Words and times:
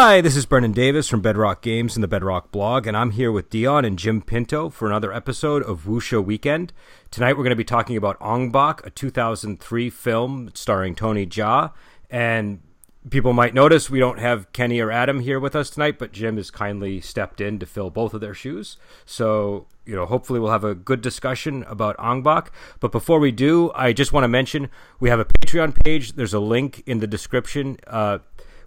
Hi, 0.00 0.20
this 0.20 0.36
is 0.36 0.46
Brendan 0.46 0.70
Davis 0.70 1.08
from 1.08 1.22
Bedrock 1.22 1.60
Games 1.60 1.96
and 1.96 2.04
the 2.04 2.06
Bedrock 2.06 2.52
blog, 2.52 2.86
and 2.86 2.96
I'm 2.96 3.10
here 3.10 3.32
with 3.32 3.50
Dion 3.50 3.84
and 3.84 3.98
Jim 3.98 4.22
Pinto 4.22 4.68
for 4.68 4.86
another 4.86 5.12
episode 5.12 5.64
of 5.64 5.86
Wuxia 5.86 6.24
Weekend. 6.24 6.72
Tonight 7.10 7.32
we're 7.32 7.42
going 7.42 7.50
to 7.50 7.56
be 7.56 7.64
talking 7.64 7.96
about 7.96 8.16
Ong 8.20 8.52
Bak, 8.52 8.86
a 8.86 8.90
2003 8.90 9.90
film 9.90 10.52
starring 10.54 10.94
Tony 10.94 11.26
Jaa. 11.26 11.72
And 12.08 12.60
people 13.10 13.32
might 13.32 13.54
notice 13.54 13.90
we 13.90 13.98
don't 13.98 14.20
have 14.20 14.52
Kenny 14.52 14.78
or 14.78 14.92
Adam 14.92 15.18
here 15.18 15.40
with 15.40 15.56
us 15.56 15.68
tonight, 15.68 15.98
but 15.98 16.12
Jim 16.12 16.36
has 16.36 16.52
kindly 16.52 17.00
stepped 17.00 17.40
in 17.40 17.58
to 17.58 17.66
fill 17.66 17.90
both 17.90 18.14
of 18.14 18.20
their 18.20 18.34
shoes. 18.34 18.76
So, 19.04 19.66
you 19.84 19.96
know, 19.96 20.06
hopefully 20.06 20.38
we'll 20.38 20.52
have 20.52 20.62
a 20.62 20.76
good 20.76 21.00
discussion 21.00 21.64
about 21.64 21.96
Ong 21.98 22.22
Bak. 22.22 22.52
But 22.78 22.92
before 22.92 23.18
we 23.18 23.32
do, 23.32 23.72
I 23.74 23.92
just 23.92 24.12
want 24.12 24.22
to 24.22 24.28
mention 24.28 24.70
we 25.00 25.08
have 25.08 25.18
a 25.18 25.24
Patreon 25.24 25.82
page. 25.82 26.12
There's 26.12 26.34
a 26.34 26.38
link 26.38 26.84
in 26.86 27.00
the 27.00 27.08
description. 27.08 27.78
Uh, 27.88 28.18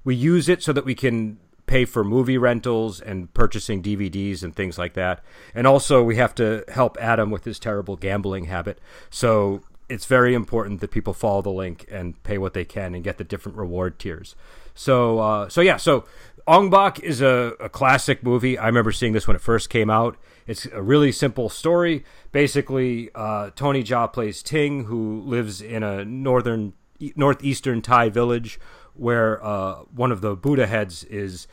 we 0.03 0.15
use 0.15 0.49
it 0.49 0.63
so 0.63 0.73
that 0.73 0.85
we 0.85 0.95
can 0.95 1.37
pay 1.65 1.85
for 1.85 2.03
movie 2.03 2.37
rentals 2.37 2.99
and 2.99 3.33
purchasing 3.33 3.81
DVDs 3.81 4.43
and 4.43 4.55
things 4.55 4.77
like 4.77 4.93
that. 4.93 5.23
And 5.55 5.65
also, 5.65 6.03
we 6.03 6.17
have 6.17 6.35
to 6.35 6.65
help 6.67 6.97
Adam 6.99 7.31
with 7.31 7.45
his 7.45 7.59
terrible 7.59 7.95
gambling 7.95 8.45
habit. 8.45 8.79
So 9.09 9.61
it's 9.87 10.05
very 10.05 10.33
important 10.33 10.81
that 10.81 10.91
people 10.91 11.13
follow 11.13 11.41
the 11.41 11.51
link 11.51 11.85
and 11.89 12.21
pay 12.23 12.37
what 12.37 12.53
they 12.53 12.65
can 12.65 12.95
and 12.95 13.03
get 13.03 13.17
the 13.17 13.23
different 13.23 13.57
reward 13.57 13.99
tiers. 13.99 14.35
So, 14.73 15.19
uh, 15.19 15.49
so 15.49 15.61
yeah, 15.61 15.77
so 15.77 16.05
Ong 16.47 16.69
Bak 16.69 16.99
is 16.99 17.21
a, 17.21 17.53
a 17.59 17.69
classic 17.69 18.23
movie. 18.23 18.57
I 18.57 18.67
remember 18.67 18.91
seeing 18.91 19.13
this 19.13 19.27
when 19.27 19.35
it 19.35 19.41
first 19.41 19.69
came 19.69 19.89
out. 19.89 20.17
It's 20.47 20.65
a 20.65 20.81
really 20.81 21.11
simple 21.11 21.49
story. 21.49 22.03
Basically, 22.31 23.09
uh, 23.13 23.51
Tony 23.55 23.83
Jaa 23.83 24.11
plays 24.11 24.41
Ting, 24.41 24.85
who 24.85 25.21
lives 25.21 25.61
in 25.61 25.83
a 25.83 26.03
northern 26.03 26.73
northeastern 27.15 27.81
Thai 27.81 28.09
village 28.09 28.59
where 28.93 29.43
uh, 29.43 29.75
one 29.95 30.11
of 30.11 30.21
the 30.21 30.35
Buddha 30.35 30.67
heads 30.67 31.03
is 31.05 31.47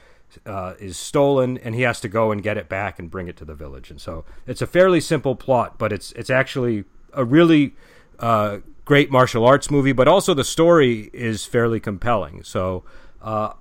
uh, 0.46 0.74
is 0.78 0.96
stolen, 0.96 1.58
and 1.58 1.74
he 1.74 1.82
has 1.82 2.00
to 2.00 2.08
go 2.08 2.30
and 2.30 2.42
get 2.42 2.56
it 2.56 2.68
back 2.68 2.98
and 2.98 3.10
bring 3.10 3.28
it 3.28 3.36
to 3.38 3.44
the 3.44 3.54
village. 3.54 3.90
And 3.90 4.00
so 4.00 4.24
it's 4.46 4.62
a 4.62 4.66
fairly 4.66 5.00
simple 5.00 5.34
plot, 5.34 5.78
but 5.78 5.92
it's 5.92 6.12
it's 6.12 6.30
actually 6.30 6.84
a 7.12 7.24
really 7.24 7.74
uh, 8.18 8.58
great 8.84 9.10
martial 9.10 9.46
arts 9.46 9.70
movie. 9.70 9.92
But 9.92 10.08
also 10.08 10.34
the 10.34 10.44
story 10.44 11.10
is 11.12 11.44
fairly 11.44 11.80
compelling. 11.80 12.42
So, 12.42 12.84
uh, 13.22 13.54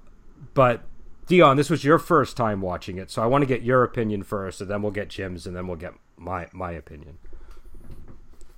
but 0.53 0.83
Dion, 1.27 1.57
this 1.57 1.69
was 1.69 1.83
your 1.83 1.99
first 1.99 2.37
time 2.37 2.61
watching 2.61 2.97
it, 2.97 3.11
so 3.11 3.21
I 3.21 3.25
want 3.25 3.41
to 3.41 3.47
get 3.47 3.61
your 3.61 3.83
opinion 3.83 4.23
first, 4.23 4.61
and 4.61 4.69
then 4.69 4.81
we'll 4.81 4.91
get 4.91 5.09
Jim's, 5.09 5.45
and 5.47 5.55
then 5.55 5.67
we'll 5.67 5.77
get 5.77 5.93
my 6.17 6.47
my 6.51 6.71
opinion. 6.71 7.17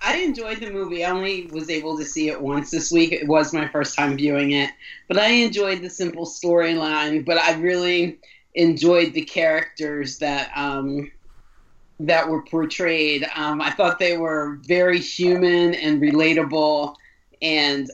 I 0.01 0.17
enjoyed 0.17 0.59
the 0.59 0.71
movie. 0.71 1.03
I 1.03 1.11
only 1.11 1.47
was 1.51 1.69
able 1.69 1.97
to 1.97 2.05
see 2.05 2.29
it 2.29 2.41
once 2.41 2.71
this 2.71 2.91
week. 2.91 3.11
It 3.11 3.27
was 3.27 3.53
my 3.53 3.67
first 3.67 3.97
time 3.97 4.15
viewing 4.15 4.51
it, 4.51 4.71
but 5.07 5.17
I 5.17 5.27
enjoyed 5.27 5.81
the 5.81 5.89
simple 5.89 6.25
storyline. 6.25 7.25
But 7.25 7.37
I 7.37 7.59
really 7.59 8.19
enjoyed 8.53 9.13
the 9.13 9.23
characters 9.23 10.19
that 10.19 10.51
um, 10.55 11.11
that 11.99 12.29
were 12.29 12.43
portrayed. 12.43 13.27
Um, 13.35 13.61
I 13.61 13.71
thought 13.71 13.99
they 13.99 14.17
were 14.17 14.59
very 14.63 14.99
human 14.99 15.75
and 15.75 16.01
relatable, 16.01 16.95
and 17.41 17.91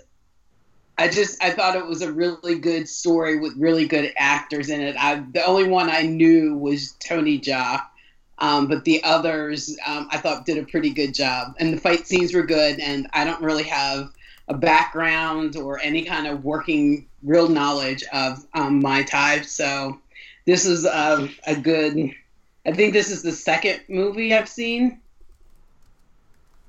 I 0.99 1.07
just 1.07 1.43
I 1.43 1.49
thought 1.49 1.75
it 1.75 1.87
was 1.87 2.03
a 2.03 2.13
really 2.13 2.59
good 2.59 2.87
story 2.87 3.39
with 3.39 3.57
really 3.57 3.87
good 3.87 4.13
actors 4.16 4.69
in 4.69 4.79
it. 4.79 4.95
I, 4.95 5.23
the 5.33 5.43
only 5.43 5.67
one 5.67 5.89
I 5.89 6.03
knew 6.03 6.55
was 6.55 6.91
Tony 6.99 7.39
Jaa 7.39 7.81
um, 8.40 8.68
but 8.68 8.84
the 8.84 9.03
others, 9.03 9.78
um, 9.85 10.07
I 10.12 10.18
thought, 10.18 10.46
did 10.46 10.57
a 10.57 10.63
pretty 10.63 10.90
good 10.90 11.13
job. 11.13 11.56
And 11.59 11.73
the 11.73 11.79
fight 11.79 12.06
scenes 12.07 12.34
were 12.34 12.44
good. 12.44 12.79
And 12.79 13.07
I 13.13 13.23
don't 13.23 13.41
really 13.41 13.63
have 13.63 14.12
a 14.47 14.53
background 14.53 15.56
or 15.56 15.79
any 15.79 16.03
kind 16.03 16.28
of 16.28 16.44
working 16.44 17.07
real 17.23 17.47
knowledge 17.47 18.03
of 18.13 18.46
um, 18.53 18.81
Muay 18.81 19.06
Thai. 19.06 19.41
So 19.41 20.00
this 20.46 20.66
is 20.66 20.85
a, 20.85 21.29
a 21.47 21.56
good. 21.56 22.12
I 22.66 22.72
think 22.72 22.94
this 22.94 23.09
is 23.09 23.22
the 23.22 23.31
second 23.31 23.81
movie 23.88 24.34
I've 24.34 24.50
seen. 24.50 25.00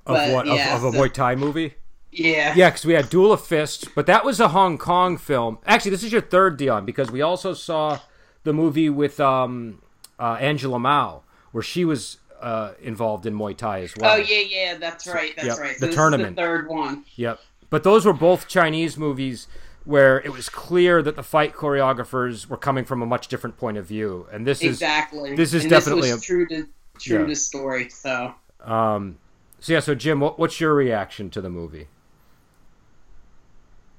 Of 0.06 0.14
but, 0.14 0.32
what? 0.32 0.46
Yeah, 0.46 0.76
of, 0.76 0.84
of, 0.84 0.94
a 0.94 0.98
Muay 0.98 1.12
Thai 1.12 1.34
movie? 1.34 1.74
Yeah. 2.12 2.54
Yeah, 2.54 2.70
because 2.70 2.86
we 2.86 2.94
had 2.94 3.10
Duel 3.10 3.32
of 3.32 3.44
Fists, 3.44 3.86
but 3.94 4.06
that 4.06 4.24
was 4.24 4.40
a 4.40 4.48
Hong 4.48 4.78
Kong 4.78 5.18
film. 5.18 5.58
Actually, 5.66 5.90
this 5.90 6.04
is 6.04 6.12
your 6.12 6.22
third, 6.22 6.56
Dion, 6.56 6.86
because 6.86 7.10
we 7.10 7.20
also 7.20 7.52
saw 7.52 7.98
the 8.44 8.52
movie 8.52 8.88
with 8.88 9.18
um, 9.20 9.82
uh, 10.18 10.38
Angela 10.40 10.78
Mao 10.78 11.24
where 11.52 11.62
she 11.62 11.84
was 11.84 12.18
uh, 12.40 12.72
involved 12.80 13.26
in 13.26 13.34
Muay 13.34 13.56
Thai 13.56 13.80
as 13.80 13.94
well. 13.96 14.14
Oh 14.14 14.16
yeah, 14.16 14.40
yeah, 14.40 14.78
that's 14.78 15.06
right, 15.06 15.34
that's 15.36 15.48
yep. 15.48 15.58
right. 15.58 15.76
So 15.76 15.86
the 15.86 15.92
tournament, 15.92 16.36
the 16.36 16.42
third 16.42 16.68
one. 16.68 17.04
Yep. 17.16 17.40
But 17.70 17.82
those 17.82 18.04
were 18.04 18.12
both 18.12 18.48
Chinese 18.48 18.96
movies 18.96 19.48
where 19.84 20.20
it 20.20 20.32
was 20.32 20.48
clear 20.48 21.02
that 21.02 21.16
the 21.16 21.22
fight 21.22 21.54
choreographers 21.54 22.48
were 22.48 22.56
coming 22.56 22.84
from 22.84 23.02
a 23.02 23.06
much 23.06 23.28
different 23.28 23.56
point 23.56 23.76
of 23.76 23.86
view, 23.86 24.26
and 24.32 24.46
this 24.46 24.62
exactly. 24.62 25.30
is 25.30 25.36
this 25.36 25.54
is 25.54 25.64
and 25.64 25.70
definitely 25.70 26.10
this 26.10 26.22
a, 26.22 26.26
true 26.26 26.46
to 26.48 26.66
true 26.98 27.20
yeah. 27.20 27.26
to 27.26 27.36
story. 27.36 27.88
So. 27.88 28.34
Um. 28.60 29.18
So 29.60 29.72
yeah. 29.72 29.80
So 29.80 29.94
Jim, 29.94 30.20
what, 30.20 30.38
what's 30.38 30.60
your 30.60 30.74
reaction 30.74 31.30
to 31.30 31.40
the 31.40 31.50
movie? 31.50 31.88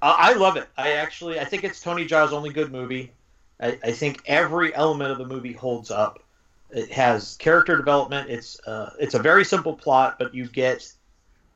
I 0.01 0.33
love 0.33 0.57
it. 0.57 0.67
I 0.77 0.93
actually, 0.93 1.39
I 1.39 1.43
think 1.43 1.63
it's 1.63 1.81
Tony 1.81 2.05
Jaa's 2.05 2.31
only 2.31 2.51
good 2.51 2.71
movie. 2.71 3.13
I, 3.59 3.79
I 3.83 3.91
think 3.91 4.21
every 4.27 4.73
element 4.75 5.11
of 5.11 5.17
the 5.17 5.25
movie 5.25 5.53
holds 5.53 5.89
up. 5.89 6.23
It 6.71 6.91
has 6.91 7.37
character 7.37 7.77
development. 7.77 8.29
It's 8.29 8.59
uh, 8.67 8.93
it's 8.99 9.13
a 9.13 9.19
very 9.19 9.45
simple 9.45 9.73
plot, 9.73 10.19
but 10.19 10.33
you 10.33 10.47
get 10.47 10.91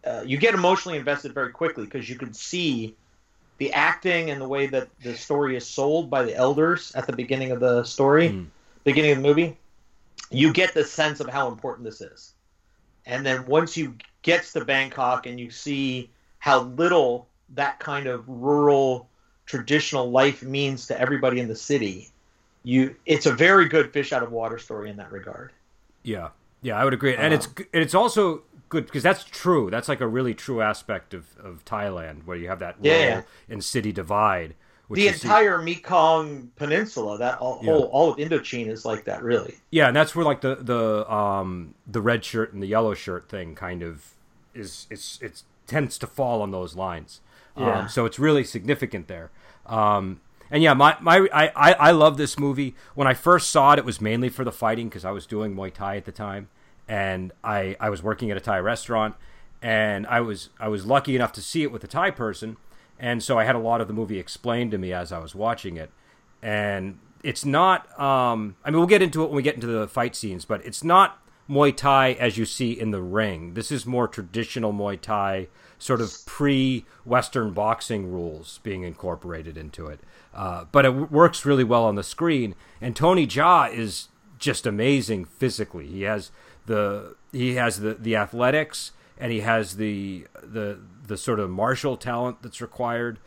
uh, 0.05 0.23
you 0.25 0.37
get 0.37 0.53
emotionally 0.53 0.97
invested 0.97 1.33
very 1.33 1.51
quickly 1.51 1.85
because 1.85 2.09
you 2.09 2.15
can 2.15 2.33
see 2.33 2.95
the 3.57 3.73
acting 3.73 4.31
and 4.31 4.41
the 4.41 4.47
way 4.47 4.67
that 4.67 4.87
the 5.03 5.15
story 5.15 5.55
is 5.55 5.65
sold 5.67 6.09
by 6.09 6.23
the 6.23 6.35
elders 6.35 6.91
at 6.95 7.05
the 7.05 7.13
beginning 7.13 7.51
of 7.51 7.59
the 7.59 7.83
story, 7.83 8.29
mm. 8.29 8.47
beginning 8.83 9.11
of 9.11 9.17
the 9.17 9.23
movie. 9.23 9.57
You 10.31 10.53
get 10.53 10.73
the 10.73 10.83
sense 10.83 11.19
of 11.19 11.27
how 11.27 11.49
important 11.49 11.85
this 11.85 11.99
is, 11.99 12.33
and 13.05 13.25
then 13.25 13.45
once 13.45 13.75
you 13.75 13.95
get 14.21 14.43
to 14.45 14.63
Bangkok 14.63 15.25
and 15.25 15.39
you 15.39 15.51
see 15.51 16.09
how 16.39 16.61
little 16.61 17.27
that 17.49 17.79
kind 17.79 18.07
of 18.07 18.27
rural 18.27 19.09
traditional 19.45 20.09
life 20.09 20.41
means 20.41 20.87
to 20.87 20.99
everybody 20.99 21.41
in 21.41 21.49
the 21.49 21.55
city 21.55 22.11
you 22.63 22.95
it's 23.05 23.25
a 23.25 23.33
very 23.33 23.67
good 23.67 23.91
fish 23.91 24.13
out 24.13 24.23
of 24.23 24.31
water 24.31 24.57
story 24.57 24.89
in 24.89 24.97
that 24.97 25.11
regard. 25.11 25.51
Yeah, 26.03 26.29
yeah, 26.61 26.77
I 26.77 26.83
would 26.83 26.93
agree, 26.93 27.15
and 27.15 27.33
it's 27.33 27.47
and 27.47 27.83
it's 27.83 27.95
also 27.95 28.43
good 28.69 28.85
because 28.85 29.03
that's 29.03 29.23
true. 29.23 29.69
That's 29.69 29.87
like 29.87 30.01
a 30.01 30.07
really 30.07 30.33
true 30.33 30.61
aspect 30.61 31.13
of, 31.13 31.25
of 31.37 31.63
Thailand 31.65 32.25
where 32.25 32.37
you 32.37 32.47
have 32.47 32.59
that 32.59 32.77
yeah. 32.81 33.21
and 33.49 33.63
city 33.63 33.91
divide. 33.91 34.55
the 34.89 35.07
entire 35.07 35.59
see... 35.59 35.65
Mekong 35.65 36.51
Peninsula, 36.55 37.17
that 37.19 37.39
all, 37.39 37.59
yeah. 37.61 37.71
whole 37.71 37.83
all 37.85 38.11
of 38.11 38.17
Indochina 38.17 38.69
is 38.69 38.85
like 38.85 39.05
that, 39.05 39.21
really. 39.23 39.55
Yeah, 39.69 39.87
and 39.87 39.95
that's 39.95 40.15
where 40.15 40.25
like 40.25 40.41
the 40.41 40.55
the 40.55 41.11
um 41.11 41.75
the 41.85 42.01
red 42.01 42.25
shirt 42.25 42.53
and 42.53 42.63
the 42.63 42.67
yellow 42.67 42.93
shirt 42.93 43.29
thing 43.29 43.55
kind 43.55 43.83
of 43.83 44.13
is 44.53 44.87
it's 44.89 45.21
it 45.21 45.43
tends 45.67 45.97
to 45.99 46.07
fall 46.07 46.41
on 46.41 46.51
those 46.51 46.75
lines. 46.75 47.21
Yeah. 47.57 47.81
Um, 47.81 47.89
so 47.89 48.05
it's 48.05 48.17
really 48.17 48.43
significant 48.43 49.07
there. 49.07 49.29
Um, 49.65 50.21
and 50.51 50.61
yeah, 50.61 50.73
my, 50.73 50.97
my 50.99 51.27
I, 51.33 51.47
I, 51.55 51.73
I 51.73 51.91
love 51.91 52.17
this 52.17 52.37
movie. 52.37 52.75
When 52.93 53.07
I 53.07 53.13
first 53.13 53.49
saw 53.49 53.71
it, 53.71 53.79
it 53.79 53.85
was 53.85 54.01
mainly 54.01 54.27
for 54.27 54.43
the 54.43 54.51
fighting 54.51 54.89
because 54.89 55.05
I 55.05 55.11
was 55.11 55.25
doing 55.25 55.55
Muay 55.55 55.73
Thai 55.73 55.95
at 55.95 56.05
the 56.05 56.11
time, 56.11 56.49
and 56.89 57.31
I, 57.41 57.77
I 57.79 57.89
was 57.89 58.03
working 58.03 58.29
at 58.29 58.37
a 58.37 58.41
Thai 58.41 58.59
restaurant, 58.59 59.15
and 59.61 60.05
I 60.07 60.19
was 60.19 60.49
I 60.59 60.67
was 60.67 60.85
lucky 60.85 61.15
enough 61.15 61.31
to 61.33 61.41
see 61.41 61.63
it 61.63 61.71
with 61.71 61.83
a 61.85 61.87
Thai 61.87 62.11
person, 62.11 62.57
and 62.99 63.23
so 63.23 63.39
I 63.39 63.45
had 63.45 63.55
a 63.55 63.59
lot 63.59 63.79
of 63.79 63.87
the 63.87 63.93
movie 63.93 64.19
explained 64.19 64.71
to 64.71 64.77
me 64.77 64.91
as 64.91 65.13
I 65.13 65.19
was 65.19 65.33
watching 65.33 65.77
it, 65.77 65.89
and 66.41 66.99
it's 67.23 67.45
not. 67.45 67.87
Um, 67.97 68.57
I 68.65 68.71
mean, 68.71 68.79
we'll 68.79 68.87
get 68.87 69.01
into 69.01 69.23
it 69.23 69.27
when 69.27 69.37
we 69.37 69.43
get 69.43 69.55
into 69.55 69.67
the 69.67 69.87
fight 69.87 70.17
scenes, 70.17 70.43
but 70.43 70.65
it's 70.65 70.83
not 70.83 71.21
Muay 71.49 71.75
Thai 71.75 72.11
as 72.13 72.37
you 72.37 72.43
see 72.43 72.71
in 72.77 72.91
the 72.91 73.01
ring. 73.01 73.53
This 73.53 73.71
is 73.71 73.85
more 73.85 74.07
traditional 74.07 74.73
Muay 74.73 74.99
Thai, 74.99 75.47
sort 75.81 75.99
of 75.99 76.13
pre-Western 76.27 77.51
boxing 77.53 78.11
rules 78.11 78.59
being 78.61 78.83
incorporated 78.83 79.57
into 79.57 79.87
it. 79.87 79.99
Uh, 80.31 80.65
but 80.71 80.85
it 80.85 81.11
works 81.11 81.43
really 81.43 81.63
well 81.63 81.85
on 81.85 81.95
the 81.95 82.03
screen. 82.03 82.53
And 82.79 82.95
Tony 82.95 83.25
Jaa 83.25 83.73
is 83.73 84.09
just 84.37 84.67
amazing 84.67 85.25
physically. 85.25 85.87
He 85.87 86.03
has 86.03 86.31
the 86.67 87.15
he 87.31 87.55
has 87.55 87.79
the, 87.79 87.95
the 87.95 88.15
athletics 88.15 88.91
and 89.17 89.31
he 89.31 89.39
has 89.39 89.77
the 89.77 90.27
the 90.43 90.79
the 91.07 91.17
sort 91.17 91.39
of 91.39 91.49
martial 91.49 91.97
talent 91.97 92.43
that's 92.43 92.61
required. 92.61 93.17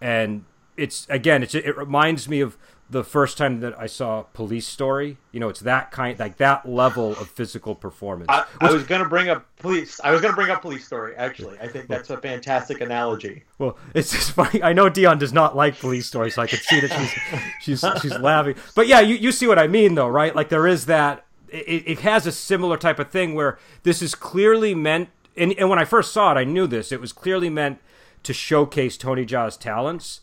And 0.00 0.44
it's 0.76 1.06
again, 1.08 1.42
it's 1.42 1.54
it 1.54 1.76
reminds 1.76 2.28
me 2.28 2.40
of 2.40 2.58
the 2.92 3.02
first 3.02 3.38
time 3.38 3.60
that 3.60 3.78
I 3.78 3.86
saw 3.86 4.22
Police 4.22 4.66
Story. 4.66 5.16
You 5.32 5.40
know, 5.40 5.48
it's 5.48 5.60
that 5.60 5.90
kind, 5.90 6.18
like 6.18 6.36
that 6.36 6.68
level 6.68 7.12
of 7.12 7.28
physical 7.28 7.74
performance. 7.74 8.26
I, 8.28 8.44
I 8.60 8.70
was 8.70 8.86
to 8.86 9.04
bring 9.06 9.30
up 9.30 9.46
police. 9.56 9.98
I 10.04 10.12
was 10.12 10.20
to 10.20 10.32
bring 10.32 10.50
up 10.50 10.62
Police 10.62 10.84
Story. 10.84 11.16
Actually, 11.16 11.58
I 11.58 11.68
think 11.68 11.88
that's 11.88 12.10
a 12.10 12.18
fantastic 12.18 12.80
analogy. 12.80 13.44
Well, 13.58 13.78
it's 13.94 14.12
just 14.12 14.32
funny. 14.32 14.62
I 14.62 14.72
know 14.72 14.88
Dion 14.88 15.18
does 15.18 15.32
not 15.32 15.56
like 15.56 15.78
Police 15.80 16.06
Story, 16.06 16.30
so 16.30 16.42
I 16.42 16.46
could 16.46 16.60
see 16.60 16.80
that 16.80 16.92
she's 16.92 17.80
she's 17.80 18.00
she's 18.02 18.18
laughing. 18.18 18.54
But 18.74 18.86
yeah, 18.86 19.00
you 19.00 19.16
you 19.16 19.32
see 19.32 19.46
what 19.46 19.58
I 19.58 19.66
mean, 19.66 19.94
though, 19.94 20.08
right? 20.08 20.36
Like 20.36 20.48
there 20.48 20.66
is 20.66 20.86
that. 20.86 21.24
It, 21.48 21.86
it 21.86 22.00
has 22.00 22.26
a 22.26 22.32
similar 22.32 22.78
type 22.78 22.98
of 22.98 23.10
thing 23.10 23.34
where 23.34 23.58
this 23.82 24.00
is 24.00 24.14
clearly 24.14 24.74
meant. 24.74 25.10
And, 25.36 25.52
and 25.58 25.68
when 25.68 25.78
I 25.78 25.84
first 25.84 26.12
saw 26.12 26.32
it, 26.32 26.38
I 26.38 26.44
knew 26.44 26.66
this. 26.66 26.92
It 26.92 27.00
was 27.00 27.12
clearly 27.12 27.50
meant 27.50 27.78
to 28.22 28.32
showcase 28.32 28.96
Tony 28.96 29.26
Jaa's 29.26 29.58
talents 29.58 30.20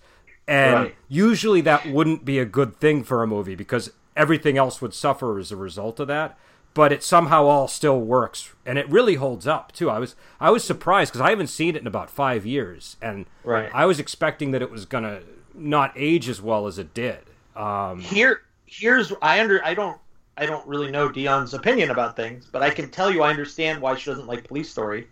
And 0.49 0.73
Right. 0.73 0.95
usually 1.07 1.61
that 1.61 1.85
wouldn't 1.85 2.25
be 2.25 2.39
a 2.39 2.45
good 2.45 2.75
thing 2.75 3.03
for 3.03 3.21
a 3.21 3.27
movie 3.27 3.53
because 3.53 3.91
everything 4.17 4.57
else 4.57 4.81
would 4.81 4.95
suffer 4.95 5.37
as 5.37 5.51
a 5.51 5.55
result 5.55 5.99
of 5.99 6.07
that. 6.07 6.37
But 6.73 6.91
it 6.91 7.03
somehow 7.03 7.45
all 7.45 7.67
still 7.67 7.99
works, 8.01 8.53
and 8.65 8.77
it 8.77 8.89
really 8.89 9.15
holds 9.15 9.45
up 9.45 9.71
too. 9.71 9.89
I 9.89 9.99
was 9.99 10.15
I 10.39 10.49
was 10.49 10.63
surprised 10.63 11.11
because 11.11 11.21
I 11.21 11.29
haven't 11.29 11.47
seen 11.47 11.75
it 11.75 11.81
in 11.81 11.87
about 11.87 12.09
five 12.09 12.45
years, 12.45 12.95
and 13.01 13.25
Right. 13.43 13.69
I 13.73 13.85
was 13.85 13.99
expecting 13.99 14.51
that 14.51 14.61
it 14.61 14.71
was 14.71 14.85
gonna 14.85 15.21
not 15.53 15.91
age 15.95 16.27
as 16.29 16.41
well 16.41 16.65
as 16.67 16.79
it 16.79 16.93
did. 16.93 17.19
Um, 17.55 17.99
here 17.99 18.41
here's 18.65 19.11
I 19.21 19.39
under 19.41 19.63
I 19.63 19.73
don't 19.75 19.99
I 20.37 20.45
don't 20.47 20.65
really 20.67 20.89
know 20.89 21.09
Dion's 21.09 21.53
opinion 21.53 21.91
about 21.91 22.15
things, 22.15 22.47
but 22.51 22.63
I 22.63 22.69
can 22.71 22.89
tell 22.89 23.11
you 23.11 23.21
I 23.21 23.29
understand 23.29 23.81
why 23.81 23.95
she 23.95 24.09
doesn't 24.09 24.27
like 24.27 24.47
Police 24.47 24.69
Story 24.71 25.07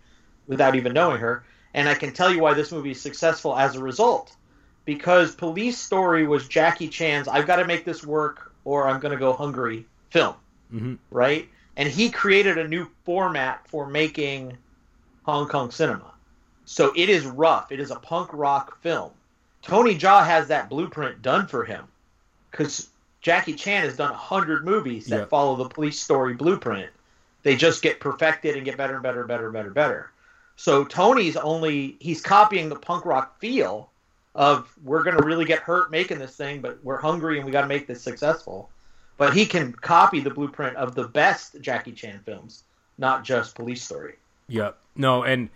without 0.47 0.75
even 0.75 0.93
knowing 0.93 1.19
her, 1.19 1.43
and 1.73 1.89
I 1.89 1.93
can 1.95 2.13
tell 2.13 2.31
you 2.31 2.39
why 2.39 2.53
this 2.53 2.71
movie 2.71 2.91
is 2.91 3.01
successful 3.01 3.55
as 3.57 3.75
a 3.75 3.83
result. 3.83 4.35
Because 4.87 5.35
Police 5.35 5.77
Story 5.77 6.25
was 6.25 6.47
Jackie 6.47 6.87
Chan's 6.87 7.27
I've 7.27 7.45
got 7.45 7.57
to 7.57 7.65
make 7.65 7.83
this 7.83 8.05
work 8.05 8.53
or 8.63 8.87
I'm 8.87 9.01
going 9.01 9.11
to 9.11 9.19
go 9.19 9.33
hungry 9.33 9.85
film, 10.11 10.35
Mhm. 10.73 10.97
right? 11.11 11.49
And 11.75 11.89
he 11.89 12.09
created 12.09 12.57
a 12.57 12.65
new 12.69 12.87
format 13.03 13.67
for 13.67 13.85
making 13.85 14.57
Hong 15.25 15.49
Kong 15.49 15.71
cinema. 15.71 16.13
So 16.63 16.93
it 16.95 17.09
is 17.09 17.25
rough. 17.25 17.69
It 17.73 17.81
is 17.81 17.91
a 17.91 17.97
punk 17.97 18.29
rock 18.31 18.81
film. 18.81 19.11
Tony 19.61 19.93
Jaa 19.93 20.25
has 20.25 20.47
that 20.47 20.69
blueprint 20.69 21.21
done 21.21 21.47
for 21.47 21.65
him 21.65 21.83
because 22.49 22.87
Jackie 23.19 23.55
Chan 23.55 23.83
has 23.83 23.97
done 23.97 24.11
a 24.11 24.15
hundred 24.15 24.63
movies 24.63 25.07
that 25.07 25.19
Yeah. 25.19 25.25
follow 25.25 25.57
the 25.57 25.67
police 25.67 25.99
story 25.99 26.33
blueprint. 26.33 26.89
They 27.43 27.57
just 27.57 27.81
get 27.81 27.99
perfected 27.99 28.55
and 28.55 28.63
get 28.63 28.77
better 28.77 28.93
and 28.93 29.03
better 29.03 29.19
and 29.19 29.27
better 29.27 29.45
and 29.47 29.53
better 29.53 29.67
and 29.67 29.75
better. 29.75 30.11
So 30.55 30.85
Tony's 30.85 31.35
only 31.35 31.97
he's 31.99 32.21
copying 32.21 32.69
the 32.69 32.77
punk 32.79 33.03
rock 33.05 33.37
feel 33.39 33.89
of 34.37 34.71
we're 34.83 35.03
gonna 35.03 35.25
really 35.25 35.45
get 35.45 35.59
hurt 35.59 35.91
making 35.91 36.19
this 36.19 36.35
thing, 36.37 36.61
but 36.61 36.81
we're 36.83 37.01
hungry 37.01 37.37
and 37.37 37.45
we 37.45 37.51
got 37.51 37.61
to 37.61 37.67
make 37.67 37.87
this 37.87 38.01
successful. 38.01 38.69
But 39.17 39.33
he 39.33 39.47
can 39.47 39.73
copy 39.73 40.19
the 40.19 40.29
blueprint 40.29 40.77
of 40.77 40.93
the 40.93 41.07
best 41.07 41.59
Jackie 41.59 41.91
Chan 41.91 42.21
films, 42.23 42.63
not 42.99 43.23
just 43.23 43.55
Police 43.55 43.83
Story. 43.83 44.13
Yep. 44.47 44.77
No, 44.95 45.23
and 45.23 45.49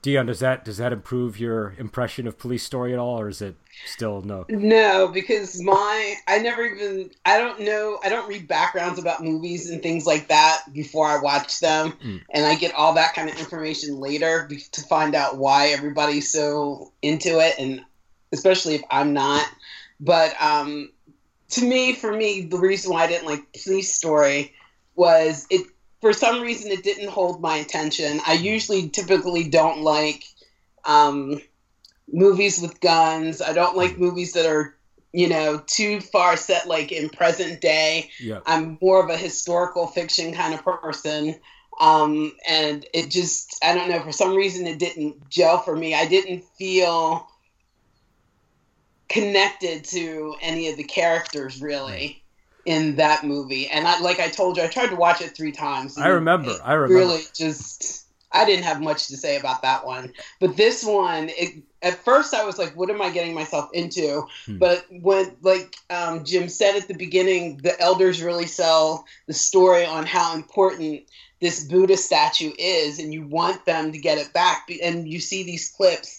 Dion, 0.00 0.26
does 0.26 0.38
that 0.38 0.64
does 0.64 0.78
that 0.78 0.92
improve 0.92 1.38
your 1.38 1.74
impression 1.76 2.26
of 2.26 2.38
Police 2.38 2.62
Story 2.62 2.94
at 2.94 2.98
all, 2.98 3.20
or 3.20 3.28
is 3.28 3.42
it 3.42 3.56
still 3.84 4.22
no? 4.22 4.46
No, 4.48 5.08
because 5.08 5.60
my 5.60 6.14
I 6.26 6.38
never 6.38 6.64
even 6.64 7.10
I 7.26 7.36
don't 7.36 7.60
know 7.60 7.98
I 8.02 8.08
don't 8.08 8.28
read 8.28 8.48
backgrounds 8.48 8.98
about 8.98 9.22
movies 9.22 9.68
and 9.68 9.82
things 9.82 10.06
like 10.06 10.28
that 10.28 10.62
before 10.72 11.06
I 11.06 11.20
watch 11.20 11.60
them, 11.60 11.92
Mm. 12.02 12.22
and 12.30 12.46
I 12.46 12.54
get 12.54 12.74
all 12.74 12.94
that 12.94 13.14
kind 13.14 13.28
of 13.28 13.38
information 13.38 13.98
later 14.00 14.48
to 14.72 14.80
find 14.82 15.14
out 15.14 15.36
why 15.36 15.68
everybody's 15.68 16.32
so 16.32 16.92
into 17.02 17.40
it, 17.40 17.56
and 17.58 17.84
especially 18.32 18.74
if 18.74 18.82
I'm 18.90 19.12
not. 19.12 19.46
But 20.00 20.40
um, 20.40 20.90
to 21.50 21.64
me, 21.64 21.94
for 21.94 22.12
me, 22.12 22.42
the 22.42 22.58
reason 22.58 22.92
why 22.92 23.04
I 23.04 23.06
didn't 23.06 23.26
like 23.26 23.44
Police 23.64 23.92
Story 23.94 24.52
was 24.94 25.46
it 25.50 25.66
for 26.00 26.12
some 26.12 26.40
reason 26.40 26.70
it 26.70 26.82
didn't 26.82 27.08
hold 27.08 27.40
my 27.40 27.56
attention. 27.56 28.20
I 28.26 28.34
usually 28.34 28.88
typically 28.88 29.48
don't 29.48 29.82
like 29.82 30.24
um, 30.84 31.38
movies 32.12 32.60
with 32.60 32.80
guns. 32.80 33.40
I 33.40 33.52
don't 33.52 33.76
like 33.76 33.98
movies 33.98 34.32
that 34.32 34.46
are 34.46 34.74
you 35.12 35.28
know 35.28 35.62
too 35.66 36.00
far 36.00 36.36
set 36.36 36.68
like 36.68 36.92
in 36.92 37.08
present 37.08 37.60
day. 37.60 38.10
Yep. 38.20 38.42
I'm 38.46 38.78
more 38.80 39.02
of 39.02 39.10
a 39.10 39.16
historical 39.16 39.86
fiction 39.86 40.32
kind 40.32 40.54
of 40.54 40.64
person. 40.64 41.34
Um, 41.80 42.32
and 42.48 42.84
it 42.92 43.08
just, 43.08 43.56
I 43.62 43.72
don't 43.72 43.88
know, 43.88 44.00
for 44.00 44.10
some 44.10 44.34
reason 44.34 44.66
it 44.66 44.80
didn't 44.80 45.30
gel 45.30 45.58
for 45.58 45.76
me. 45.76 45.94
I 45.94 46.06
didn't 46.06 46.44
feel 46.58 47.27
connected 49.08 49.84
to 49.84 50.34
any 50.40 50.68
of 50.68 50.76
the 50.76 50.84
characters 50.84 51.60
really 51.62 52.22
in 52.64 52.96
that 52.96 53.24
movie. 53.24 53.68
And 53.68 53.86
I, 53.86 53.98
like 54.00 54.20
I 54.20 54.28
told 54.28 54.56
you, 54.56 54.62
I 54.62 54.66
tried 54.66 54.90
to 54.90 54.96
watch 54.96 55.22
it 55.22 55.34
three 55.34 55.52
times. 55.52 55.96
I 55.96 56.08
remember. 56.08 56.54
I 56.62 56.74
remember. 56.74 56.94
Really 56.94 57.22
just, 57.34 58.04
I 58.30 58.44
didn't 58.44 58.64
have 58.64 58.82
much 58.82 59.08
to 59.08 59.16
say 59.16 59.38
about 59.38 59.62
that 59.62 59.86
one. 59.86 60.12
But 60.38 60.56
this 60.56 60.84
one, 60.84 61.30
it, 61.30 61.62
at 61.80 62.04
first 62.04 62.34
I 62.34 62.44
was 62.44 62.58
like, 62.58 62.76
what 62.76 62.90
am 62.90 63.00
I 63.00 63.08
getting 63.08 63.34
myself 63.34 63.70
into? 63.72 64.26
Hmm. 64.44 64.58
But 64.58 64.84
when, 64.90 65.34
like 65.40 65.76
um, 65.88 66.24
Jim 66.24 66.50
said 66.50 66.76
at 66.76 66.88
the 66.88 66.94
beginning, 66.94 67.58
the 67.58 67.80
elders 67.80 68.22
really 68.22 68.46
sell 68.46 69.06
the 69.26 69.32
story 69.32 69.86
on 69.86 70.04
how 70.04 70.34
important 70.34 71.04
this 71.40 71.64
Buddha 71.64 71.96
statue 71.96 72.52
is, 72.58 72.98
and 72.98 73.14
you 73.14 73.24
want 73.24 73.64
them 73.64 73.92
to 73.92 73.98
get 73.98 74.18
it 74.18 74.32
back. 74.32 74.68
And 74.82 75.08
you 75.08 75.20
see 75.20 75.44
these 75.44 75.70
clips 75.70 76.17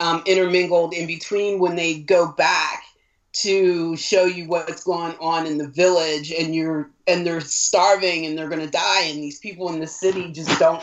um, 0.00 0.22
intermingled 0.26 0.94
in 0.94 1.06
between 1.06 1.58
when 1.58 1.76
they 1.76 1.98
go 1.98 2.32
back 2.32 2.84
to 3.32 3.96
show 3.96 4.24
you 4.24 4.46
what's 4.48 4.84
going 4.84 5.14
on 5.20 5.46
in 5.46 5.58
the 5.58 5.68
village, 5.68 6.32
and 6.32 6.54
you're 6.54 6.90
and 7.06 7.26
they're 7.26 7.40
starving 7.40 8.24
and 8.24 8.36
they're 8.36 8.48
going 8.48 8.64
to 8.64 8.70
die, 8.70 9.02
and 9.02 9.22
these 9.22 9.38
people 9.38 9.72
in 9.72 9.80
the 9.80 9.86
city 9.86 10.32
just 10.32 10.58
don't 10.58 10.82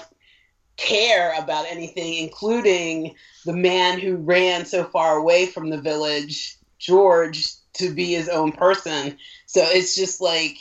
care 0.78 1.34
about 1.38 1.66
anything, 1.68 2.16
including 2.16 3.16
the 3.46 3.54
man 3.54 4.00
who 4.00 4.16
ran 4.18 4.66
so 4.66 4.84
far 4.86 5.18
away 5.18 5.46
from 5.46 5.70
the 5.70 5.82
village, 5.82 6.58
George, 6.80 7.48
to 7.74 7.94
be 7.94 8.14
his 8.14 8.30
own 8.30 8.52
person. 8.52 9.18
So 9.48 9.62
it's 9.64 9.96
just 9.96 10.22
like 10.22 10.58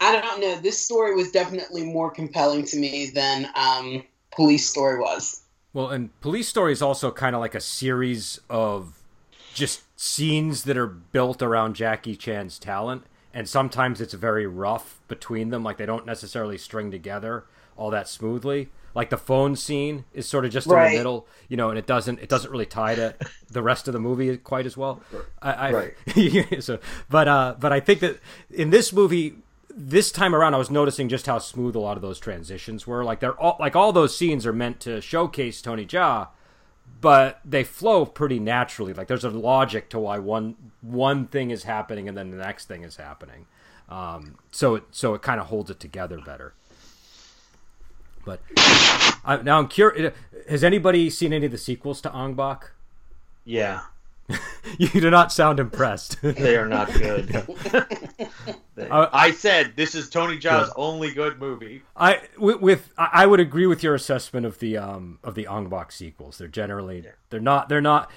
I 0.00 0.12
don't 0.12 0.40
know. 0.40 0.60
This 0.60 0.82
story 0.82 1.14
was 1.14 1.32
definitely 1.32 1.84
more 1.84 2.10
compelling 2.10 2.64
to 2.66 2.78
me 2.78 3.10
than 3.10 3.48
um, 3.54 4.04
Police 4.30 4.68
Story 4.68 5.00
was. 5.00 5.42
Well, 5.72 5.88
and 5.88 6.18
Police 6.20 6.48
Story 6.48 6.72
is 6.72 6.82
also 6.82 7.10
kind 7.10 7.34
of 7.34 7.40
like 7.40 7.54
a 7.54 7.60
series 7.60 8.40
of 8.48 9.02
just 9.54 9.82
scenes 10.00 10.64
that 10.64 10.76
are 10.76 10.86
built 10.86 11.42
around 11.42 11.74
Jackie 11.74 12.16
Chan's 12.16 12.58
talent, 12.58 13.04
and 13.34 13.48
sometimes 13.48 14.00
it's 14.00 14.14
very 14.14 14.46
rough 14.46 15.00
between 15.08 15.50
them. 15.50 15.62
Like 15.62 15.76
they 15.76 15.86
don't 15.86 16.06
necessarily 16.06 16.58
string 16.58 16.90
together 16.90 17.44
all 17.76 17.90
that 17.90 18.08
smoothly. 18.08 18.68
Like 18.94 19.10
the 19.10 19.18
phone 19.18 19.54
scene 19.54 20.04
is 20.12 20.26
sort 20.26 20.44
of 20.44 20.50
just 20.50 20.66
in 20.66 20.72
the 20.72 20.98
middle, 20.98 21.26
you 21.48 21.56
know, 21.56 21.68
and 21.68 21.78
it 21.78 21.86
doesn't 21.86 22.18
it 22.20 22.28
doesn't 22.28 22.50
really 22.50 22.66
tie 22.66 22.94
to 22.94 23.14
the 23.50 23.62
rest 23.62 23.86
of 23.86 23.92
the 23.92 24.00
movie 24.00 24.36
quite 24.38 24.66
as 24.66 24.76
well. 24.76 25.00
I, 25.40 25.52
I 25.52 25.72
Right. 25.72 25.94
so, 26.64 26.78
but 27.08 27.28
uh, 27.28 27.54
but 27.60 27.72
I 27.72 27.80
think 27.80 28.00
that 28.00 28.18
in 28.50 28.70
this 28.70 28.92
movie, 28.92 29.36
this 29.74 30.10
time 30.10 30.34
around, 30.34 30.54
I 30.54 30.58
was 30.58 30.70
noticing 30.70 31.08
just 31.08 31.26
how 31.26 31.38
smooth 31.38 31.76
a 31.76 31.78
lot 31.80 31.96
of 31.96 32.02
those 32.02 32.18
transitions 32.18 32.86
were. 32.86 33.04
Like 33.04 33.20
they're 33.20 33.38
all 33.38 33.56
like 33.60 33.76
all 33.76 33.92
those 33.92 34.16
scenes 34.16 34.46
are 34.46 34.52
meant 34.52 34.80
to 34.80 35.00
showcase 35.00 35.60
Tony 35.62 35.86
Jaa, 35.86 36.28
but 37.00 37.40
they 37.44 37.64
flow 37.64 38.04
pretty 38.06 38.38
naturally. 38.38 38.92
Like 38.92 39.08
there's 39.08 39.24
a 39.24 39.30
logic 39.30 39.88
to 39.90 39.98
why 39.98 40.18
one 40.18 40.56
one 40.80 41.26
thing 41.26 41.50
is 41.50 41.64
happening 41.64 42.08
and 42.08 42.16
then 42.16 42.30
the 42.30 42.38
next 42.38 42.66
thing 42.66 42.82
is 42.82 42.96
happening. 42.96 43.46
Um, 43.88 44.36
so 44.50 44.74
it 44.76 44.84
so 44.90 45.14
it 45.14 45.22
kind 45.22 45.40
of 45.40 45.46
holds 45.46 45.70
it 45.70 45.80
together 45.80 46.18
better. 46.18 46.54
But 48.24 48.40
I, 49.24 49.40
now 49.42 49.58
I'm 49.58 49.68
curious. 49.68 50.12
Has 50.48 50.62
anybody 50.62 51.08
seen 51.08 51.32
any 51.32 51.46
of 51.46 51.52
the 51.52 51.58
sequels 51.58 52.00
to 52.02 52.12
Ong 52.12 52.34
Bak? 52.34 52.72
Yeah, 53.44 53.80
You 54.78 54.88
do 54.88 55.10
not 55.10 55.32
sound 55.32 55.58
impressed. 55.58 56.20
they 56.20 56.56
are 56.56 56.68
not 56.68 56.92
good. 56.92 57.34
They- 58.78 58.88
Uh, 58.88 59.08
I 59.12 59.32
said 59.32 59.74
this 59.76 59.94
is 59.94 60.08
Tony 60.08 60.38
Jaa's 60.38 60.70
only 60.76 61.12
good 61.12 61.38
movie. 61.40 61.82
I 61.96 62.22
with, 62.38 62.60
with 62.60 62.92
I 62.96 63.08
I 63.12 63.26
would 63.26 63.40
agree 63.40 63.66
with 63.66 63.82
your 63.82 63.94
assessment 63.94 64.46
of 64.46 64.58
the 64.60 64.76
um 64.78 65.18
of 65.24 65.34
the 65.34 65.46
Ong 65.46 65.68
Bak 65.68 65.90
sequels. 65.92 66.38
They're 66.38 66.48
generally 66.48 67.04
they're 67.30 67.40
not 67.40 67.68
they're 67.68 67.80
not. 67.80 68.10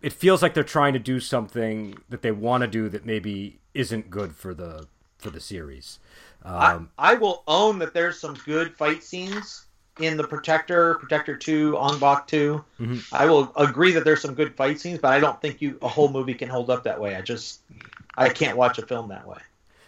It 0.00 0.12
feels 0.12 0.42
like 0.42 0.54
they're 0.54 0.62
trying 0.64 0.92
to 0.92 0.98
do 0.98 1.18
something 1.20 1.98
that 2.08 2.22
they 2.22 2.30
want 2.30 2.62
to 2.62 2.68
do 2.68 2.88
that 2.88 3.04
maybe 3.04 3.58
isn't 3.74 4.10
good 4.10 4.34
for 4.34 4.54
the 4.54 4.86
for 5.18 5.30
the 5.30 5.40
series. 5.40 5.98
Um, 6.44 6.90
I, 6.96 7.12
I 7.12 7.14
will 7.14 7.42
own 7.48 7.80
that 7.80 7.92
there's 7.94 8.18
some 8.20 8.34
good 8.46 8.76
fight 8.76 9.02
scenes 9.02 9.66
in 10.00 10.16
the 10.16 10.24
Protector, 10.26 10.94
Protector 10.94 11.36
Two, 11.36 11.76
Ong 11.78 11.98
Bak 11.98 12.26
2 12.26 12.64
Mhm. 12.80 13.12
I 13.12 13.26
will 13.26 13.52
agree 13.56 13.92
that 13.92 14.04
there's 14.04 14.20
some 14.22 14.34
good 14.34 14.54
fight 14.56 14.80
scenes, 14.80 14.98
but 14.98 15.12
I 15.12 15.20
don't 15.20 15.40
think 15.40 15.60
you 15.60 15.78
a 15.82 15.88
whole 15.88 16.08
movie 16.08 16.34
can 16.34 16.48
hold 16.48 16.70
up 16.70 16.84
that 16.84 17.00
way. 17.00 17.16
I 17.16 17.20
just 17.20 17.60
I 18.16 18.28
can't 18.28 18.56
watch 18.56 18.78
a 18.78 18.86
film 18.86 19.08
that 19.08 19.26
way. 19.26 19.38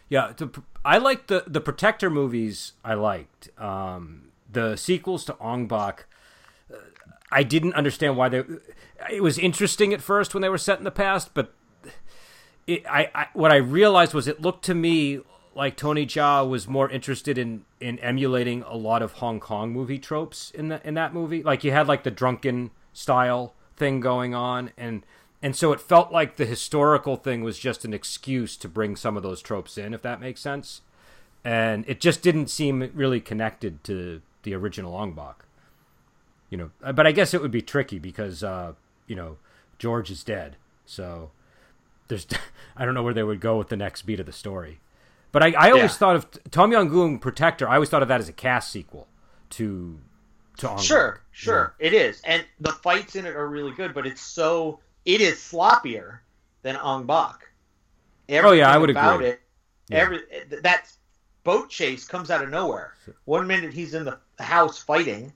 Yeah, 0.08 0.32
the, 0.36 0.50
I 0.84 0.98
liked 0.98 1.28
the 1.28 1.44
the 1.46 1.60
Protector 1.60 2.10
movies. 2.10 2.72
I 2.84 2.94
liked 2.94 3.48
um, 3.60 4.30
the 4.50 4.76
sequels 4.76 5.24
to 5.26 5.36
Ong 5.40 5.66
Bak. 5.68 6.06
uh, 6.72 6.76
I 7.30 7.42
didn't 7.44 7.74
understand 7.74 8.16
why 8.16 8.28
they. 8.28 8.44
It 9.10 9.22
was 9.22 9.38
interesting 9.38 9.92
at 9.94 10.00
first 10.02 10.34
when 10.34 10.42
they 10.42 10.48
were 10.48 10.58
set 10.58 10.78
in 10.78 10.84
the 10.84 10.90
past, 10.90 11.32
but 11.32 11.54
it, 12.66 12.84
I, 12.88 13.10
I 13.14 13.26
what 13.34 13.52
I 13.52 13.56
realized 13.56 14.12
was 14.14 14.26
it 14.28 14.40
looked 14.40 14.64
to 14.66 14.74
me 14.74 15.20
like 15.54 15.76
Tony 15.76 16.06
Jaa 16.06 16.48
was 16.48 16.68
more 16.68 16.88
interested 16.90 17.36
in 17.36 17.64
in 17.80 17.98
emulating 18.00 18.62
a 18.62 18.76
lot 18.76 19.02
of 19.02 19.14
Hong 19.14 19.40
Kong 19.40 19.72
movie 19.72 19.98
tropes 19.98 20.50
in 20.52 20.68
the 20.68 20.86
in 20.86 20.94
that 20.94 21.12
movie. 21.12 21.42
Like 21.42 21.64
you 21.64 21.72
had 21.72 21.88
like 21.88 22.04
the 22.04 22.10
drunken 22.10 22.70
style 22.92 23.54
thing 23.76 24.00
going 24.00 24.34
on, 24.34 24.70
and 24.76 25.04
and 25.42 25.56
so 25.56 25.72
it 25.72 25.80
felt 25.80 26.12
like 26.12 26.36
the 26.36 26.46
historical 26.46 27.16
thing 27.16 27.42
was 27.42 27.58
just 27.58 27.84
an 27.84 27.94
excuse 27.94 28.56
to 28.58 28.68
bring 28.68 28.94
some 28.94 29.16
of 29.16 29.22
those 29.22 29.40
tropes 29.42 29.76
in, 29.78 29.94
if 29.94 30.02
that 30.02 30.20
makes 30.20 30.40
sense. 30.40 30.82
And 31.44 31.84
it 31.88 32.00
just 32.00 32.22
didn't 32.22 32.48
seem 32.48 32.90
really 32.94 33.20
connected 33.20 33.82
to 33.84 34.20
the 34.42 34.54
original 34.54 34.94
Ong 34.94 35.14
Bak. 35.14 35.44
You 36.50 36.58
know, 36.58 36.70
but 36.92 37.06
I 37.06 37.12
guess 37.12 37.32
it 37.32 37.40
would 37.40 37.50
be 37.50 37.62
tricky 37.62 37.98
because 37.98 38.44
uh, 38.44 38.74
you 39.06 39.16
know 39.16 39.38
George 39.78 40.10
is 40.10 40.22
dead, 40.22 40.56
So 40.84 41.30
there's 42.08 42.26
I 42.76 42.84
don't 42.84 42.94
know 42.94 43.02
where 43.02 43.14
they 43.14 43.22
would 43.22 43.40
go 43.40 43.58
with 43.58 43.68
the 43.68 43.76
next 43.76 44.02
beat 44.02 44.20
of 44.20 44.26
the 44.26 44.32
story. 44.32 44.80
But 45.32 45.42
I, 45.42 45.52
I 45.52 45.70
always 45.70 45.92
Yeah. 45.92 45.96
thought 45.98 46.16
of 46.16 46.50
Tom 46.50 46.72
Yum 46.72 46.88
Goong 46.88 47.20
Protector. 47.20 47.68
I 47.68 47.74
always 47.74 47.88
thought 47.88 48.02
of 48.02 48.08
that 48.08 48.20
as 48.20 48.28
a 48.28 48.32
cast 48.32 48.70
sequel 48.70 49.08
to 49.50 50.00
to 50.58 50.68
Ong 50.70 50.78
Sure, 50.78 51.22
sure, 51.30 51.74
it 51.78 51.94
is, 51.94 52.20
and 52.24 52.44
the 52.58 52.72
fights 52.72 53.16
in 53.16 53.24
it 53.26 53.34
are 53.34 53.48
really 53.48 53.72
good, 53.72 53.94
but 53.94 54.06
it's 54.06 54.20
so 54.20 54.80
it 55.04 55.20
is 55.20 55.36
sloppier 55.36 56.18
than 56.62 56.76
Ong 56.76 57.06
Bak. 57.06 57.48
Oh, 58.30 58.52
yeah, 58.52 58.70
I 58.70 58.78
would 58.78 58.90
about 58.90 59.16
agree. 59.16 59.28
It, 59.28 59.40
every 59.90 60.20
that 60.62 60.92
boat 61.42 61.70
chase 61.70 62.04
comes 62.04 62.30
out 62.30 62.44
of 62.44 62.50
nowhere. 62.50 62.94
One 63.24 63.46
minute 63.46 63.72
he's 63.72 63.94
in 63.94 64.04
the 64.04 64.18
house 64.38 64.78
fighting, 64.78 65.32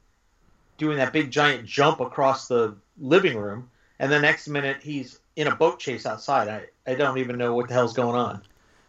doing 0.78 0.98
that 0.98 1.12
big 1.12 1.30
giant 1.30 1.66
jump 1.66 2.00
across 2.00 2.46
the 2.48 2.76
living 2.98 3.36
room, 3.36 3.70
and 3.98 4.12
the 4.12 4.20
next 4.20 4.48
minute 4.48 4.78
he's 4.82 5.18
in 5.36 5.46
a 5.48 5.56
boat 5.56 5.78
chase 5.78 6.06
outside. 6.06 6.48
I, 6.48 6.90
I 6.90 6.94
don't 6.94 7.18
even 7.18 7.38
know 7.38 7.54
what 7.54 7.68
the 7.68 7.74
hell's 7.74 7.94
going 7.94 8.16
on. 8.16 8.42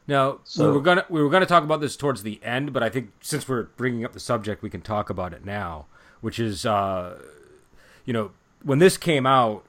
Now 0.07 0.39
So- 0.43 0.67
we 0.67 0.71
were 0.77 0.81
gonna 0.83 1.05
we 1.09 1.21
were 1.21 1.29
gonna 1.29 1.45
talk 1.45 1.63
about 1.63 1.81
this 1.81 1.95
towards 1.97 2.23
the 2.23 2.39
end, 2.43 2.73
but 2.73 2.83
I 2.83 2.89
think 2.89 3.11
since 3.21 3.47
we're 3.47 3.63
bringing 3.63 4.05
up 4.05 4.13
the 4.13 4.19
subject, 4.19 4.61
we 4.61 4.69
can 4.69 4.81
talk 4.81 5.09
about 5.09 5.33
it 5.33 5.43
now. 5.45 5.85
Which 6.21 6.39
is, 6.39 6.65
uh, 6.65 7.19
you 8.05 8.13
know, 8.13 8.31
when 8.63 8.79
this 8.79 8.97
came 8.97 9.25
out, 9.25 9.63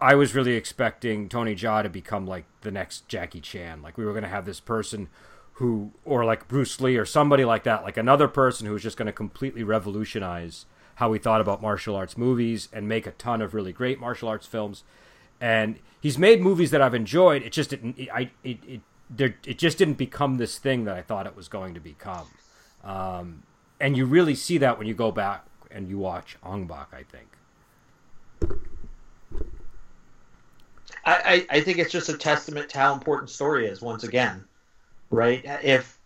I 0.00 0.14
was 0.14 0.34
really 0.34 0.54
expecting 0.54 1.28
Tony 1.28 1.54
Jaa 1.54 1.82
to 1.82 1.88
become 1.88 2.26
like 2.26 2.44
the 2.60 2.70
next 2.70 3.08
Jackie 3.08 3.40
Chan. 3.40 3.82
Like 3.82 3.96
we 3.96 4.04
were 4.04 4.12
gonna 4.14 4.28
have 4.28 4.46
this 4.46 4.60
person 4.60 5.08
who, 5.54 5.92
or 6.04 6.24
like 6.24 6.48
Bruce 6.48 6.80
Lee, 6.80 6.96
or 6.96 7.04
somebody 7.04 7.44
like 7.44 7.62
that, 7.64 7.82
like 7.84 7.96
another 7.96 8.26
person 8.28 8.66
who 8.66 8.72
was 8.72 8.82
just 8.82 8.96
gonna 8.96 9.12
completely 9.12 9.62
revolutionize 9.62 10.66
how 10.96 11.08
we 11.10 11.18
thought 11.18 11.40
about 11.40 11.62
martial 11.62 11.96
arts 11.96 12.16
movies 12.18 12.68
and 12.72 12.88
make 12.88 13.06
a 13.06 13.12
ton 13.12 13.40
of 13.40 13.54
really 13.54 13.72
great 13.72 13.98
martial 13.98 14.28
arts 14.28 14.46
films 14.46 14.84
and 15.40 15.78
he's 16.00 16.16
made 16.18 16.40
movies 16.40 16.70
that 16.70 16.80
I've 16.80 16.94
enjoyed. 16.94 17.42
It 17.42 17.50
just 17.52 17.70
didn't. 17.70 17.98
I 18.14 18.30
it 18.44 18.58
it 18.66 18.80
there, 19.14 19.36
it 19.46 19.58
just 19.58 19.78
didn't 19.78 19.94
become 19.94 20.38
this 20.38 20.58
thing 20.58 20.84
that 20.84 20.96
I 20.96 21.02
thought 21.02 21.26
it 21.26 21.36
was 21.36 21.48
going 21.48 21.74
to 21.74 21.80
become. 21.80 22.26
Um, 22.82 23.42
and 23.80 23.96
you 23.96 24.06
really 24.06 24.34
see 24.34 24.58
that 24.58 24.78
when 24.78 24.86
you 24.86 24.94
go 24.94 25.10
back 25.10 25.44
and 25.70 25.88
you 25.88 25.98
watch 25.98 26.36
Ong 26.42 26.66
Bak. 26.66 26.88
I 26.92 27.02
think. 27.02 27.28
I, 31.04 31.46
I, 31.50 31.56
I 31.56 31.60
think 31.60 31.78
it's 31.78 31.90
just 31.90 32.08
a 32.08 32.16
testament 32.16 32.68
to 32.70 32.78
how 32.78 32.92
important 32.94 33.30
story 33.30 33.66
is 33.66 33.82
once 33.82 34.04
again, 34.04 34.44
right? 35.10 35.42
If 35.62 35.98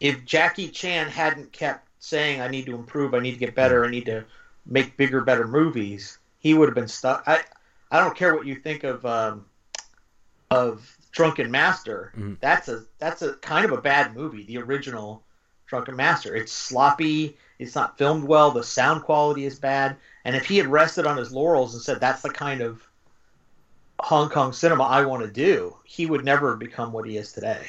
if 0.00 0.24
Jackie 0.24 0.68
Chan 0.68 1.08
hadn't 1.08 1.52
kept 1.52 1.88
saying 1.98 2.40
I 2.40 2.48
need 2.48 2.66
to 2.66 2.74
improve, 2.74 3.14
I 3.14 3.20
need 3.20 3.32
to 3.32 3.38
get 3.38 3.54
better, 3.54 3.84
I 3.84 3.90
need 3.90 4.06
to 4.06 4.24
make 4.66 4.96
bigger, 4.96 5.22
better 5.22 5.46
movies, 5.46 6.18
he 6.38 6.54
would 6.54 6.68
have 6.68 6.74
been 6.74 6.88
stuck. 6.88 7.22
I 7.26 7.42
I 7.90 8.00
don't 8.00 8.16
care 8.16 8.34
what 8.34 8.46
you 8.46 8.56
think 8.56 8.84
of 8.84 9.04
um, 9.06 9.46
of 10.50 10.97
Drunken 11.18 11.50
Master. 11.50 12.12
Mhm. 12.16 12.38
That's 12.38 12.68
a 12.68 12.84
that's 13.00 13.22
a 13.22 13.32
kind 13.34 13.64
of 13.64 13.72
a 13.72 13.82
bad 13.82 14.14
movie. 14.14 14.44
The 14.44 14.58
original 14.58 15.24
Drunken 15.66 15.96
Master. 15.96 16.36
It's 16.36 16.52
sloppy. 16.52 17.36
It's 17.58 17.74
not 17.74 17.98
filmed 17.98 18.22
well. 18.22 18.52
The 18.52 18.62
sound 18.62 19.02
quality 19.02 19.44
is 19.44 19.58
bad. 19.58 19.96
And 20.24 20.36
if 20.36 20.46
he 20.46 20.58
had 20.58 20.68
rested 20.68 21.06
on 21.06 21.16
his 21.16 21.32
laurels 21.32 21.74
and 21.74 21.82
said 21.82 21.98
that's 21.98 22.22
the 22.22 22.30
kind 22.30 22.60
of 22.60 22.86
Hong 23.98 24.30
Kong 24.30 24.52
cinema 24.52 24.84
I 24.84 25.04
want 25.06 25.24
to 25.24 25.28
do, 25.28 25.74
he 25.82 26.06
would 26.06 26.24
never 26.24 26.50
have 26.50 26.60
become 26.60 26.92
what 26.92 27.04
he 27.04 27.16
is 27.16 27.32
today. 27.32 27.66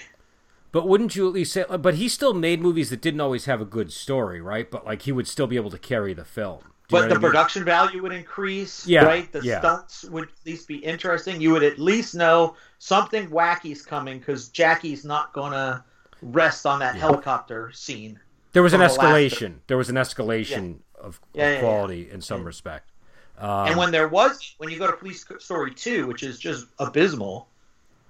But 0.72 0.88
wouldn't 0.88 1.16
you 1.16 1.28
at 1.28 1.34
least 1.34 1.54
say? 1.54 1.66
But 1.68 1.96
he 1.96 2.08
still 2.08 2.36
made 2.36 2.62
movies 2.62 2.92
that 2.92 3.02
didn't 3.02 3.22
always 3.22 3.46
have 3.46 3.62
a 3.62 3.66
good 3.66 3.92
story, 3.92 4.40
right? 4.40 4.70
But 4.70 4.86
like 4.86 5.02
he 5.02 5.12
would 5.12 5.28
still 5.28 5.48
be 5.48 5.56
able 5.56 5.72
to 5.72 5.80
carry 5.80 6.14
the 6.14 6.24
film. 6.24 6.69
Do 6.90 6.98
But 6.98 7.02
the 7.10 7.16
what 7.16 7.18
I 7.18 7.20
mean? 7.20 7.32
production 7.32 7.64
value 7.64 8.02
would 8.02 8.12
increase, 8.12 8.86
Yeah, 8.88 9.04
right? 9.04 9.32
The 9.32 9.42
yeah. 9.42 9.60
stunts 9.60 10.04
would 10.06 10.26
at 10.26 10.30
least 10.46 10.68
be 10.68 10.78
interesting. 10.78 11.40
You 11.40 11.52
would 11.52 11.64
at 11.64 11.78
least 11.80 12.16
know 12.16 12.56
something 12.80 13.30
wacky's 13.30 13.84
coming 13.84 14.20
because 14.20 14.50
Jackie's 14.50 15.06
not 15.06 15.32
gonna 15.34 15.84
rest 16.22 16.66
on 16.66 16.80
that 16.80 16.96
helicopter 16.96 17.72
scene. 17.74 18.20
there 18.54 18.64
was 18.64 18.74
an 18.74 18.80
from 18.80 18.90
the 18.90 18.94
escalation. 18.94 19.60
There 19.68 19.78
was 19.78 19.90
an 19.90 19.96
escalation 19.96 20.80
of, 20.96 21.06
of 21.06 21.22
Yeah, 21.34 21.44
yeah, 21.50 21.54
yeah. 21.54 21.60
quality 21.62 22.10
in 22.12 22.22
some 22.22 22.44
respect. 22.44 22.90
Um, 23.38 23.68
and 23.68 23.78
when 23.78 23.92
there 23.92 24.08
was, 24.10 24.56
when 24.58 24.70
you 24.70 24.78
go 24.80 24.88
to 24.88 24.94
Police 24.98 25.24
Story 25.40 25.74
Two, 25.74 26.08
which 26.08 26.24
is 26.24 26.40
just 26.40 26.66
abysmal, 26.80 27.48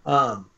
um, 0.05 0.49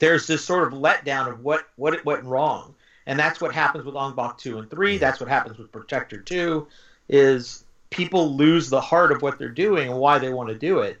there's 0.00 0.26
this 0.26 0.44
sort 0.44 0.66
of 0.66 0.74
letdown 0.78 1.28
of 1.28 1.40
what 1.44 1.68
what 1.76 1.94
it 1.94 2.04
went 2.04 2.24
wrong, 2.24 2.74
and 3.06 3.18
that's 3.18 3.40
what 3.40 3.54
happens 3.54 3.84
with 3.84 3.94
Ong 3.94 4.14
Bak 4.14 4.36
Two 4.36 4.58
and 4.58 4.68
Three. 4.68 4.98
That's 4.98 5.20
what 5.20 5.28
happens 5.28 5.56
with 5.58 5.72
Protector 5.72 6.18
Two, 6.20 6.68
is 7.08 7.64
people 7.90 8.36
lose 8.36 8.68
the 8.70 8.80
heart 8.80 9.12
of 9.12 9.22
what 9.22 9.38
they're 9.38 9.48
doing 9.48 9.90
and 9.90 9.98
why 9.98 10.18
they 10.18 10.32
want 10.32 10.48
to 10.48 10.54
do 10.58 10.80
it, 10.80 11.00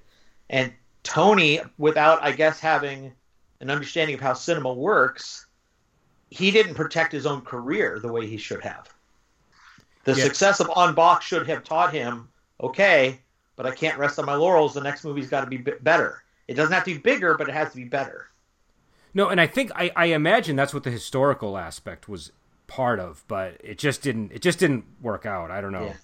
and 0.50 0.72
Tony, 1.02 1.60
without 1.78 2.22
I 2.22 2.32
guess 2.32 2.60
having 2.60 3.12
an 3.60 3.70
understanding 3.70 4.14
of 4.14 4.20
how 4.20 4.34
cinema 4.34 4.72
works, 4.72 5.46
he 6.30 6.50
didn't 6.50 6.74
protect 6.74 7.12
his 7.12 7.26
own 7.26 7.42
career 7.42 7.98
the 8.00 8.12
way 8.12 8.26
he 8.26 8.36
should 8.36 8.62
have. 8.62 8.92
The 10.04 10.14
Yeah. 10.14 10.24
success 10.24 10.60
of 10.60 10.70
Ong 10.76 10.94
Bak 10.94 11.20
should 11.22 11.46
have 11.46 11.62
taught 11.64 11.92
him, 11.92 12.32
okay, 12.60 13.22
but 13.56 13.66
I 13.66 13.70
can't 13.70 13.98
rest 13.98 14.18
on 14.18 14.24
my 14.26 14.34
laurels. 14.34 14.72
The 14.74 14.80
next 14.80 15.04
movie's 15.04 15.28
got 15.28 15.42
to 15.42 15.46
be 15.46 15.58
better. 15.58 16.22
It 16.48 16.54
doesn't 16.54 16.72
have 16.72 16.84
to 16.84 16.94
be 16.94 16.98
bigger, 17.00 17.34
but 17.36 17.48
it 17.48 17.54
has 17.54 17.70
to 17.70 17.76
be 17.76 17.84
better. 17.84 18.30
No, 19.12 19.28
and 19.28 19.40
I 19.40 19.46
think 19.46 19.70
I, 19.76 19.90
I 19.94 20.06
imagine 20.06 20.56
that's 20.56 20.74
what 20.74 20.82
the 20.82 20.90
historical 20.90 21.56
aspect 21.56 22.08
was 22.08 22.32
part 22.66 22.98
of, 22.98 23.24
but 23.28 23.56
it 23.62 23.78
just 23.78 24.02
didn't 24.02 24.32
it 24.32 24.42
just 24.42 24.58
didn't 24.58 24.84
work 25.00 25.26
out. 25.26 25.50
I 25.50 25.60
don't 25.60 25.72
know. 25.72 25.94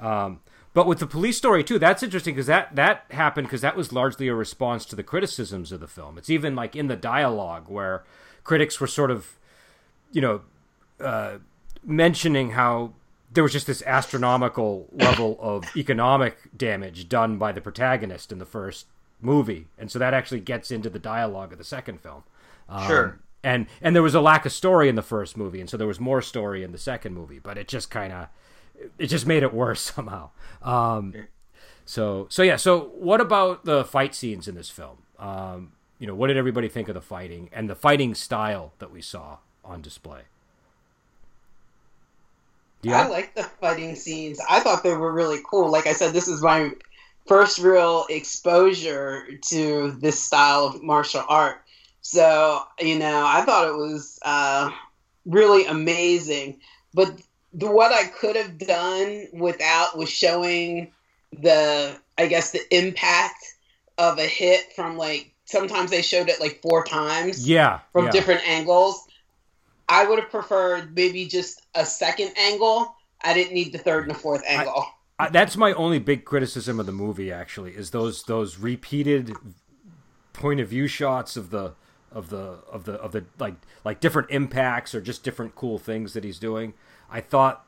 Um, 0.00 0.40
but 0.72 0.86
with 0.86 0.98
the 0.98 1.06
police 1.06 1.36
story 1.36 1.62
too, 1.62 1.78
that's 1.78 2.02
interesting 2.02 2.34
because 2.34 2.46
that 2.46 2.74
that 2.76 3.04
happened 3.10 3.46
because 3.46 3.60
that 3.60 3.76
was 3.76 3.92
largely 3.92 4.28
a 4.28 4.34
response 4.34 4.84
to 4.86 4.96
the 4.96 5.02
criticisms 5.02 5.72
of 5.72 5.80
the 5.80 5.86
film. 5.86 6.18
It's 6.18 6.30
even 6.30 6.54
like 6.56 6.74
in 6.74 6.88
the 6.88 6.96
dialogue 6.96 7.68
where 7.68 8.02
critics 8.42 8.80
were 8.80 8.86
sort 8.86 9.10
of, 9.10 9.38
you 10.12 10.20
know, 10.20 10.40
uh, 11.00 11.38
mentioning 11.84 12.52
how 12.52 12.92
there 13.32 13.42
was 13.42 13.52
just 13.52 13.66
this 13.66 13.82
astronomical 13.82 14.86
level 14.92 15.36
of 15.40 15.64
economic 15.76 16.36
damage 16.56 17.08
done 17.08 17.36
by 17.36 17.52
the 17.52 17.60
protagonist 17.60 18.30
in 18.32 18.38
the 18.38 18.46
first 18.46 18.86
movie, 19.20 19.66
and 19.78 19.90
so 19.90 19.98
that 19.98 20.14
actually 20.14 20.40
gets 20.40 20.70
into 20.70 20.88
the 20.90 20.98
dialogue 20.98 21.52
of 21.52 21.58
the 21.58 21.64
second 21.64 22.00
film. 22.00 22.22
Um, 22.68 22.86
Sure. 22.86 23.18
And 23.44 23.66
and 23.80 23.94
there 23.94 24.02
was 24.02 24.14
a 24.14 24.20
lack 24.20 24.46
of 24.46 24.52
story 24.52 24.88
in 24.88 24.94
the 24.94 25.02
first 25.02 25.36
movie, 25.36 25.60
and 25.60 25.68
so 25.68 25.76
there 25.76 25.86
was 25.86 26.00
more 26.00 26.22
story 26.22 26.64
in 26.64 26.72
the 26.72 26.78
second 26.78 27.14
movie, 27.14 27.38
but 27.38 27.58
it 27.58 27.68
just 27.68 27.90
kind 27.90 28.12
of 28.12 28.28
it 28.98 29.06
just 29.06 29.26
made 29.26 29.42
it 29.42 29.54
worse 29.54 29.80
somehow. 29.94 30.30
Um, 30.62 31.14
so 31.84 32.26
so 32.30 32.42
yeah. 32.42 32.56
So 32.56 32.90
what 32.94 33.20
about 33.20 33.64
the 33.64 33.84
fight 33.84 34.14
scenes 34.14 34.48
in 34.48 34.54
this 34.54 34.70
film? 34.70 34.98
Um, 35.18 35.72
you 35.98 36.06
know, 36.06 36.14
what 36.14 36.28
did 36.28 36.36
everybody 36.36 36.68
think 36.68 36.88
of 36.88 36.94
the 36.94 37.00
fighting 37.00 37.50
and 37.52 37.68
the 37.68 37.74
fighting 37.74 38.14
style 38.14 38.72
that 38.78 38.90
we 38.90 39.00
saw 39.00 39.38
on 39.64 39.80
display? 39.80 40.22
Yeah. 42.82 43.00
I 43.00 43.08
like 43.08 43.34
the 43.34 43.44
fighting 43.44 43.94
scenes. 43.94 44.38
I 44.48 44.60
thought 44.60 44.82
they 44.82 44.94
were 44.94 45.12
really 45.12 45.40
cool. 45.48 45.70
Like 45.70 45.86
I 45.86 45.92
said, 45.92 46.12
this 46.12 46.28
is 46.28 46.42
my 46.42 46.72
first 47.26 47.58
real 47.58 48.04
exposure 48.10 49.26
to 49.48 49.92
this 49.92 50.22
style 50.22 50.66
of 50.66 50.82
martial 50.82 51.24
art. 51.28 51.62
So, 52.06 52.62
you 52.78 52.98
know, 52.98 53.24
I 53.26 53.46
thought 53.46 53.66
it 53.66 53.74
was 53.74 54.18
uh, 54.22 54.70
really 55.24 55.64
amazing. 55.64 56.60
But 56.92 57.18
the, 57.54 57.70
what 57.70 57.92
I 57.92 58.04
could 58.04 58.36
have 58.36 58.58
done 58.58 59.26
without 59.32 59.96
was 59.96 60.10
showing 60.10 60.92
the, 61.32 61.98
I 62.18 62.26
guess, 62.26 62.50
the 62.50 62.60
impact 62.76 63.54
of 63.96 64.18
a 64.18 64.26
hit 64.26 64.74
from 64.74 64.98
like, 64.98 65.32
sometimes 65.46 65.90
they 65.90 66.02
showed 66.02 66.28
it 66.28 66.40
like 66.40 66.60
four 66.60 66.84
times 66.84 67.48
Yeah, 67.48 67.80
from 67.90 68.04
yeah. 68.04 68.10
different 68.10 68.46
angles. 68.46 69.08
I 69.88 70.06
would 70.06 70.18
have 70.20 70.30
preferred 70.30 70.94
maybe 70.94 71.24
just 71.24 71.62
a 71.74 71.86
second 71.86 72.32
angle. 72.36 72.94
I 73.22 73.32
didn't 73.32 73.54
need 73.54 73.72
the 73.72 73.78
third 73.78 74.02
and 74.02 74.14
the 74.14 74.18
fourth 74.18 74.42
angle. 74.46 74.84
I, 75.18 75.30
that's 75.30 75.56
my 75.56 75.72
only 75.72 75.98
big 75.98 76.26
criticism 76.26 76.78
of 76.78 76.84
the 76.84 76.92
movie. 76.92 77.32
Actually, 77.32 77.72
is 77.72 77.90
those 77.90 78.24
those 78.24 78.58
repeated 78.58 79.32
point 80.34 80.60
of 80.60 80.68
view 80.68 80.86
shots 80.86 81.36
of 81.36 81.50
the 81.50 81.74
of 82.14 82.30
the 82.30 82.60
of 82.70 82.84
the 82.84 82.94
of 82.94 83.12
the 83.12 83.24
like 83.38 83.54
like 83.84 84.00
different 84.00 84.30
impacts 84.30 84.94
or 84.94 85.00
just 85.00 85.22
different 85.22 85.54
cool 85.54 85.78
things 85.78 86.14
that 86.14 86.24
he's 86.24 86.38
doing. 86.38 86.72
I 87.10 87.20
thought 87.20 87.66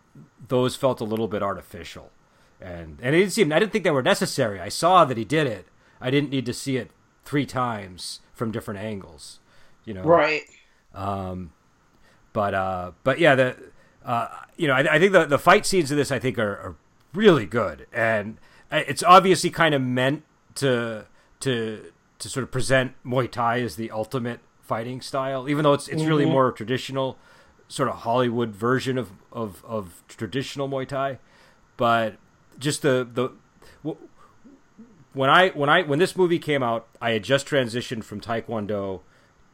those 0.49 0.76
felt 0.76 1.00
a 1.00 1.05
little 1.05 1.29
bit 1.29 1.43
artificial, 1.43 2.11
and 2.61 2.99
and 3.03 3.15
it 3.15 3.19
didn't 3.19 3.33
seem 3.33 3.53
I 3.53 3.59
didn't 3.59 3.73
think 3.73 3.85
they 3.85 3.91
were 3.91 4.03
necessary. 4.03 4.61
I 4.61 4.69
saw 4.69 5.05
that 5.05 5.19
he 5.19 5.25
did 5.25 5.47
it. 5.47 5.67
I 6.00 6.11
didn't 6.11 6.31
need 6.31 6.47
to 6.47 6.55
see 6.55 6.76
it 6.76 6.91
three 7.25 7.47
times 7.47 8.21
from 8.33 8.53
different 8.53 8.81
angles. 8.81 9.41
You 9.85 9.95
know, 9.95 10.03
right. 10.03 10.43
um, 10.95 11.53
but 12.33 12.55
uh, 12.55 12.93
but 13.03 13.19
yeah, 13.19 13.35
the 13.35 13.57
uh, 14.05 14.29
you 14.57 14.69
know 14.69 14.75
I, 14.75 14.95
I 14.95 14.99
think 14.99 15.12
the 15.12 15.26
the 15.26 15.38
fight 15.38 15.67
scenes 15.67 15.91
of 15.91 15.97
this 15.97 16.12
I 16.12 16.19
think 16.19 16.38
are, 16.38 16.53
are 16.53 16.76
really 17.12 17.47
good, 17.47 17.87
and 17.93 18.38
it's 18.71 19.03
obviously 19.03 19.50
kind 19.50 19.75
of 19.75 19.83
meant 19.83 20.23
to 20.57 21.07
to 21.41 21.93
to 22.18 22.28
sort 22.28 22.44
of 22.44 22.50
present 22.50 22.92
Muay 23.04 23.30
Thai 23.30 23.61
as 23.61 23.76
the 23.76 23.90
ultimate 23.90 24.40
fighting 24.62 25.00
style, 25.00 25.49
even 25.49 25.62
though 25.62 25.75
it's 25.75 25.88
it's 25.88 26.02
really 26.04 26.25
Mhm. 26.25 26.30
more 26.32 26.52
traditional, 26.52 27.18
sort 27.68 27.88
of 27.88 27.96
Hollywood 27.96 28.50
version 28.54 28.96
of 28.99 29.11
of, 29.32 29.64
of 29.66 30.02
traditional 30.08 30.68
Muay 30.68 30.87
Thai, 30.88 31.18
but 31.76 32.16
just 32.58 32.82
the 32.82 33.06
the. 33.12 33.30
when 35.12 35.30
I 35.30 35.49
when 35.50 35.68
I 35.68 35.82
when 35.82 35.99
this 35.99 36.16
movie 36.16 36.38
came 36.38 36.62
out, 36.62 36.87
I 37.00 37.11
had 37.11 37.23
just 37.25 37.46
transitioned 37.46 38.04
from 38.04 38.20
Taekwondo 38.20 39.00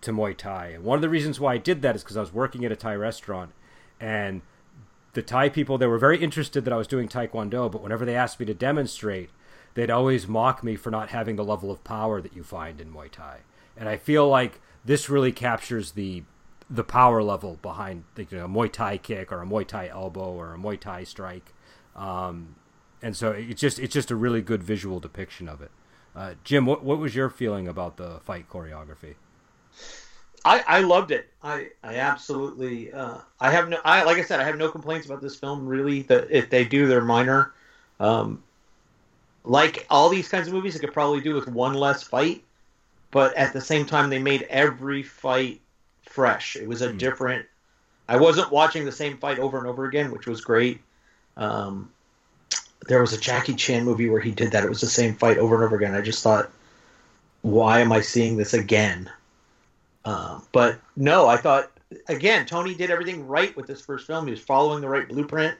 to 0.01 0.13
Muay 0.13 0.37
Thai, 0.37 0.69
and 0.69 0.85
one 0.85 0.97
of 0.97 1.03
the 1.03 1.09
reasons 1.09 1.39
why 1.39 1.55
I 1.55 1.59
did 1.59 1.83
that 1.83 1.95
is 1.95 2.03
because 2.03 2.17
I 2.17 2.21
was 2.21 2.33
working 2.33 2.65
at 2.65 2.73
a 2.73 2.77
Thai 2.77 2.95
restaurant, 2.97 3.53
and 4.01 4.43
the 5.13 5.23
Thai 5.23 5.49
people 5.49 5.79
they 5.79 5.87
were 5.87 5.99
very 5.99 6.19
interested 6.23 6.65
that 6.65 6.73
I 6.73 6.77
was 6.77 6.87
doing 6.89 7.07
Taekwondo, 7.09 7.71
but 7.71 7.83
whenever 7.83 8.05
they 8.05 8.17
asked 8.17 8.41
me 8.41 8.47
to 8.47 8.55
demonstrate, 8.55 9.31
they'd 9.75 9.91
always 9.91 10.27
mock 10.27 10.63
me 10.63 10.77
for 10.77 10.91
not 10.91 11.11
having 11.11 11.37
the 11.37 11.45
level 11.45 11.71
of 11.71 11.83
power 11.85 12.21
that 12.21 12.35
you 12.35 12.43
find 12.43 12.81
in 12.81 12.93
Muay 12.93 13.11
Thai, 13.11 13.39
and 13.77 13.89
I 13.89 13.97
feel 13.97 14.29
like 14.29 14.61
this 14.85 15.09
really 15.09 15.33
captures 15.33 15.93
the 15.93 16.25
the 16.71 16.85
power 16.85 17.23
level 17.23 17.59
behind 17.61 18.05
you 18.17 18.27
know, 18.33 18.47
a 18.47 18.49
Muay 18.49 18.73
Thai 18.73 18.97
kick 18.97 19.31
or 19.31 19.43
a 19.43 19.47
Muay 19.47 19.67
Thai 19.67 19.89
elbow 19.89 20.33
or 20.33 20.55
a 20.55 20.59
Muay 20.59 20.81
Thai 20.81 21.05
strike. 21.05 21.53
Um, 21.95 22.57
and 23.03 23.17
so 23.17 23.33
it's 23.33 23.61
just 23.61 23.79
it's 23.79 23.93
just 23.93 24.11
a 24.11 24.17
really 24.17 24.41
good 24.41 24.63
visual 24.63 25.01
depiction 25.01 25.49
of 25.49 25.61
it. 25.61 25.71
Uh, 26.15 26.35
Jim, 26.45 26.67
what 26.67 26.83
what 26.83 26.99
was 26.99 27.15
your 27.15 27.29
feeling 27.29 27.69
about 27.69 27.97
the 27.97 28.21
fight 28.21 28.49
choreography? 28.49 29.15
I, 30.45 30.65
I 30.67 30.81
loved 30.81 31.11
it. 31.11 31.31
I 31.43 31.69
I 31.83 31.97
absolutely 31.97 32.93
uh, 32.93 33.19
I 33.41 33.51
have 33.51 33.69
no 33.69 33.79
I 33.85 34.05
like 34.05 34.19
I 34.19 34.23
said 34.23 34.41
I 34.41 34.45
have 34.45 34.57
no 34.57 34.71
complaints 34.71 35.07
about 35.07 35.21
this 35.21 35.37
film 35.37 35.67
really. 35.67 36.03
That 36.03 36.31
if 36.31 36.49
they 36.49 36.65
do, 36.65 36.87
they're 36.87 37.05
minor. 37.05 37.53
Um, 38.01 38.43
like 39.45 39.87
all 39.91 40.09
these 40.09 40.29
kinds 40.29 40.47
of 40.47 40.55
movies, 40.55 40.77
it 40.77 40.81
could 40.81 40.93
probably 40.93 41.21
do 41.21 41.35
with 41.35 41.49
one 41.49 41.75
less 41.75 42.03
fight, 42.03 42.45
but 43.11 43.35
at 43.37 43.53
the 43.53 43.61
same 43.61 43.87
time, 43.87 44.11
they 44.11 44.19
made 44.19 44.43
every 44.43 45.03
fight 45.03 45.61
fresh. 46.05 46.57
It 46.57 46.69
was 46.69 46.83
a 46.83 46.91
mm. 46.91 46.99
different. 46.99 47.47
I 48.09 48.17
wasn't 48.17 48.51
watching 48.51 48.85
the 48.85 48.93
same 48.93 49.19
fight 49.19 49.39
over 49.39 49.59
and 49.59 49.67
over 49.67 49.85
again, 49.85 50.11
which 50.11 50.27
was 50.27 50.41
great. 50.41 50.81
Um, 51.37 51.91
there 52.89 53.01
was 53.01 53.13
a 53.13 53.19
Jackie 53.19 53.55
Chan 53.55 53.85
movie 53.85 54.09
where 54.09 54.21
he 54.21 54.31
did 54.31 54.53
that. 54.53 54.65
It 54.65 54.69
was 54.69 54.81
the 54.81 54.87
same 54.87 55.15
fight 55.15 55.39
over 55.39 55.55
and 55.55 55.65
over 55.65 55.77
again. 55.77 55.95
I 55.95 56.01
just 56.01 56.23
thought, 56.23 56.51
why 57.43 57.81
am 57.81 57.93
I 57.93 58.01
seeing 58.01 58.37
this 58.37 58.55
again? 58.55 59.11
Um, 60.05 60.47
but 60.53 60.79
no, 60.97 61.27
I 61.29 61.37
thought 61.37 61.71
again, 62.09 62.47
Tony 62.47 62.75
did 62.75 62.91
everything 62.91 63.27
right 63.27 63.55
with 63.57 63.67
this 63.67 63.81
first 63.81 64.07
film. 64.07 64.27
He 64.27 64.33
was 64.33 64.41
following 64.41 64.81
the 64.81 64.89
right 64.89 65.09
blueprint. 65.09 65.57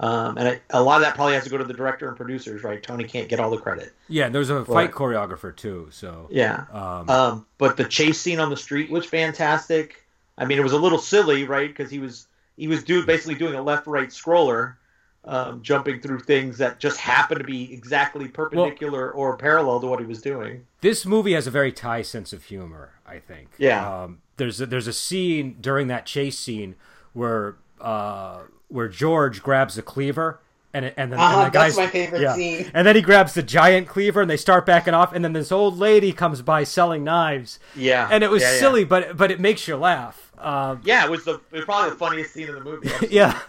Um, 0.00 0.38
and 0.38 0.48
I, 0.48 0.60
a 0.70 0.82
lot 0.82 0.96
of 0.96 1.02
that 1.02 1.16
probably 1.16 1.34
has 1.34 1.44
to 1.44 1.50
go 1.50 1.58
to 1.58 1.64
the 1.64 1.74
director 1.74 2.06
and 2.06 2.16
producers, 2.16 2.62
right? 2.62 2.80
Tony 2.80 3.04
can't 3.04 3.28
get 3.28 3.40
all 3.40 3.50
the 3.50 3.58
credit. 3.58 3.92
Yeah, 4.08 4.28
there's 4.28 4.48
a 4.50 4.64
fight 4.64 4.92
choreographer 4.92 5.54
too. 5.56 5.88
So 5.90 6.28
yeah, 6.30 6.66
um, 6.72 7.10
um, 7.10 7.46
but 7.58 7.76
the 7.76 7.84
chase 7.84 8.20
scene 8.20 8.38
on 8.38 8.50
the 8.50 8.56
street 8.56 8.90
was 8.90 9.04
fantastic. 9.04 10.04
I 10.36 10.44
mean, 10.44 10.58
it 10.58 10.62
was 10.62 10.72
a 10.72 10.78
little 10.78 10.98
silly, 10.98 11.44
right? 11.44 11.68
Because 11.68 11.90
he 11.90 11.98
was 11.98 12.28
he 12.56 12.68
was 12.68 12.84
do, 12.84 13.04
basically 13.04 13.34
doing 13.34 13.54
a 13.54 13.62
left 13.62 13.88
right 13.88 14.08
scroller, 14.08 14.76
um, 15.24 15.62
jumping 15.62 16.00
through 16.00 16.20
things 16.20 16.58
that 16.58 16.78
just 16.78 16.98
happened 16.98 17.40
to 17.40 17.44
be 17.44 17.72
exactly 17.72 18.28
perpendicular 18.28 19.12
well, 19.12 19.20
or 19.20 19.36
parallel 19.36 19.80
to 19.80 19.88
what 19.88 19.98
he 19.98 20.06
was 20.06 20.22
doing. 20.22 20.64
This 20.80 21.04
movie 21.04 21.32
has 21.32 21.48
a 21.48 21.50
very 21.50 21.72
Thai 21.72 22.02
sense 22.02 22.32
of 22.32 22.44
humor, 22.44 22.92
I 23.04 23.18
think. 23.18 23.48
Yeah. 23.58 24.02
Um, 24.02 24.20
there's 24.36 24.60
a, 24.60 24.66
there's 24.66 24.86
a 24.86 24.92
scene 24.92 25.56
during 25.60 25.88
that 25.88 26.06
chase 26.06 26.38
scene 26.38 26.76
where 27.12 27.56
uh, 27.80 28.42
where 28.68 28.88
George 28.88 29.42
grabs 29.42 29.76
a 29.78 29.82
cleaver 29.82 30.40
and 30.74 30.92
and, 30.96 31.12
then, 31.12 31.18
uh-huh, 31.18 31.38
and 31.38 31.46
the 31.46 31.50
guy's 31.50 31.76
that's 31.76 31.86
my 31.86 31.90
favorite 31.90 32.20
yeah. 32.20 32.34
scene. 32.34 32.70
And 32.74 32.86
then 32.86 32.94
he 32.94 33.02
grabs 33.02 33.34
the 33.34 33.42
giant 33.42 33.88
cleaver, 33.88 34.20
and 34.20 34.30
they 34.30 34.36
start 34.36 34.66
backing 34.66 34.94
off. 34.94 35.12
And 35.12 35.24
then 35.24 35.32
this 35.32 35.50
old 35.50 35.78
lady 35.78 36.12
comes 36.12 36.42
by 36.42 36.64
selling 36.64 37.04
knives. 37.04 37.58
Yeah, 37.74 38.08
and 38.10 38.22
it 38.22 38.30
was 38.30 38.42
yeah, 38.42 38.58
silly, 38.58 38.84
but 38.84 39.16
but 39.16 39.30
it 39.30 39.40
makes 39.40 39.66
you 39.66 39.76
laugh. 39.76 40.30
Um, 40.38 40.82
yeah, 40.84 41.04
it 41.04 41.10
was 41.10 41.24
the 41.24 41.34
it 41.52 41.56
was 41.56 41.64
probably 41.64 41.90
the 41.90 41.96
funniest 41.96 42.34
scene 42.34 42.48
in 42.48 42.54
the 42.54 42.60
movie. 42.60 42.90
yeah, 43.10 43.40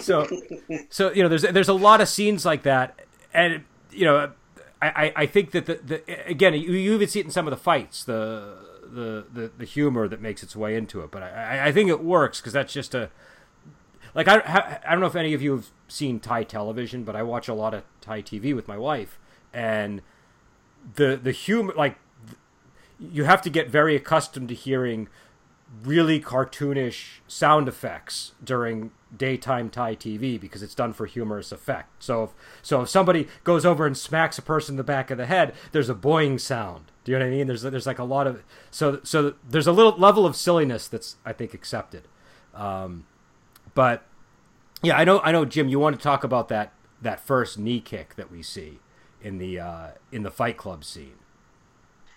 so 0.00 0.28
so 0.90 1.12
you 1.12 1.22
know, 1.22 1.28
there's 1.28 1.42
there's 1.42 1.68
a 1.68 1.74
lot 1.74 2.00
of 2.00 2.08
scenes 2.08 2.46
like 2.46 2.62
that, 2.62 2.98
and 3.34 3.64
you 3.90 4.04
know, 4.04 4.30
I 4.80 5.12
I 5.16 5.26
think 5.26 5.50
that 5.50 5.66
the, 5.66 5.74
the 5.74 6.28
again 6.28 6.54
you, 6.54 6.72
you 6.72 6.94
even 6.94 7.08
see 7.08 7.20
it 7.20 7.26
in 7.26 7.32
some 7.32 7.46
of 7.46 7.50
the 7.50 7.56
fights 7.56 8.04
the 8.04 8.56
the 8.82 9.26
the, 9.32 9.50
the 9.58 9.64
humor 9.64 10.06
that 10.06 10.20
makes 10.20 10.42
its 10.42 10.54
way 10.54 10.76
into 10.76 11.02
it, 11.02 11.10
but 11.10 11.22
I 11.22 11.66
I 11.66 11.72
think 11.72 11.90
it 11.90 12.02
works 12.02 12.40
because 12.40 12.52
that's 12.52 12.72
just 12.72 12.94
a 12.94 13.10
like 14.14 14.28
I, 14.28 14.80
I 14.86 14.90
don't 14.90 15.00
know 15.00 15.06
if 15.06 15.16
any 15.16 15.34
of 15.34 15.42
you 15.42 15.52
have 15.52 15.70
seen 15.88 16.20
Thai 16.20 16.44
television, 16.44 17.04
but 17.04 17.16
I 17.16 17.22
watch 17.22 17.48
a 17.48 17.54
lot 17.54 17.74
of 17.74 17.84
Thai 18.00 18.22
TV 18.22 18.54
with 18.54 18.68
my 18.68 18.76
wife, 18.76 19.18
and 19.52 20.02
the 20.94 21.16
the 21.16 21.32
humor 21.32 21.74
like 21.76 21.96
you 22.98 23.24
have 23.24 23.42
to 23.42 23.50
get 23.50 23.68
very 23.68 23.96
accustomed 23.96 24.48
to 24.48 24.54
hearing 24.54 25.08
really 25.84 26.20
cartoonish 26.20 27.20
sound 27.28 27.68
effects 27.68 28.32
during 28.42 28.90
daytime 29.16 29.70
Thai 29.70 29.94
TV 29.94 30.40
because 30.40 30.62
it's 30.62 30.74
done 30.74 30.92
for 30.92 31.06
humorous 31.06 31.52
effect. 31.52 32.02
So 32.02 32.24
if 32.24 32.30
so 32.62 32.82
if 32.82 32.88
somebody 32.88 33.28
goes 33.44 33.64
over 33.64 33.86
and 33.86 33.96
smacks 33.96 34.38
a 34.38 34.42
person 34.42 34.74
in 34.74 34.76
the 34.76 34.84
back 34.84 35.10
of 35.10 35.18
the 35.18 35.26
head, 35.26 35.54
there's 35.72 35.88
a 35.88 35.94
boing 35.94 36.40
sound. 36.40 36.86
Do 37.04 37.12
you 37.12 37.18
know 37.18 37.24
what 37.24 37.32
I 37.32 37.36
mean? 37.36 37.46
There's 37.46 37.62
there's 37.62 37.86
like 37.86 37.98
a 37.98 38.04
lot 38.04 38.26
of 38.26 38.42
so 38.70 39.00
so 39.02 39.34
there's 39.48 39.66
a 39.66 39.72
little 39.72 39.92
level 39.92 40.26
of 40.26 40.36
silliness 40.36 40.88
that's 40.88 41.16
I 41.24 41.32
think 41.32 41.54
accepted. 41.54 42.08
Um, 42.54 43.06
but 43.80 44.04
yeah, 44.82 44.98
I 44.98 45.04
know, 45.04 45.20
I 45.20 45.32
know, 45.32 45.46
Jim. 45.46 45.70
You 45.70 45.78
want 45.78 45.96
to 45.96 46.02
talk 46.02 46.22
about 46.22 46.48
that 46.48 46.74
that 47.00 47.18
first 47.18 47.58
knee 47.58 47.80
kick 47.80 48.14
that 48.16 48.30
we 48.30 48.42
see 48.42 48.78
in 49.22 49.38
the 49.38 49.58
uh, 49.58 49.86
in 50.12 50.22
the 50.22 50.30
Fight 50.30 50.58
Club 50.58 50.84
scene. 50.84 51.14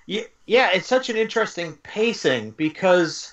Yeah, 0.06 0.23
yeah, 0.45 0.71
it's 0.73 0.88
such 0.88 1.10
an 1.10 1.15
interesting 1.15 1.78
pacing 1.78 2.52
because 2.52 3.32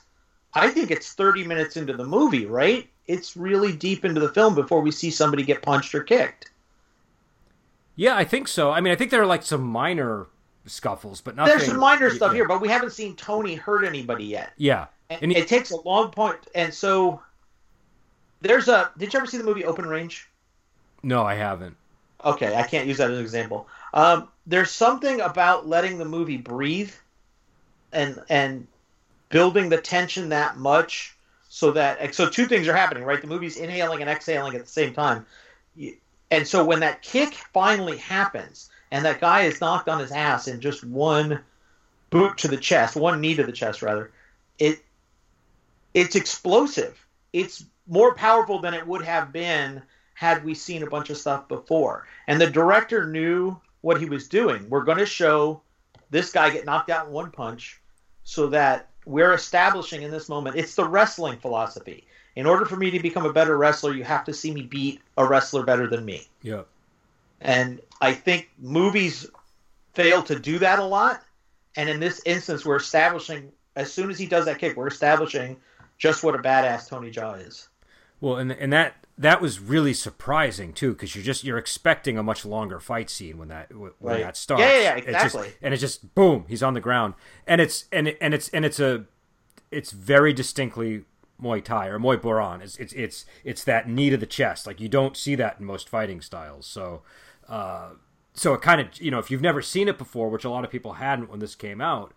I 0.55 0.69
think 0.69 0.93
it's 0.93 1.13
30 1.15 1.43
minutes 1.43 1.77
into 1.77 1.93
the 1.93 2.05
movie, 2.05 2.47
right? 2.47 2.89
It's 3.09 3.37
really 3.37 3.75
deep 3.75 4.05
into 4.05 4.21
the 4.21 4.29
film 4.29 4.55
before 4.55 4.81
we 4.81 4.93
see 4.93 5.11
somebody 5.11 5.43
get 5.43 5.61
punched 5.61 5.93
or 5.93 6.05
kicked. 6.05 6.53
Yeah, 7.97 8.15
I 8.15 8.23
think 8.23 8.47
so. 8.47 8.71
I 8.71 8.81
mean, 8.81 8.93
I 8.93 8.97
think 8.97 9.11
there 9.11 9.23
are 9.23 9.27
like 9.27 9.43
some 9.43 9.65
minor 9.65 10.29
scuffles, 10.67 11.21
but 11.21 11.35
nothing. 11.35 11.59
There's 11.59 11.69
some 11.69 11.81
minor 11.81 12.11
stuff 12.11 12.31
yeah. 12.31 12.37
here, 12.37 12.47
but 12.47 12.61
we 12.61 12.69
haven't 12.69 12.93
seen 12.93 13.17
Tony 13.17 13.57
hurt 13.57 13.85
anybody 13.85 14.27
yet. 14.27 14.53
Yeah, 14.57 14.87
and, 15.09 15.21
and 15.21 15.33
he, 15.33 15.39
it 15.39 15.49
takes 15.49 15.73
a 15.73 15.81
long 15.81 16.13
point, 16.13 16.47
and 16.55 16.73
so 16.73 17.21
there's 18.41 18.69
a. 18.69 18.91
Did 18.99 19.13
you 19.13 19.19
ever 19.19 19.27
see 19.27 19.39
the 19.39 19.45
movie 19.45 19.65
Open 19.65 19.87
Range? 19.87 20.29
No, 21.03 21.25
I 21.25 21.35
haven't. 21.35 21.77
Okay, 22.25 22.55
I 22.55 22.65
can't 22.65 22.87
use 22.87 22.99
that 22.99 23.11
as 23.11 23.19
an 23.19 23.25
example. 23.25 23.67
Um, 23.95 24.29
there's 24.47 24.71
something 24.71 25.21
about 25.21 25.67
letting 25.67 25.99
the 25.99 26.05
movie 26.05 26.37
breathe, 26.37 26.93
and 27.93 28.21
and 28.29 28.67
building 29.29 29.69
the 29.69 29.81
tension 29.81 30.29
that 30.31 30.57
much 30.57 31.17
so 31.49 31.73
that 31.73 32.15
so 32.15 32.29
two 32.29 32.47
things 32.47 32.69
are 32.69 32.77
happening, 32.77 33.05
right? 33.05 33.21
The 33.21 33.27
movie's 33.27 33.57
inhaling 33.57 34.01
and 34.01 34.11
exhaling 34.11 34.55
at 34.55 34.63
the 34.63 34.71
same 34.71 34.93
time, 34.93 35.27
and 36.31 36.47
so 36.47 36.65
when 36.65 36.81
that 36.81 37.03
kick 37.03 37.35
finally 37.53 37.97
happens, 37.97 38.71
and 38.91 39.05
that 39.05 39.21
guy 39.21 39.43
is 39.43 39.61
knocked 39.61 39.89
on 39.89 39.99
his 40.01 40.13
ass 40.13 40.47
in 40.49 40.61
just 40.61 40.85
one 40.85 41.41
boot 42.11 42.39
to 42.39 42.49
the 42.49 42.57
chest, 42.57 42.97
one 42.97 43.21
knee 43.21 43.35
to 43.35 43.45
the 43.45 43.53
chest 43.53 43.83
rather, 43.83 44.11
it 44.59 44.81
it's 45.95 46.17
explosive. 46.17 47.05
It's 47.33 47.65
more 47.91 48.15
powerful 48.15 48.61
than 48.61 48.73
it 48.73 48.87
would 48.87 49.05
have 49.05 49.33
been 49.33 49.83
had 50.15 50.45
we 50.45 50.55
seen 50.55 50.83
a 50.83 50.89
bunch 50.89 51.11
of 51.11 51.19
stuff 51.19 51.49
before. 51.49 52.07
And 52.27 52.41
the 52.41 52.51
director 52.51 53.07
knew 53.07 53.61
what 53.81 54.01
he 54.01 54.07
was 54.07 54.29
doing. 54.29 54.69
We're 54.71 54.85
going 54.85 54.99
to 54.99 55.07
show 55.07 55.61
this 56.11 56.33
guy 56.33 56.51
get 56.51 56.65
knocked 56.65 56.91
out 56.91 57.07
in 57.07 57.13
one 57.13 57.31
punch 57.31 57.81
so 58.25 58.47
that 58.49 58.89
we're 59.07 59.33
establishing 59.33 60.03
in 60.03 60.11
this 60.11 60.29
moment 60.29 60.57
it's 60.57 60.75
the 60.75 60.87
wrestling 60.87 61.39
philosophy. 61.39 62.07
In 62.37 62.47
order 62.47 62.65
for 62.65 62.77
me 62.77 62.91
to 62.91 63.01
become 63.01 63.27
a 63.27 63.33
better 63.33 63.57
wrestler, 63.57 63.93
you 63.93 64.05
have 64.05 64.25
to 64.25 64.33
see 64.33 64.53
me 64.53 64.63
beat 64.63 65.01
a 65.17 65.27
wrestler 65.27 65.65
better 65.65 65.89
than 65.89 66.05
me. 66.05 66.29
Yeah. 66.43 66.63
And 67.41 67.81
I 68.01 68.13
think 68.13 68.51
movies 68.59 69.27
fail 69.95 70.23
to 70.25 70.39
do 70.39 70.59
that 70.59 70.79
a 70.79 70.85
lot. 70.85 71.23
And 71.77 71.89
in 71.89 71.99
this 71.99 72.21
instance, 72.25 72.65
we're 72.65 72.77
establishing 72.77 73.51
as 73.75 73.93
soon 73.93 74.11
as 74.11 74.19
he 74.19 74.27
does 74.27 74.45
that 74.45 74.59
kick, 74.59 74.77
we're 74.77 74.89
establishing 74.89 75.57
just 75.99 76.23
what 76.23 76.35
a 76.35 76.39
badass 76.39 76.89
Tony 76.89 77.11
Jaa 77.11 77.47
is. 77.47 77.69
Well, 78.21 78.37
and 78.37 78.53
and 78.53 78.73
that 78.73 79.07
that 79.17 79.41
was 79.41 79.61
really 79.61 79.95
surprising 79.95 80.73
too, 80.73 80.93
because 80.93 81.15
you're 81.15 81.25
just 81.25 81.45
you're 81.45 81.59
expecting 81.59 82.19
a 82.19 82.23
much 82.23 82.45
longer 82.45 82.81
fight 82.81 83.11
scene 83.11 83.39
when 83.39 83.49
that 83.49 83.75
when 83.75 83.93
right. 84.01 84.23
that 84.23 84.37
starts. 84.37 84.63
Yeah, 84.63 84.77
yeah, 84.77 84.83
yeah 84.83 84.97
exactly. 84.97 85.41
It's 85.41 85.49
just, 85.49 85.59
and 85.63 85.75
it's 85.75 85.81
just 85.81 86.15
boom, 86.15 86.45
he's 86.49 86.63
on 86.63 86.75
the 86.75 86.81
ground, 86.81 87.15
and 87.47 87.61
it's 87.61 87.85
and 87.93 88.09
it, 88.09 88.19
and 88.21 88.35
it's 88.35 88.49
and 88.51 88.65
it's 88.65 88.81
a 88.81 89.05
it's 89.71 89.91
very 89.91 90.33
distinctly 90.33 91.05
Muay 91.41 91.63
Thai 91.63 91.89
or 91.89 91.99
Muay 91.99 92.19
Boran. 92.19 92.63
It's 92.63 92.77
it's 92.77 92.93
it's 92.93 93.25
it's 93.45 93.65
that 93.65 93.89
knee 93.89 94.11
to 94.11 94.17
the 94.17 94.27
chest. 94.27 94.67
Like 94.67 94.81
you 94.81 94.89
don't 94.89 95.17
see 95.17 95.35
that 95.35 95.61
in 95.61 95.67
most 95.67 95.89
fighting 95.89 96.21
styles. 96.21 96.67
So. 96.67 97.03
Uh, 97.49 97.91
so 98.33 98.55
it 98.55 98.63
kind 98.63 98.81
of 98.81 99.01
you 99.01 99.11
know 99.11 99.19
if 99.19 99.29
you've 99.29 99.43
never 99.43 99.61
seen 99.61 99.89
it 99.89 99.99
before, 99.99 100.31
which 100.31 100.45
a 100.45 100.51
lot 100.51 100.65
of 100.65 100.71
people 100.71 100.95
hadn't 100.95 101.29
when 101.29 101.41
this 101.41 101.57
came 101.57 101.81
out, 101.81 102.15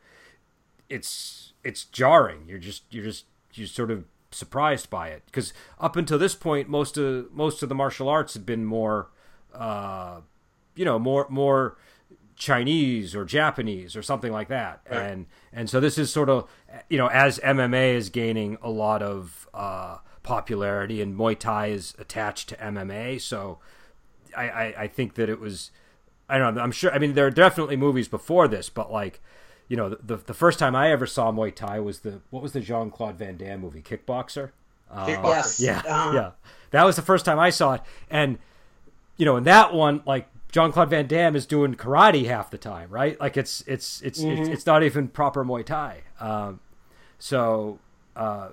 it's 0.87 1.53
it's 1.63 1.85
jarring. 1.85 2.43
You're 2.47 2.59
just 2.59 2.83
you're 2.91 3.03
just 3.03 3.25
you 3.53 3.65
sort 3.65 3.89
of 3.89 4.05
surprised 4.34 4.89
by 4.89 5.10
it 5.10 5.24
because 5.26 5.54
up 5.80 5.96
until 5.96 6.17
this 6.17 6.36
point, 6.36 6.69
most 6.69 6.98
of 6.98 7.32
most 7.32 7.63
of 7.63 7.69
the 7.69 7.76
martial 7.76 8.10
arts 8.10 8.34
had 8.34 8.46
been 8.46 8.65
more, 8.65 9.10
uh, 9.54 10.22
you 10.76 10.86
know, 10.86 11.00
more 11.00 11.28
more 11.30 11.78
Chinese 12.36 13.15
or 13.15 13.26
Japanese 13.26 13.96
or 13.96 14.02
something 14.02 14.32
like 14.32 14.48
that, 14.48 14.82
right. 14.89 15.00
and 15.00 15.26
and 15.52 15.69
so 15.69 15.80
this 15.80 15.98
is 15.98 16.12
sort 16.12 16.30
of 16.30 16.50
you 16.89 16.98
know 16.98 17.08
as 17.08 17.39
MMA 17.39 17.93
is 17.96 18.10
gaining 18.10 18.58
a 18.62 18.69
lot 18.69 19.02
of 19.02 19.48
uh, 19.54 19.98
popularity 20.24 21.02
and 21.02 21.17
Muay 21.17 21.38
Thai 21.38 21.67
is 21.67 21.93
attached 22.00 22.50
to 22.50 22.56
MMA, 22.56 23.22
so 23.22 23.60
I, 24.36 24.50
I, 24.50 24.74
I 24.84 24.88
think 24.88 25.15
that 25.15 25.30
it 25.30 25.39
was 25.39 25.72
I 26.30 26.38
don't 26.38 26.56
know. 26.56 26.62
I'm 26.62 26.72
sure. 26.72 26.91
I 26.91 27.00
mean, 27.00 27.13
there 27.13 27.28
are 27.28 27.32
definitely 27.32 27.76
movies 27.76 28.08
before 28.08 28.48
this, 28.48 28.69
but 28.69 28.91
like, 28.91 29.22
you 29.67 29.78
know, 29.78 29.89
the 29.89 30.17
the 30.17 30.34
first 30.34 30.60
time 30.60 30.76
I 30.76 30.91
ever 30.91 31.06
saw 31.06 31.32
Muay 31.32 31.54
Thai 31.54 31.80
was 31.80 31.99
the 31.99 32.21
what 32.30 32.43
was 32.43 32.54
the 32.54 32.60
Jean 32.60 32.89
Claude 32.89 33.17
Van 33.17 33.38
Damme 33.38 33.62
movie, 33.62 33.82
Kickboxer. 33.82 34.52
Uh, 34.89 35.06
yes. 35.08 35.60
Yeah. 35.60 35.82
Uh-huh. 35.86 36.12
Yeah. 36.13 36.32
That 36.71 36.84
was 36.84 36.95
the 36.95 37.02
first 37.02 37.26
time 37.26 37.39
I 37.39 37.49
saw 37.49 37.73
it, 37.73 37.82
and 38.10 38.38
you 39.17 39.26
know, 39.26 39.38
in 39.38 39.43
that 39.45 39.73
one, 39.73 40.02
like 40.06 40.28
Jean 40.52 40.71
Claude 40.71 40.89
Van 40.89 41.08
Damme 41.08 41.36
is 41.36 41.45
doing 41.45 41.76
karate 41.76 42.26
half 42.26 42.52
the 42.52 42.58
time, 42.58 42.89
right? 42.89 43.19
Like 43.19 43.38
it's 43.38 43.63
it's 43.67 44.02
it's 44.02 44.21
mm-hmm. 44.21 44.41
it's, 44.43 44.49
it's, 44.49 44.65
not 44.65 44.84
even 44.84 45.08
proper 45.08 45.43
Muay 45.43 45.65
Thai. 45.65 46.02
Um, 46.19 46.60
so 47.19 47.80
uh, 48.15 48.49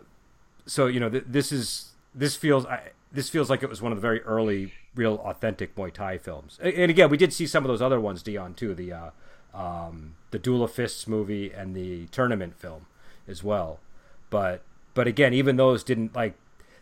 so 0.66 0.87
you 0.87 1.01
know, 1.01 1.11
th- 1.11 1.25
this 1.27 1.53
is 1.53 1.90
this 2.14 2.37
feels 2.37 2.66
I, 2.66 2.92
this 3.12 3.29
feels 3.29 3.51
like 3.51 3.62
it 3.62 3.68
was 3.68 3.83
one 3.83 3.92
of 3.92 3.99
the 3.99 4.03
very 4.03 4.23
early, 4.23 4.73
real 4.94 5.16
authentic 5.25 5.75
Muay 5.75 5.92
Thai 5.92 6.18
films. 6.18 6.59
And 6.62 6.90
again, 6.90 7.11
we 7.11 7.16
did 7.16 7.33
see 7.33 7.46
some 7.46 7.64
of 7.64 7.68
those 7.68 7.83
other 7.83 8.01
ones, 8.01 8.23
Dion, 8.23 8.55
too. 8.55 8.75
The 8.75 8.92
uh, 8.92 9.11
um, 9.54 10.16
the 10.30 10.38
Duel 10.38 10.62
of 10.62 10.72
Fists 10.72 11.06
movie 11.06 11.50
and 11.50 11.74
the 11.74 12.06
tournament 12.06 12.58
film 12.58 12.86
as 13.26 13.42
well. 13.42 13.80
But 14.28 14.62
but 14.94 15.06
again, 15.06 15.34
even 15.34 15.56
those 15.56 15.82
didn't 15.82 16.14
like 16.14 16.34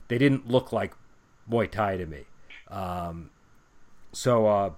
they 0.08 0.18
didn't 0.18 0.48
look 0.48 0.72
like 0.72 0.94
Muay 1.50 1.70
Thai 1.70 1.96
to 1.96 2.06
me. 2.06 2.24
Um, 2.68 3.30
so 4.12 4.46
uh, 4.46 4.70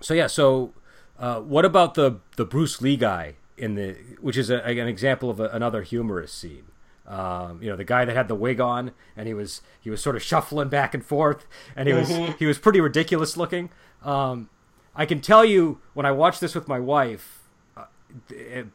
so 0.00 0.14
yeah. 0.14 0.26
So 0.26 0.72
uh, 1.18 1.40
what 1.40 1.64
about 1.64 1.94
the 1.94 2.20
the 2.36 2.44
Bruce 2.44 2.80
Lee 2.80 2.96
guy 2.96 3.34
in 3.56 3.74
the 3.74 3.96
which 4.20 4.36
is 4.36 4.50
a, 4.50 4.62
an 4.64 4.88
example 4.88 5.30
of 5.30 5.40
a, 5.40 5.48
another 5.48 5.82
humorous 5.82 6.32
scene? 6.32 6.66
Um, 7.06 7.62
you 7.62 7.68
know, 7.68 7.76
the 7.76 7.84
guy 7.84 8.06
that 8.06 8.16
had 8.16 8.28
the 8.28 8.34
wig 8.34 8.60
on, 8.60 8.92
and 9.16 9.26
he 9.26 9.34
was 9.34 9.60
he 9.80 9.90
was 9.90 10.02
sort 10.02 10.16
of 10.16 10.22
shuffling 10.22 10.68
back 10.68 10.94
and 10.94 11.04
forth, 11.04 11.46
and 11.76 11.86
he 11.86 11.94
was 11.94 12.08
mm-hmm. 12.08 12.32
he 12.38 12.46
was 12.46 12.58
pretty 12.58 12.80
ridiculous 12.80 13.36
looking. 13.36 13.70
Um, 14.02 14.48
I 14.96 15.06
can 15.06 15.20
tell 15.20 15.44
you 15.44 15.80
when 15.94 16.06
I 16.06 16.12
watched 16.12 16.40
this 16.40 16.54
with 16.54 16.68
my 16.68 16.78
wife 16.78 17.42
uh, 17.76 17.84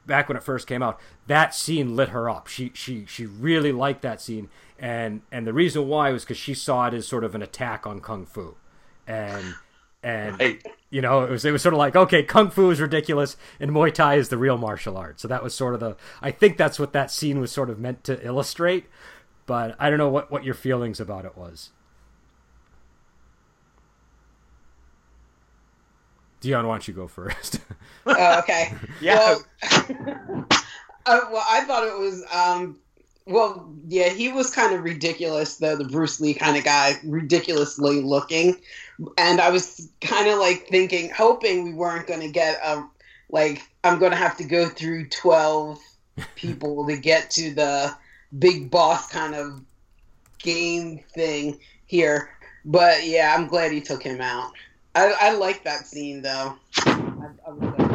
back 0.05 0.27
when 0.27 0.37
it 0.37 0.43
first 0.43 0.67
came 0.67 0.83
out, 0.83 0.99
that 1.27 1.55
scene 1.55 1.95
lit 1.95 2.09
her 2.09 2.29
up. 2.29 2.47
She 2.47 2.71
she 2.73 3.05
she 3.05 3.25
really 3.25 3.71
liked 3.71 4.01
that 4.01 4.21
scene, 4.21 4.49
and 4.77 5.21
and 5.31 5.47
the 5.47 5.53
reason 5.53 5.87
why 5.87 6.11
was 6.11 6.23
because 6.23 6.37
she 6.37 6.53
saw 6.53 6.87
it 6.87 6.93
as 6.93 7.07
sort 7.07 7.23
of 7.23 7.35
an 7.35 7.41
attack 7.41 7.87
on 7.87 8.01
kung 8.01 8.25
fu, 8.25 8.55
and 9.07 9.55
and 10.03 10.39
right. 10.39 10.65
you 10.89 11.01
know 11.01 11.23
it 11.23 11.29
was 11.29 11.45
it 11.45 11.51
was 11.51 11.61
sort 11.61 11.73
of 11.73 11.77
like 11.77 11.95
okay 11.95 12.23
kung 12.23 12.49
fu 12.49 12.69
is 12.69 12.79
ridiculous 12.79 13.35
and 13.59 13.71
muay 13.71 13.93
thai 13.93 14.15
is 14.15 14.29
the 14.29 14.37
real 14.37 14.57
martial 14.57 14.95
art 14.95 15.19
so 15.19 15.27
that 15.27 15.43
was 15.43 15.53
sort 15.53 15.73
of 15.73 15.81
the 15.81 15.95
i 16.21 16.31
think 16.31 16.55
that's 16.55 16.79
what 16.79 16.93
that 16.93 17.11
scene 17.11 17.39
was 17.41 17.51
sort 17.51 17.69
of 17.69 17.79
meant 17.79 18.03
to 18.03 18.25
illustrate. 18.25 18.85
But 19.45 19.75
i 19.79 19.89
don't 19.89 19.97
know 19.97 20.09
what 20.09 20.31
what 20.31 20.43
your 20.43 20.53
feelings 20.53 20.99
about 20.99 21.25
it 21.25 21.35
was 21.35 21.71
dion 26.41 26.67
why 26.67 26.73
don't 26.73 26.87
you 26.87 26.93
go 26.93 27.07
first 27.07 27.59
uh, 28.05 28.39
okay 28.43 28.73
yeah 29.01 29.15
well, 29.15 29.45
uh, 31.05 31.19
well 31.31 31.45
i 31.49 31.63
thought 31.65 31.85
it 31.85 31.97
was 31.97 32.23
um 32.33 32.77
well, 33.29 33.71
yeah, 33.87 34.09
he 34.09 34.31
was 34.31 34.49
kind 34.49 34.73
of 34.73 34.83
ridiculous, 34.83 35.57
though, 35.57 35.75
the 35.75 35.85
Bruce 35.85 36.19
Lee 36.19 36.33
kind 36.33 36.57
of 36.57 36.63
guy, 36.63 36.99
ridiculously 37.03 38.01
looking. 38.01 38.59
And 39.19 39.39
I 39.39 39.51
was 39.51 39.87
kind 40.01 40.27
of 40.27 40.39
like 40.39 40.67
thinking, 40.67 41.11
hoping 41.11 41.63
we 41.63 41.73
weren't 41.73 42.07
going 42.07 42.21
to 42.21 42.31
get 42.31 42.59
a, 42.63 42.83
like, 43.29 43.61
I'm 43.83 43.99
going 43.99 44.11
to 44.11 44.17
have 44.17 44.35
to 44.37 44.43
go 44.43 44.67
through 44.67 45.09
12 45.09 45.79
people 46.35 46.87
to 46.87 46.97
get 46.97 47.29
to 47.31 47.53
the 47.53 47.95
big 48.37 48.71
boss 48.71 49.07
kind 49.11 49.35
of 49.35 49.61
game 50.39 51.03
thing 51.13 51.59
here. 51.85 52.31
But 52.65 53.05
yeah, 53.05 53.35
I'm 53.37 53.47
glad 53.47 53.71
he 53.71 53.79
took 53.79 54.01
him 54.01 54.21
out. 54.21 54.53
I, 54.95 55.13
I 55.19 55.33
like 55.33 55.63
that 55.63 55.87
scene, 55.87 56.21
though. 56.21 56.55
I, 56.77 57.29
I 57.47 57.89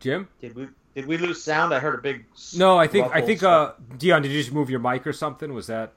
Jim? 0.00 0.28
Did 0.40 0.56
we 0.56 0.68
did 0.94 1.06
we 1.06 1.18
lose 1.18 1.42
sound? 1.42 1.72
I 1.72 1.78
heard 1.78 1.94
a 1.94 2.02
big. 2.02 2.24
No, 2.56 2.78
I 2.78 2.86
think 2.86 3.14
I 3.14 3.20
think 3.20 3.42
uh, 3.42 3.72
Dion. 3.98 4.22
Did 4.22 4.32
you 4.32 4.40
just 4.40 4.52
move 4.52 4.70
your 4.70 4.80
mic 4.80 5.06
or 5.06 5.12
something? 5.12 5.52
Was 5.52 5.68
that? 5.68 5.92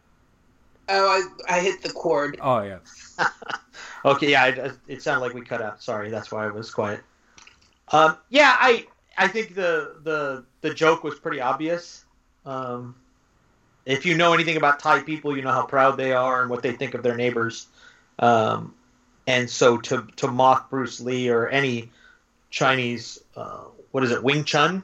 Oh, 0.90 1.32
I, 1.48 1.56
I 1.56 1.60
hit 1.62 1.82
the 1.82 1.90
cord. 1.90 2.38
Oh 2.42 2.62
yeah. 2.62 2.80
okay, 4.06 4.32
yeah, 4.32 4.46
it, 4.48 4.74
it 4.88 5.02
sounded 5.02 5.26
like 5.26 5.34
we 5.34 5.42
cut 5.42 5.62
out. 5.62 5.82
Sorry, 5.82 6.10
that's 6.10 6.32
why 6.32 6.46
I 6.46 6.50
was 6.50 6.70
quiet. 6.70 7.00
Um, 7.92 8.18
yeah, 8.30 8.56
I 8.60 8.86
I 9.18 9.30
think 9.30 9.56
the 9.56 9.96
the 10.04 10.46
the 10.62 10.74
joke 10.74 11.04
was 11.04 11.18
pretty 11.20 11.40
obvious. 11.40 12.06
Um, 12.46 12.96
if 13.86 14.06
you 14.06 14.16
know 14.16 14.34
anything 14.34 14.58
about 14.58 14.80
Thai 14.80 15.02
people, 15.02 15.36
you 15.36 15.42
know 15.42 15.52
how 15.52 15.66
proud 15.66 15.98
they 15.98 16.14
are 16.14 16.42
and 16.42 16.50
what 16.50 16.64
they 16.64 16.72
think 16.72 16.94
of 16.94 17.04
their 17.04 17.16
neighbors. 17.16 17.68
Um, 18.20 18.74
and 19.28 19.50
so 19.50 19.78
to 19.78 20.08
to 20.18 20.28
mock 20.28 20.70
Bruce 20.70 21.00
Lee 21.00 21.30
or 21.30 21.48
any 21.48 21.92
Chinese 22.50 23.20
uh, 23.36 23.66
what 23.94 24.04
is 24.04 24.12
it, 24.12 24.24
Wing 24.24 24.44
Chun? 24.44 24.84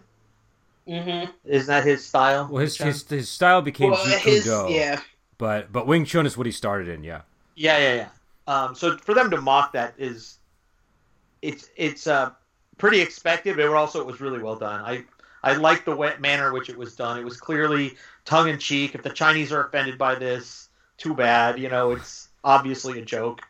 Mm-hmm. 0.88 1.32
Isn't 1.46 1.68
that 1.68 1.84
his 1.84 2.06
style? 2.06 2.48
Well, 2.50 2.62
his 2.62 2.78
his, 2.78 3.08
his 3.08 3.30
style 3.30 3.62
became 3.62 3.92
well, 3.92 4.06
Jeet 4.06 4.20
his, 4.20 4.44
Do, 4.46 4.68
yeah. 4.70 5.02
But 5.38 5.72
but 5.72 5.88
Wing 5.88 6.06
Chun 6.06 6.26
is 6.26 6.38
what 6.38 6.46
he 6.46 6.52
started 6.52 6.88
in, 6.88 7.04
yeah. 7.04 7.22
Yeah, 7.56 7.78
yeah, 7.78 7.96
yeah. 7.96 8.08
Um, 8.48 8.76
so 8.76 8.98
for 8.98 9.14
them 9.14 9.30
to 9.32 9.42
mock 9.42 9.74
that 9.74 9.94
is, 9.98 10.38
it's 11.42 11.70
it's 11.76 12.08
uh, 12.08 12.32
pretty 12.78 13.02
expected, 13.02 13.58
but 13.58 13.68
also 13.68 14.00
it 14.00 14.06
was 14.06 14.22
really 14.22 14.40
well 14.40 14.56
done. 14.56 14.82
I 14.82 15.04
I 15.44 15.54
like 15.54 15.86
the 15.86 15.96
way, 15.96 16.14
manner 16.20 16.48
in 16.48 16.54
which 16.54 16.70
it 16.70 16.78
was 16.78 16.96
done. 16.96 17.20
It 17.20 17.26
was 17.26 17.40
clearly 17.40 17.96
tongue 18.26 18.50
in 18.50 18.60
cheek. 18.60 18.96
If 18.96 19.04
the 19.04 19.10
Chinese 19.10 19.52
are 19.52 19.64
offended 19.64 19.98
by 19.98 20.16
this, 20.16 20.70
too 20.98 21.16
bad. 21.16 21.60
You 21.60 21.70
know, 21.70 21.92
it's 21.92 22.28
obviously 22.44 23.00
a 23.00 23.06
joke. 23.06 23.42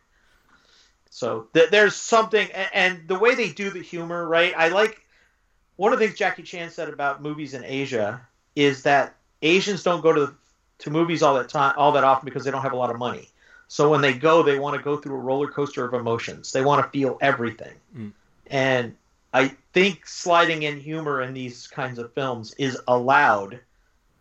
So 1.09 1.47
th- 1.53 1.71
there's 1.71 1.95
something, 1.95 2.47
and, 2.51 2.69
and 2.73 3.07
the 3.07 3.17
way 3.17 3.35
they 3.35 3.49
do 3.49 3.69
the 3.69 3.81
humor, 3.81 4.27
right? 4.27 4.53
I 4.55 4.69
like 4.69 5.01
one 5.75 5.91
of 5.91 5.99
the 5.99 6.05
things 6.05 6.17
Jackie 6.17 6.43
Chan 6.43 6.71
said 6.71 6.89
about 6.89 7.21
movies 7.21 7.53
in 7.53 7.63
Asia 7.65 8.21
is 8.55 8.83
that 8.83 9.15
Asians 9.41 9.83
don't 9.83 10.01
go 10.01 10.13
to 10.13 10.33
to 10.79 10.89
movies 10.89 11.21
all 11.21 11.35
that 11.35 11.49
time 11.49 11.73
all 11.77 11.91
that 11.91 12.05
often 12.05 12.25
because 12.25 12.45
they 12.45 12.51
don't 12.51 12.61
have 12.61 12.73
a 12.73 12.77
lot 12.77 12.89
of 12.89 12.97
money. 12.97 13.27
So 13.67 13.89
when 13.89 14.01
they 14.01 14.13
go, 14.13 14.41
they 14.43 14.57
want 14.57 14.77
to 14.77 14.81
go 14.81 14.97
through 14.97 15.15
a 15.15 15.19
roller 15.19 15.47
coaster 15.47 15.85
of 15.85 15.93
emotions. 15.93 16.51
They 16.51 16.63
want 16.63 16.83
to 16.83 16.89
feel 16.89 17.17
everything. 17.21 17.75
Mm. 17.95 18.13
And 18.47 18.95
I 19.33 19.51
think 19.73 20.07
sliding 20.07 20.63
in 20.63 20.79
humor 20.79 21.21
in 21.21 21.33
these 21.33 21.67
kinds 21.67 21.99
of 21.99 22.13
films 22.13 22.53
is 22.57 22.79
allowed. 22.87 23.59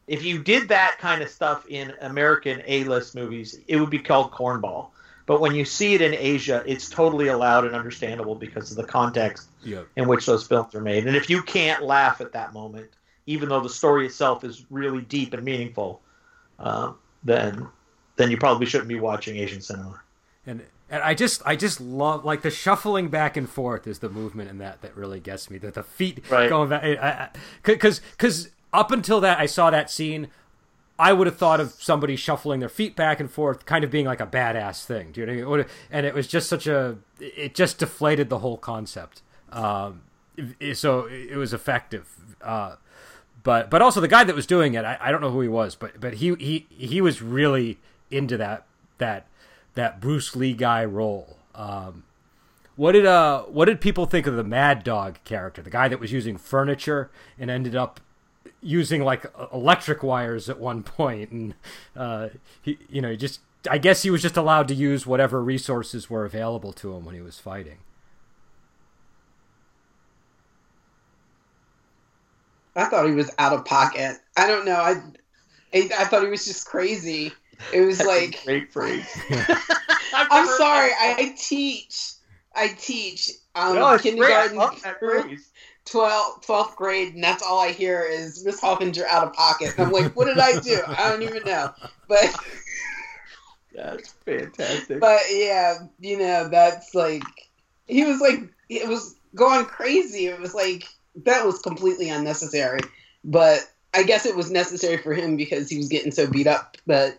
If 0.06 0.24
you 0.24 0.42
did 0.42 0.68
that 0.68 0.98
kind 0.98 1.22
of 1.22 1.28
stuff 1.28 1.66
in 1.68 1.92
American 2.00 2.62
A-list 2.66 3.14
movies, 3.14 3.58
it 3.66 3.76
would 3.76 3.90
be 3.90 3.98
called 3.98 4.32
cornball. 4.32 4.88
But 5.26 5.40
when 5.42 5.54
you 5.54 5.66
see 5.66 5.94
it 5.94 6.00
in 6.00 6.14
Asia, 6.14 6.62
it's 6.66 6.88
totally 6.88 7.28
allowed 7.28 7.66
and 7.66 7.74
understandable 7.74 8.34
because 8.34 8.70
of 8.70 8.78
the 8.78 8.84
context 8.84 9.48
yep. 9.62 9.86
in 9.96 10.08
which 10.08 10.24
those 10.24 10.46
films 10.46 10.74
are 10.74 10.80
made. 10.80 11.06
And 11.06 11.14
if 11.14 11.28
you 11.28 11.42
can't 11.42 11.82
laugh 11.82 12.22
at 12.22 12.32
that 12.32 12.54
moment, 12.54 12.88
even 13.26 13.50
though 13.50 13.60
the 13.60 13.68
story 13.68 14.06
itself 14.06 14.42
is 14.42 14.64
really 14.70 15.02
deep 15.02 15.34
and 15.34 15.44
meaningful, 15.44 16.00
uh, 16.58 16.92
then 17.22 17.68
then 18.16 18.30
you 18.30 18.38
probably 18.38 18.66
shouldn't 18.66 18.88
be 18.88 18.98
watching 18.98 19.36
Asian 19.36 19.60
cinema. 19.60 20.00
And 20.46 20.64
and 20.90 21.02
I 21.02 21.14
just 21.14 21.42
I 21.44 21.56
just 21.56 21.80
love 21.80 22.24
like 22.24 22.42
the 22.42 22.50
shuffling 22.50 23.08
back 23.08 23.36
and 23.36 23.48
forth 23.48 23.86
is 23.86 23.98
the 23.98 24.08
movement 24.08 24.50
in 24.50 24.58
that 24.58 24.82
that 24.82 24.96
really 24.96 25.20
gets 25.20 25.50
me. 25.50 25.58
The 25.58 25.70
the 25.70 25.82
feet 25.82 26.22
right. 26.30 26.48
going 26.48 26.68
back 26.70 27.36
because 27.62 28.00
because 28.12 28.50
up 28.72 28.90
until 28.90 29.20
that 29.20 29.38
I 29.38 29.46
saw 29.46 29.70
that 29.70 29.90
scene 29.90 30.28
I 30.98 31.12
would 31.12 31.28
have 31.28 31.36
thought 31.36 31.60
of 31.60 31.70
somebody 31.78 32.16
shuffling 32.16 32.58
their 32.58 32.68
feet 32.68 32.96
back 32.96 33.20
and 33.20 33.30
forth, 33.30 33.64
kind 33.66 33.84
of 33.84 33.90
being 33.90 34.06
like 34.06 34.20
a 34.20 34.26
badass 34.26 34.84
thing. 34.84 35.12
Do 35.12 35.20
you 35.20 35.26
know 35.26 35.48
what 35.48 35.60
I 35.60 35.62
mean? 35.62 35.70
And 35.92 36.06
it 36.06 36.12
was 36.12 36.26
just 36.26 36.48
such 36.48 36.66
a, 36.66 36.98
it 37.20 37.54
just 37.54 37.78
deflated 37.78 38.30
the 38.30 38.40
whole 38.40 38.56
concept. 38.56 39.22
Um, 39.52 40.02
so 40.74 41.06
it 41.06 41.36
was 41.36 41.52
effective. 41.54 42.08
Uh, 42.42 42.76
but 43.44 43.70
but 43.70 43.80
also 43.80 44.00
the 44.00 44.08
guy 44.08 44.24
that 44.24 44.34
was 44.34 44.46
doing 44.46 44.74
it, 44.74 44.84
I, 44.84 44.98
I 45.00 45.12
don't 45.12 45.20
know 45.20 45.30
who 45.30 45.40
he 45.40 45.48
was, 45.48 45.76
but 45.76 46.00
but 46.00 46.14
he 46.14 46.34
he 46.34 46.66
he 46.68 47.00
was 47.00 47.22
really 47.22 47.78
into 48.10 48.36
that 48.36 48.66
that 48.98 49.26
that 49.78 50.00
Bruce 50.00 50.34
Lee 50.36 50.54
guy 50.54 50.84
role. 50.84 51.38
Um, 51.54 52.04
what 52.76 52.92
did 52.92 53.06
uh 53.06 53.42
what 53.42 53.64
did 53.64 53.80
people 53.80 54.06
think 54.06 54.26
of 54.26 54.36
the 54.36 54.44
Mad 54.44 54.84
Dog 54.84 55.18
character, 55.24 55.62
the 55.62 55.70
guy 55.70 55.88
that 55.88 55.98
was 55.98 56.12
using 56.12 56.36
furniture 56.36 57.10
and 57.38 57.50
ended 57.50 57.74
up 57.74 58.00
using 58.60 59.02
like 59.02 59.26
electric 59.52 60.02
wires 60.02 60.48
at 60.48 60.58
one 60.58 60.82
point, 60.82 61.30
and 61.30 61.54
uh, 61.96 62.28
he, 62.62 62.78
you 62.88 63.00
know, 63.00 63.14
just 63.16 63.40
I 63.68 63.78
guess 63.78 64.02
he 64.02 64.10
was 64.10 64.22
just 64.22 64.36
allowed 64.36 64.68
to 64.68 64.74
use 64.74 65.06
whatever 65.06 65.42
resources 65.42 66.08
were 66.08 66.24
available 66.24 66.72
to 66.74 66.94
him 66.94 67.04
when 67.04 67.14
he 67.14 67.20
was 67.20 67.38
fighting. 67.38 67.78
I 72.76 72.84
thought 72.84 73.06
he 73.06 73.12
was 73.12 73.30
out 73.38 73.52
of 73.52 73.64
pocket. 73.64 74.16
I 74.36 74.46
don't 74.46 74.64
know. 74.64 74.76
I 74.76 75.02
I, 75.74 75.90
I 75.98 76.04
thought 76.04 76.22
he 76.22 76.28
was 76.28 76.46
just 76.46 76.66
crazy. 76.66 77.32
It 77.72 77.80
was 77.80 78.00
like 78.04 78.42
great 78.44 78.72
phrase. 78.72 79.06
I'm 80.12 80.46
sorry. 80.46 80.90
I, 80.90 81.16
I, 81.18 81.34
teach. 81.38 82.12
I 82.54 82.68
teach 82.68 83.30
um, 83.54 83.74
no, 83.76 83.98
kindergarten. 83.98 84.58
12th, 85.86 86.44
12th 86.44 86.76
grade, 86.76 87.14
and 87.14 87.24
that's 87.24 87.42
all 87.42 87.58
I 87.58 87.72
hear 87.72 88.02
is 88.02 88.44
Miss 88.44 88.60
Hawkins, 88.60 88.96
you're 88.96 89.08
out 89.08 89.26
of 89.26 89.32
pocket. 89.32 89.72
And 89.76 89.86
I'm 89.86 89.92
like, 89.92 90.14
what 90.14 90.26
did 90.26 90.38
I 90.38 90.60
do? 90.60 90.82
I 90.86 91.10
don't 91.10 91.22
even 91.22 91.42
know. 91.44 91.72
But 92.08 92.34
That's 93.74 94.10
fantastic. 94.24 95.00
But 95.00 95.20
yeah, 95.30 95.78
you 96.00 96.18
know, 96.18 96.48
that's 96.48 96.94
like 96.94 97.22
he 97.86 98.04
was 98.04 98.20
like 98.20 98.40
it 98.68 98.88
was 98.88 99.16
going 99.34 99.64
crazy. 99.64 100.26
It 100.26 100.40
was 100.40 100.54
like 100.54 100.84
that 101.24 101.46
was 101.46 101.60
completely 101.60 102.08
unnecessary. 102.10 102.80
But 103.24 103.60
I 103.94 104.02
guess 104.02 104.26
it 104.26 104.36
was 104.36 104.50
necessary 104.50 104.98
for 104.98 105.14
him 105.14 105.36
because 105.36 105.70
he 105.70 105.78
was 105.78 105.88
getting 105.88 106.12
so 106.12 106.26
beat 106.26 106.46
up. 106.46 106.76
But 106.86 107.18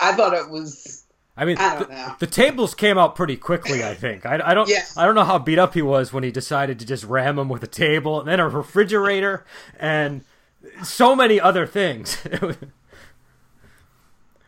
I 0.00 0.12
thought 0.14 0.34
it 0.34 0.48
was. 0.50 1.04
I 1.36 1.44
mean, 1.44 1.56
I 1.58 1.76
don't 1.78 1.88
the, 1.88 1.94
know. 1.94 2.16
the 2.18 2.26
tables 2.26 2.74
came 2.74 2.98
out 2.98 3.14
pretty 3.14 3.36
quickly. 3.36 3.84
I 3.84 3.94
think. 4.04 4.26
I, 4.26 4.40
I 4.44 4.54
don't. 4.54 4.68
Yes. 4.68 4.96
I 4.96 5.04
don't 5.06 5.14
know 5.14 5.24
how 5.24 5.38
beat 5.38 5.58
up 5.58 5.74
he 5.74 5.82
was 5.82 6.12
when 6.12 6.24
he 6.24 6.30
decided 6.30 6.78
to 6.80 6.86
just 6.86 7.04
ram 7.04 7.38
him 7.38 7.48
with 7.48 7.62
a 7.62 7.68
table 7.68 8.18
and 8.20 8.28
then 8.28 8.40
a 8.40 8.48
refrigerator 8.48 9.44
and 9.78 10.24
so 10.82 11.14
many 11.14 11.40
other 11.40 11.66
things. 11.66 12.18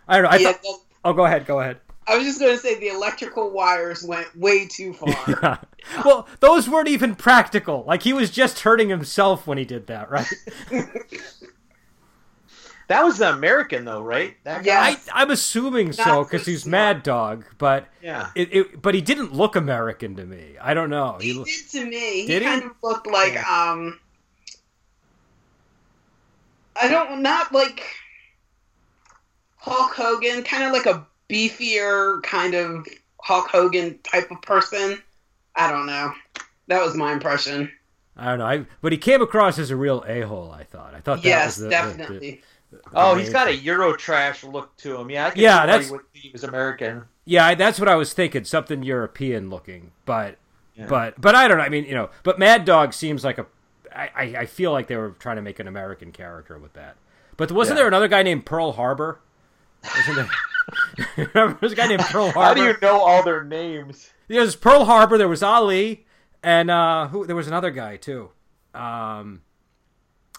I 0.09 0.15
don't 0.17 0.25
know. 0.25 0.29
I 0.31 0.37
Yeah, 0.39 0.53
thought, 0.53 0.63
the- 0.63 0.79
oh, 1.05 1.13
go 1.13 1.25
ahead. 1.25 1.47
Go 1.47 1.61
ahead. 1.61 1.79
I 2.09 2.17
was 2.17 2.25
just 2.27 2.41
going 2.41 2.53
to 2.57 2.59
say 2.59 2.81
the 2.81 2.89
electrical 2.89 3.51
wires 3.51 4.03
went 4.03 4.35
way 4.37 4.67
too 4.67 4.93
far. 4.93 5.15
Yeah. 5.93 6.03
Well, 6.05 6.29
those 6.41 6.69
weren't 6.69 6.89
even 6.89 7.15
practical. 7.15 7.85
Like 7.87 8.03
he 8.03 8.13
was 8.13 8.31
just 8.31 8.61
hurting 8.61 8.89
himself 8.91 9.47
when 9.47 9.57
he 9.59 9.65
did 9.65 9.87
that, 9.87 10.11
right? 10.11 10.27
That 12.91 13.05
was 13.05 13.19
the 13.19 13.31
American 13.33 13.85
though, 13.85 14.03
right? 14.03 14.35
That 14.43 14.65
guy? 14.65 14.89
I, 14.91 14.97
I'm 15.13 15.31
assuming 15.31 15.93
so 15.93 16.25
because 16.25 16.45
he's 16.45 16.63
smart. 16.65 16.71
Mad 16.97 17.03
Dog, 17.05 17.45
but 17.57 17.87
Yeah. 18.03 18.31
it, 18.35 18.53
it, 18.53 18.83
but 18.83 18.97
he 18.97 19.01
didn't 19.01 19.33
look 19.33 19.55
American 19.55 20.17
to 20.17 20.27
me. 20.27 20.57
I 20.61 20.75
don't 20.75 20.91
know. 20.91 21.17
He, 21.21 21.29
He 21.33 21.39
lo- 21.39 21.45
did 21.45 21.69
to 21.71 21.85
me. 21.85 22.27
Did 22.27 22.29
he 22.29 22.39
he? 22.41 22.45
kind 22.45 22.65
of 22.65 22.73
looked 22.83 23.07
like 23.07 23.37
um 23.49 24.01
I 26.81 26.89
don't 26.89 27.23
not 27.23 27.53
like 27.53 27.85
Hulk 29.59 29.95
Hogan, 29.95 30.43
kind 30.43 30.65
of 30.65 30.73
like 30.73 30.87
a 30.87 31.07
beefier 31.29 32.21
kind 32.25 32.55
of 32.55 32.89
Hulk 33.23 33.47
Hogan 33.51 34.01
type 34.03 34.33
of 34.33 34.43
person. 34.43 35.01
I 35.55 35.71
don't 35.71 35.87
know. 35.87 36.13
That 36.67 36.85
was 36.85 36.97
my 36.97 37.13
impression. 37.13 37.71
I 38.17 38.31
don't 38.31 38.39
know. 38.41 38.47
I, 38.47 38.67
but 38.83 38.91
he 38.91 38.99
came 38.99 39.23
across 39.23 39.61
as 39.61 39.71
a 39.71 39.77
real 39.77 40.05
a 40.09 40.23
hole. 40.23 40.51
I 40.51 40.65
thought. 40.65 40.93
I 40.95 41.01
thought 41.01 41.23
that 41.23 41.29
yes, 41.29 41.47
was 41.47 41.57
the, 41.59 41.63
the- 41.65 41.71
definitely. 41.71 42.19
the- 42.19 42.31
the 42.31 42.41
Oh, 42.95 43.15
he's 43.17 43.31
got 43.31 43.49
a. 43.49 43.51
Eurotrash 43.57 44.51
look 44.51 44.77
to 44.79 44.97
him. 44.97 45.11
Yeah, 45.11 45.33
Yeah, 45.35 45.67
that's- 45.67 45.91
he 46.13 46.21
he 46.21 46.31
was 46.31 46.45
American. 46.45 47.05
Yeah, 47.25 47.55
that's 47.55 47.79
what 47.81 47.89
I 47.89 47.95
was 47.97 48.13
thinking. 48.13 48.45
Something 48.45 48.83
European 48.83 49.51
looking, 49.51 49.93
but 50.05 50.37
Yeah. 50.75 50.87
but 50.87 51.21
but 51.21 51.35
I 51.35 51.49
don't 51.49 51.59
know. 51.59 51.65
I 51.65 51.69
mean, 51.69 51.85
you 51.85 51.95
know, 51.95 52.11
but 52.23 52.39
Mad 52.39 52.65
Dog 52.65 52.93
seems 52.95 53.25
like 53.25 53.39
a. 53.39 53.47
I, 53.95 54.11
I, 54.15 54.23
I 54.41 54.47
feel 54.47 54.71
like 54.73 54.87
they 54.87 54.97
were 54.97 55.11
trying 55.19 55.37
to 55.37 55.43
make 55.43 55.59
an 55.59 55.67
American 55.67 56.13
character 56.13 56.59
with 56.59 56.73
that. 56.75 56.97
But 57.37 57.51
wasn't 57.51 57.77
Yeah. 57.77 57.81
there 57.83 57.89
another 57.89 58.09
guy 58.09 58.23
named 58.23 58.47
Pearl 58.47 58.73
Harbor? 58.73 59.21
Wasn't 59.85 60.17
there? 60.17 60.29
Remember, 61.35 61.59
there's 61.61 61.73
a 61.73 61.77
guy 61.77 61.89
named 61.89 62.03
Pearl 62.03 62.31
Harbor. 62.31 62.41
How 62.41 62.55
do 62.55 62.63
you 62.63 62.77
know 62.81 63.01
all 63.01 63.25
their 63.25 63.43
names? 63.43 64.11
There 64.29 64.41
was 64.41 64.55
Pearl 64.55 64.85
Harbor. 64.85 65.19
There 65.19 65.29
was 65.29 65.43
Ali, 65.43 66.07
and 66.43 66.71
uh, 66.71 67.09
who? 67.09 67.27
There 67.27 67.35
was 67.35 67.49
another 67.49 67.71
guy 67.73 67.97
too. 67.97 68.31
Um, 68.75 69.43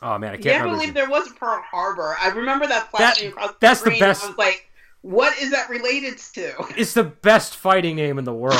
oh 0.01 0.17
man, 0.17 0.31
I 0.33 0.37
can't 0.37 0.45
Yeah, 0.45 0.63
I 0.63 0.67
believe 0.69 0.93
there 0.93 1.09
was 1.09 1.29
a 1.29 1.33
Pearl 1.33 1.61
Harbor. 1.69 2.15
I 2.19 2.29
remember 2.29 2.67
that 2.67 2.89
flashing 2.91 3.29
across 3.29 3.53
that's 3.59 3.81
the 3.81 3.89
the 3.91 3.95
screen. 3.95 3.99
best- 3.99 4.23
I 4.23 4.27
was 4.29 4.37
like, 4.37 4.67
what 5.01 5.37
is 5.39 5.51
that 5.51 5.69
related 5.69 6.17
to? 6.33 6.53
It's 6.77 6.93
the 6.93 7.03
best 7.03 7.55
fighting 7.55 7.95
name 7.95 8.17
in 8.19 8.25
the 8.25 8.33
world. 8.33 8.59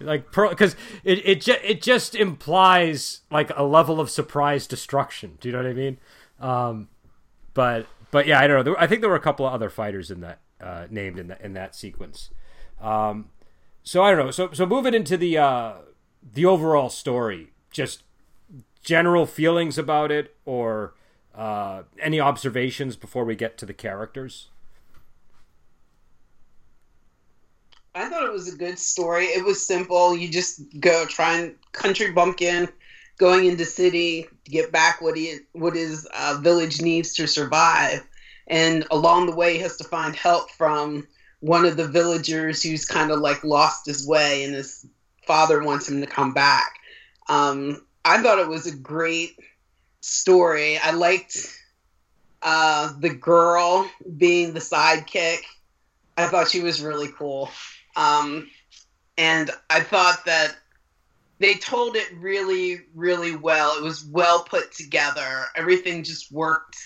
like 0.00 0.32
Pearl, 0.32 0.48
because 0.50 0.74
it 1.04 1.26
it 1.26 1.40
ju- 1.42 1.56
it 1.62 1.82
just 1.82 2.14
implies 2.14 3.20
like 3.30 3.50
a 3.56 3.62
level 3.62 4.00
of 4.00 4.10
surprise 4.10 4.66
destruction. 4.66 5.36
Do 5.40 5.48
you 5.48 5.52
know 5.52 5.62
what 5.62 5.70
I 5.70 5.74
mean? 5.74 5.98
Um, 6.40 6.88
but 7.54 7.86
but 8.10 8.26
yeah, 8.26 8.40
I 8.40 8.46
don't 8.46 8.56
know. 8.56 8.62
There, 8.62 8.80
I 8.80 8.86
think 8.86 9.02
there 9.02 9.10
were 9.10 9.16
a 9.16 9.20
couple 9.20 9.46
of 9.46 9.52
other 9.52 9.68
fighters 9.70 10.10
in 10.10 10.20
that 10.20 10.40
uh, 10.60 10.86
named 10.90 11.18
in 11.18 11.26
that 11.28 11.40
in 11.42 11.52
that 11.52 11.74
sequence. 11.74 12.30
Um, 12.80 13.28
so 13.82 14.02
I 14.02 14.10
don't 14.10 14.24
know. 14.24 14.30
So 14.30 14.50
so 14.52 14.64
moving 14.66 14.94
into 14.94 15.16
the 15.18 15.36
uh, 15.38 15.72
the 16.32 16.46
overall 16.46 16.88
story, 16.88 17.52
just 17.70 18.02
general 18.82 19.26
feelings 19.26 19.78
about 19.78 20.10
it, 20.10 20.34
or 20.44 20.94
uh, 21.34 21.82
any 21.98 22.20
observations 22.20 22.96
before 22.96 23.24
we 23.24 23.36
get 23.36 23.56
to 23.58 23.66
the 23.66 23.74
characters. 23.74 24.48
I 27.94 28.08
thought 28.08 28.24
it 28.24 28.32
was 28.32 28.52
a 28.52 28.56
good 28.56 28.78
story. 28.78 29.26
It 29.26 29.44
was 29.44 29.66
simple. 29.66 30.16
You 30.16 30.28
just 30.28 30.62
go 30.78 31.06
try 31.06 31.38
and 31.38 31.54
country 31.72 32.12
bumpkin 32.12 32.68
going 33.18 33.46
into 33.46 33.64
city 33.64 34.26
to 34.44 34.50
get 34.50 34.72
back 34.72 35.00
what 35.02 35.16
he 35.16 35.38
what 35.52 35.74
his 35.74 36.08
uh, 36.14 36.38
village 36.40 36.80
needs 36.80 37.14
to 37.14 37.26
survive, 37.26 38.06
and 38.46 38.86
along 38.90 39.26
the 39.26 39.36
way 39.36 39.54
he 39.54 39.60
has 39.60 39.76
to 39.76 39.84
find 39.84 40.14
help 40.14 40.50
from 40.52 41.06
one 41.40 41.64
of 41.64 41.76
the 41.76 41.88
villagers 41.88 42.62
who's 42.62 42.84
kind 42.84 43.10
of 43.10 43.20
like 43.20 43.42
lost 43.44 43.86
his 43.86 44.06
way, 44.06 44.44
and 44.44 44.54
his 44.54 44.86
father 45.26 45.62
wants 45.62 45.88
him 45.88 46.00
to 46.00 46.06
come 46.06 46.32
back. 46.32 46.74
Um, 47.28 47.84
I 48.04 48.22
thought 48.22 48.38
it 48.38 48.48
was 48.48 48.66
a 48.66 48.76
great 48.76 49.38
story. 50.00 50.78
I 50.78 50.92
liked 50.92 51.36
uh, 52.42 52.92
the 52.98 53.10
girl 53.10 53.88
being 54.16 54.54
the 54.54 54.60
sidekick. 54.60 55.38
I 56.16 56.26
thought 56.26 56.50
she 56.50 56.60
was 56.60 56.82
really 56.82 57.08
cool. 57.16 57.50
Um, 57.96 58.48
and 59.18 59.50
I 59.68 59.80
thought 59.80 60.24
that 60.26 60.56
they 61.38 61.54
told 61.54 61.96
it 61.96 62.08
really, 62.16 62.82
really 62.94 63.36
well. 63.36 63.76
It 63.76 63.82
was 63.82 64.04
well 64.04 64.44
put 64.44 64.72
together. 64.72 65.44
Everything 65.56 66.02
just 66.02 66.30
worked 66.30 66.76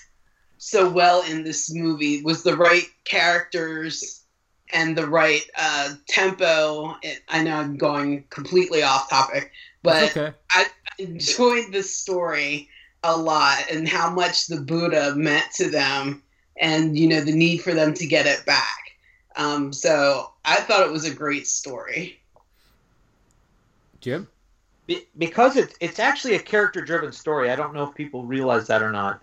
so 0.59 0.89
well 0.89 1.23
in 1.23 1.45
this 1.45 1.73
movie. 1.73 2.17
It 2.17 2.25
was 2.25 2.43
the 2.43 2.57
right 2.57 2.87
characters 3.05 4.25
and 4.73 4.97
the 4.97 5.07
right 5.07 5.43
uh, 5.59 5.95
tempo. 6.09 6.97
It, 7.03 7.23
I 7.29 7.43
know 7.43 7.57
I'm 7.57 7.77
going 7.77 8.25
completely 8.31 8.83
off 8.83 9.11
topic, 9.11 9.53
but 9.83 10.17
okay. 10.17 10.33
I 10.51 10.67
enjoyed 10.99 11.73
the 11.73 11.83
story 11.83 12.69
a 13.03 13.17
lot 13.17 13.65
and 13.71 13.89
how 13.89 14.11
much 14.11 14.47
the 14.47 14.61
Buddha 14.61 15.15
meant 15.15 15.51
to 15.53 15.71
them 15.71 16.23
and 16.57 16.99
you 16.99 17.09
know 17.09 17.21
the 17.21 17.33
need 17.33 17.59
for 17.59 17.75
them 17.75 17.95
to 17.95 18.07
get 18.07 18.27
it 18.27 18.45
back. 18.47 18.79
Um, 19.37 19.73
so 19.73 20.33
I 20.45 20.57
thought 20.57 20.87
it 20.87 20.93
was 20.93 21.05
a 21.05 21.15
great 21.15 21.47
story. 21.47 22.21
Jim. 24.01 24.29
Be- 24.87 25.09
because 25.19 25.57
it's 25.57 25.75
it's 25.81 25.99
actually 25.99 26.35
a 26.35 26.41
character 26.41 26.83
driven 26.83 27.13
story. 27.13 27.51
I 27.51 27.57
don't 27.57 27.75
know 27.75 27.85
if 27.85 27.95
people 27.95 28.25
realize 28.25 28.67
that 28.69 28.83
or 28.83 28.93
not. 28.93 29.23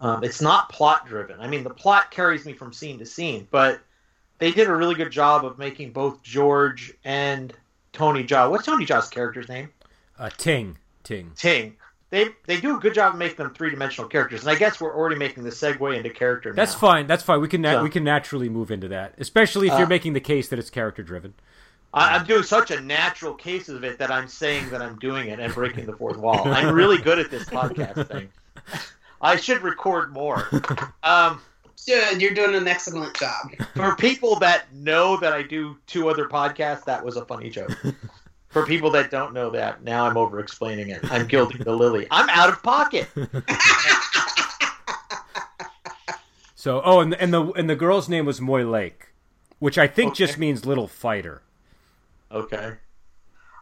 Um, 0.00 0.24
it's 0.24 0.40
not 0.40 0.68
plot 0.68 1.06
driven. 1.06 1.38
I 1.38 1.46
mean, 1.46 1.62
the 1.62 1.70
plot 1.70 2.10
carries 2.10 2.44
me 2.44 2.54
from 2.54 2.72
scene 2.72 2.98
to 2.98 3.06
scene, 3.06 3.46
but 3.52 3.80
they 4.38 4.50
did 4.50 4.66
a 4.66 4.74
really 4.74 4.96
good 4.96 5.12
job 5.12 5.44
of 5.44 5.58
making 5.58 5.92
both 5.92 6.22
George 6.24 6.92
and 7.04 7.52
Tony 7.92 8.24
Jaa. 8.24 8.50
What's 8.50 8.66
Tony 8.66 8.84
Jaa's 8.84 9.08
character's 9.08 9.48
name? 9.48 9.70
Uh, 10.18 10.30
Ting. 10.36 10.76
Ting. 11.04 11.32
Ting. 11.36 11.76
They 12.10 12.26
they 12.46 12.60
do 12.60 12.76
a 12.76 12.80
good 12.80 12.92
job 12.94 13.14
of 13.14 13.18
making 13.18 13.36
them 13.38 13.54
three 13.54 13.70
dimensional 13.70 14.08
characters, 14.08 14.40
and 14.42 14.50
I 14.50 14.54
guess 14.54 14.80
we're 14.80 14.94
already 14.94 15.16
making 15.16 15.44
the 15.44 15.50
segue 15.50 15.96
into 15.96 16.10
character. 16.10 16.52
That's 16.52 16.74
now. 16.74 16.78
fine. 16.78 17.06
That's 17.06 17.22
fine. 17.22 17.40
We 17.40 17.48
can 17.48 17.62
nat- 17.62 17.76
So- 17.78 17.82
we 17.82 17.88
can 17.90 18.04
naturally 18.04 18.50
move 18.50 18.70
into 18.70 18.88
that, 18.88 19.14
especially 19.18 19.68
if 19.68 19.72
Uh, 19.74 19.78
you're 19.78 19.86
making 19.86 20.12
the 20.12 20.20
case 20.20 20.48
that 20.48 20.58
it's 20.58 20.68
character 20.70 21.02
driven. 21.02 21.32
I, 21.94 22.16
I'm 22.16 22.26
doing 22.26 22.42
such 22.42 22.70
a 22.70 22.80
natural 22.80 23.34
case 23.34 23.68
of 23.70 23.82
it 23.84 23.98
that 23.98 24.10
I'm 24.10 24.28
saying 24.28 24.70
that 24.70 24.80
I'm 24.82 24.98
doing 24.98 25.28
it 25.28 25.40
and 25.40 25.52
breaking 25.54 25.86
the 25.86 25.96
fourth 25.96 26.16
wall. 26.18 26.46
I'm 26.48 26.74
really 26.74 26.98
good 26.98 27.18
at 27.18 27.30
this 27.30 27.44
podcast 27.44 28.08
thing. 28.08 28.28
I 29.20 29.36
should 29.36 29.62
record 29.62 30.12
more. 30.12 30.48
Um, 31.02 31.40
Good, 31.86 32.22
you're 32.22 32.32
doing 32.34 32.54
an 32.54 32.68
excellent 32.68 33.14
job. 33.16 33.50
for 33.74 33.96
people 33.96 34.38
that 34.38 34.72
know 34.72 35.16
that 35.16 35.32
I 35.32 35.42
do 35.42 35.76
two 35.86 36.08
other 36.08 36.26
podcasts, 36.28 36.84
that 36.84 37.04
was 37.04 37.16
a 37.16 37.24
funny 37.24 37.50
joke. 37.50 37.76
For 38.52 38.66
people 38.66 38.90
that 38.90 39.10
don't 39.10 39.32
know 39.32 39.50
that, 39.50 39.82
now 39.82 40.06
I'm 40.06 40.16
over 40.16 40.38
explaining 40.38 40.90
it. 40.90 41.00
I'm 41.10 41.26
gilding 41.26 41.62
the 41.62 41.74
lily. 41.74 42.06
I'm 42.10 42.28
out 42.28 42.50
of 42.50 42.62
pocket. 42.62 43.08
So, 46.62 46.80
oh, 46.84 47.00
and 47.00 47.12
and 47.14 47.34
the 47.34 47.44
and 47.54 47.68
the 47.68 47.74
girl's 47.74 48.08
name 48.08 48.24
was 48.24 48.38
Muay 48.38 48.70
Lek, 48.70 49.12
which 49.58 49.78
I 49.78 49.88
think 49.88 50.14
just 50.14 50.38
means 50.38 50.64
little 50.64 50.86
fighter. 50.86 51.42
Okay. 52.30 52.74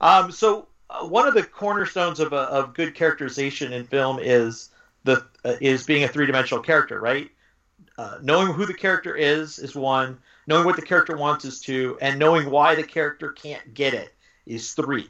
Um, 0.02 0.30
so 0.30 0.68
uh, 0.90 1.06
one 1.06 1.26
of 1.26 1.32
the 1.32 1.42
cornerstones 1.42 2.20
of, 2.20 2.34
a, 2.34 2.40
of 2.40 2.74
good 2.74 2.94
characterization 2.94 3.72
in 3.72 3.86
film 3.86 4.18
is 4.20 4.68
the 5.04 5.24
uh, 5.46 5.54
is 5.62 5.86
being 5.86 6.04
a 6.04 6.08
three 6.08 6.26
dimensional 6.26 6.62
character, 6.62 7.00
right? 7.00 7.30
Uh, 7.96 8.18
knowing 8.20 8.52
who 8.52 8.66
the 8.66 8.74
character 8.74 9.16
is 9.16 9.58
is 9.58 9.74
one. 9.74 10.18
Knowing 10.46 10.66
what 10.66 10.76
the 10.76 10.82
character 10.82 11.16
wants 11.16 11.46
is 11.46 11.58
two, 11.58 11.96
and 12.02 12.18
knowing 12.18 12.50
why 12.50 12.74
the 12.74 12.82
character 12.82 13.32
can't 13.32 13.72
get 13.72 13.94
it 13.94 14.12
is 14.50 14.72
three. 14.72 15.08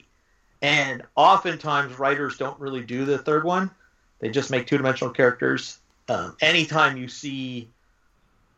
And 0.62 1.02
oftentimes 1.16 1.98
writers 1.98 2.36
don't 2.36 2.58
really 2.60 2.84
do 2.84 3.04
the 3.04 3.18
third 3.18 3.44
one; 3.44 3.70
they 4.18 4.28
just 4.28 4.50
make 4.50 4.66
two 4.66 4.76
dimensional 4.76 5.12
characters. 5.12 5.78
Um, 6.08 6.36
anytime 6.40 6.96
you 6.96 7.08
see 7.08 7.70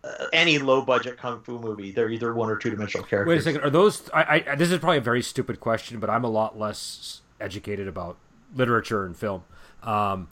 uh, 0.02 0.26
any 0.32 0.58
low 0.58 0.82
budget 0.82 1.16
kung 1.16 1.42
fu 1.42 1.58
movie, 1.58 1.92
they're 1.92 2.10
either 2.10 2.34
one 2.34 2.50
or 2.50 2.56
two 2.56 2.70
dimensional 2.70 3.06
characters. 3.06 3.28
Wait 3.28 3.38
a 3.38 3.42
second. 3.42 3.60
Are 3.62 3.70
those? 3.70 4.10
I, 4.12 4.44
I 4.48 4.54
this 4.56 4.70
is 4.70 4.78
probably 4.78 4.98
a 4.98 5.02
very 5.02 5.22
stupid 5.22 5.60
question, 5.60 6.00
but 6.00 6.10
I'm 6.10 6.24
a 6.24 6.30
lot 6.30 6.58
less 6.58 7.20
educated 7.40 7.86
about 7.86 8.16
literature 8.54 9.04
and 9.04 9.16
film. 9.16 9.44
Um, 9.82 10.28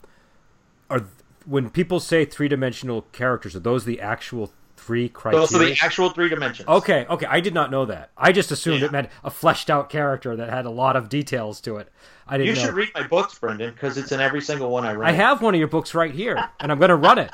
are 0.89 1.05
when 1.45 1.69
people 1.69 1.99
say 1.99 2.25
three 2.25 2.47
dimensional 2.47 3.03
characters, 3.13 3.55
are 3.55 3.59
those 3.59 3.85
the 3.85 4.01
actual 4.01 4.51
three 4.81 5.07
criteria. 5.09 5.39
Those 5.45 5.55
are 5.55 5.59
the 5.59 5.77
actual 5.81 6.09
three 6.09 6.27
dimensions. 6.29 6.67
Okay, 6.67 7.05
okay. 7.09 7.25
I 7.27 7.39
did 7.39 7.53
not 7.53 7.69
know 7.71 7.85
that. 7.85 8.11
I 8.17 8.31
just 8.31 8.51
assumed 8.51 8.79
Yeah. 8.81 8.87
it 8.87 8.91
meant 8.91 9.09
a 9.23 9.29
fleshed 9.29 9.69
out 9.69 9.89
character 9.89 10.35
that 10.35 10.49
had 10.49 10.65
a 10.65 10.69
lot 10.71 10.95
of 10.95 11.07
details 11.09 11.61
to 11.61 11.77
it. 11.77 11.89
I 12.27 12.37
didn't 12.37 12.55
You 12.55 12.61
know. 12.61 12.67
should 12.67 12.75
read 12.75 12.89
my 12.95 13.03
books, 13.07 13.37
Brendan, 13.37 13.73
because 13.73 13.97
it's 13.97 14.11
in 14.11 14.19
every 14.19 14.41
single 14.41 14.69
one 14.71 14.85
I 14.85 14.93
write. 14.95 15.09
I 15.09 15.11
have 15.13 15.41
one 15.41 15.53
of 15.53 15.59
your 15.59 15.67
books 15.67 15.93
right 15.93 16.11
here, 16.13 16.35
and 16.59 16.71
I'm 16.71 16.79
going 16.79 16.89
to 16.89 16.95
run 16.95 17.17
it. 17.19 17.31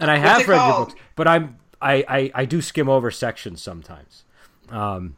And 0.00 0.10
I 0.10 0.16
have 0.16 0.48
read 0.48 0.56
your 0.66 0.84
books, 0.86 0.94
but 1.16 1.28
I'm 1.28 1.58
I, 1.80 2.04
I, 2.08 2.30
I 2.34 2.44
do 2.44 2.60
skim 2.60 2.88
over 2.88 3.10
sections 3.10 3.62
sometimes. 3.62 4.24
Um, 4.70 5.14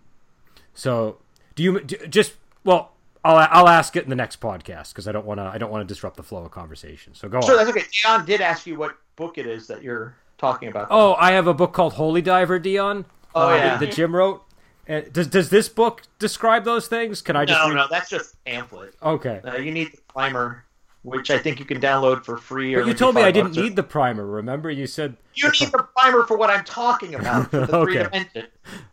so 0.75 1.19
do 1.55 1.63
you 1.63 1.81
do, 1.81 1.97
just 2.07 2.35
well? 2.65 2.93
I'll 3.25 3.37
I'll 3.51 3.69
ask 3.69 3.97
it 3.97 4.05
in 4.05 4.11
the 4.11 4.17
next 4.17 4.41
podcast 4.41 4.91
because 4.91 5.07
I 5.07 5.13
don't 5.13 5.27
want 5.27 5.39
to 5.41 5.45
I 5.45 5.59
don't 5.59 5.71
want 5.71 5.87
to 5.87 5.93
disrupt 5.93 6.17
the 6.17 6.23
flow 6.23 6.45
of 6.45 6.51
conversation. 6.51 7.15
So 7.15 7.29
go 7.29 7.41
Sure, 7.43 7.59
on. 7.59 7.65
that's 7.65 7.77
okay. 7.77 7.87
Dion 7.93 8.25
did 8.25 8.41
ask 8.41 8.67
you 8.67 8.77
what 8.77 8.97
book 9.17 9.37
it 9.37 9.47
is 9.47 9.67
that 9.67 9.83
you're 9.83 10.15
talking 10.41 10.69
about. 10.69 10.89
Oh, 10.91 11.15
I 11.15 11.33
have 11.33 11.47
a 11.47 11.55
book 11.55 11.73
called 11.73 11.93
Holy 11.95 12.23
Diver, 12.23 12.59
Dion. 12.59 13.05
Oh, 13.35 13.49
uh, 13.51 13.55
yeah. 13.57 13.77
that 13.77 13.93
Jim 13.93 14.15
wrote. 14.15 14.43
Uh, 14.89 15.03
does 15.13 15.29
does 15.29 15.51
this 15.51 15.69
book 15.69 16.03
describe 16.19 16.65
those 16.65 16.89
things? 16.89 17.23
Can 17.23 17.37
I 17.37 17.45
just 17.45 17.61
no, 17.61 17.69
read- 17.69 17.77
no, 17.77 17.87
that's 17.89 18.11
just 18.11 18.43
pamphlet. 18.45 18.95
Okay. 19.03 19.41
Uh, 19.45 19.57
you 19.57 19.71
need 19.71 19.93
the 19.93 19.99
primer, 20.13 20.65
which 21.03 21.31
I 21.31 21.39
think 21.39 21.61
you 21.61 21.65
can 21.65 21.81
download 21.81 22.25
for 22.25 22.37
free. 22.39 22.75
Or 22.75 22.81
But 22.83 22.89
you 22.89 22.95
told 22.95 23.15
me 23.15 23.23
I 23.23 23.31
didn't 23.31 23.55
need 23.55 23.77
the 23.77 23.85
primer. 23.85 24.27
Remember, 24.27 24.69
you 24.71 24.89
said 24.89 25.17
You 25.35 25.49
need 25.61 25.71
the 25.71 25.87
primer 25.97 26.25
for 26.25 26.37
what 26.37 26.51
I'm 26.51 26.65
talking 26.65 27.15
about 27.15 27.51
for 27.51 27.67
the 27.67 27.77
Okay. 27.77 27.93
three 27.93 28.03
dimension. 28.03 28.47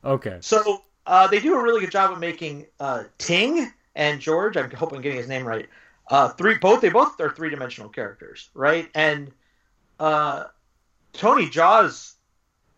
okay. 0.05 0.37
So 0.41 0.83
uh, 1.07 1.25
they 1.27 1.39
do 1.39 1.55
a 1.57 1.63
really 1.63 1.79
good 1.81 1.91
job 1.91 2.11
of 2.11 2.19
making 2.19 2.67
uh, 2.79 3.05
Ting 3.17 3.71
and 3.95 4.19
George. 4.19 4.55
I 4.57 4.67
hope 4.67 4.91
I'm 4.93 5.01
getting 5.01 5.17
his 5.17 5.27
name 5.29 5.45
right. 5.47 5.67
Uh, 6.11 6.29
three, 6.29 6.57
both 6.59 6.81
they 6.81 6.89
both 6.89 7.19
are 7.19 7.31
three 7.31 7.49
dimensional 7.49 7.89
characters, 7.89 8.49
right? 8.53 8.87
And 8.93 9.31
uh, 9.99 10.43
Tony 11.17 11.49
Jaa's 11.49 12.15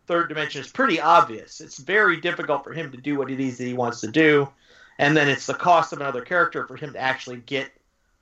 third 0.08 0.30
dimension 0.30 0.62
is 0.62 0.68
pretty 0.72 1.00
obvious. 1.00 1.62
It's 1.62 1.78
very 1.78 2.20
difficult 2.20 2.64
for 2.64 2.74
him 2.74 2.92
to 2.92 2.98
do 2.98 3.18
what 3.18 3.30
it 3.30 3.40
is 3.40 3.58
that 3.58 3.66
he 3.66 3.74
wants 3.74 4.02
to 4.02 4.08
do, 4.08 4.50
and 4.98 5.16
then 5.16 5.30
it's 5.30 5.46
the 5.46 5.54
cost 5.54 5.94
of 5.94 6.00
another 6.02 6.22
character 6.22 6.66
for 6.66 6.76
him 6.76 6.94
to 6.94 7.00
actually 7.00 7.38
get 7.38 7.70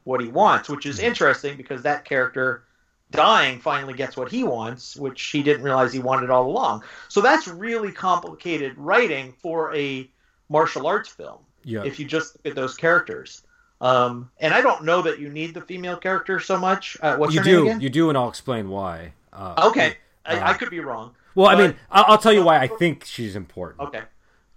what 0.03 0.19
he 0.21 0.27
wants, 0.27 0.69
which 0.69 0.86
is 0.86 0.99
interesting 0.99 1.56
because 1.56 1.84
that 1.84 2.03
character 2.03 2.63
dying 3.12 3.60
finally 3.60 3.93
gets 3.93 4.17
what 4.17 4.30
he 4.32 4.43
wants, 4.43 4.95
which 4.97 5.21
he 5.21 5.41
didn't 5.43 5.63
realize 5.63 5.93
he 5.93 5.99
wanted 5.99 6.30
all 6.30 6.45
along. 6.47 6.84
So 7.08 7.21
that's 7.21 7.47
really 7.47 7.91
complicated 7.91 8.77
writing 8.77 9.34
for 9.41 9.73
a 9.75 10.10
martial 10.49 10.88
arts 10.88 11.10
film 11.10 11.39
Yeah. 11.63 11.84
if 11.84 11.99
you 11.99 12.06
just 12.06 12.36
look 12.36 12.45
at 12.51 12.56
those 12.56 12.75
characters. 12.75 13.43
Um, 13.80 14.30
and 14.39 14.53
I 14.53 14.62
don't 14.62 14.84
know 14.84 15.01
that 15.03 15.19
you 15.19 15.30
need 15.30 15.53
the 15.53 15.62
female 15.62 15.97
character 15.97 16.39
so 16.39 16.58
much. 16.58 16.97
Uh, 17.01 17.15
what's 17.17 17.34
you 17.34 17.39
her 17.41 17.45
do. 17.45 17.77
You 17.80 17.89
do, 17.89 18.10
and 18.10 18.17
I'll 18.17 18.30
explain 18.30 18.69
why. 18.69 19.13
Uh, 19.32 19.67
Okay, 19.67 19.97
I, 20.28 20.52
I 20.52 20.54
could 20.54 20.70
be 20.70 20.80
wrong. 20.80 21.13
Well, 21.36 21.48
I 21.48 21.56
mean, 21.56 21.76
I'll, 21.90 22.06
I'll 22.10 22.18
tell 22.18 22.34
you 22.34 22.44
why 22.44 22.60
I 22.60 22.68
think 22.68 23.06
she's 23.06 23.36
important. 23.36 23.88
Okay. 23.88 24.02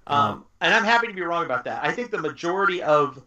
Um, 0.06 0.44
and 0.60 0.74
I'm 0.74 0.84
happy 0.84 1.06
to 1.06 1.12
be 1.12 1.20
wrong 1.22 1.44
about 1.44 1.64
that. 1.64 1.84
I 1.84 1.92
think 1.92 2.10
the 2.10 2.18
majority 2.18 2.82
of 2.82 3.22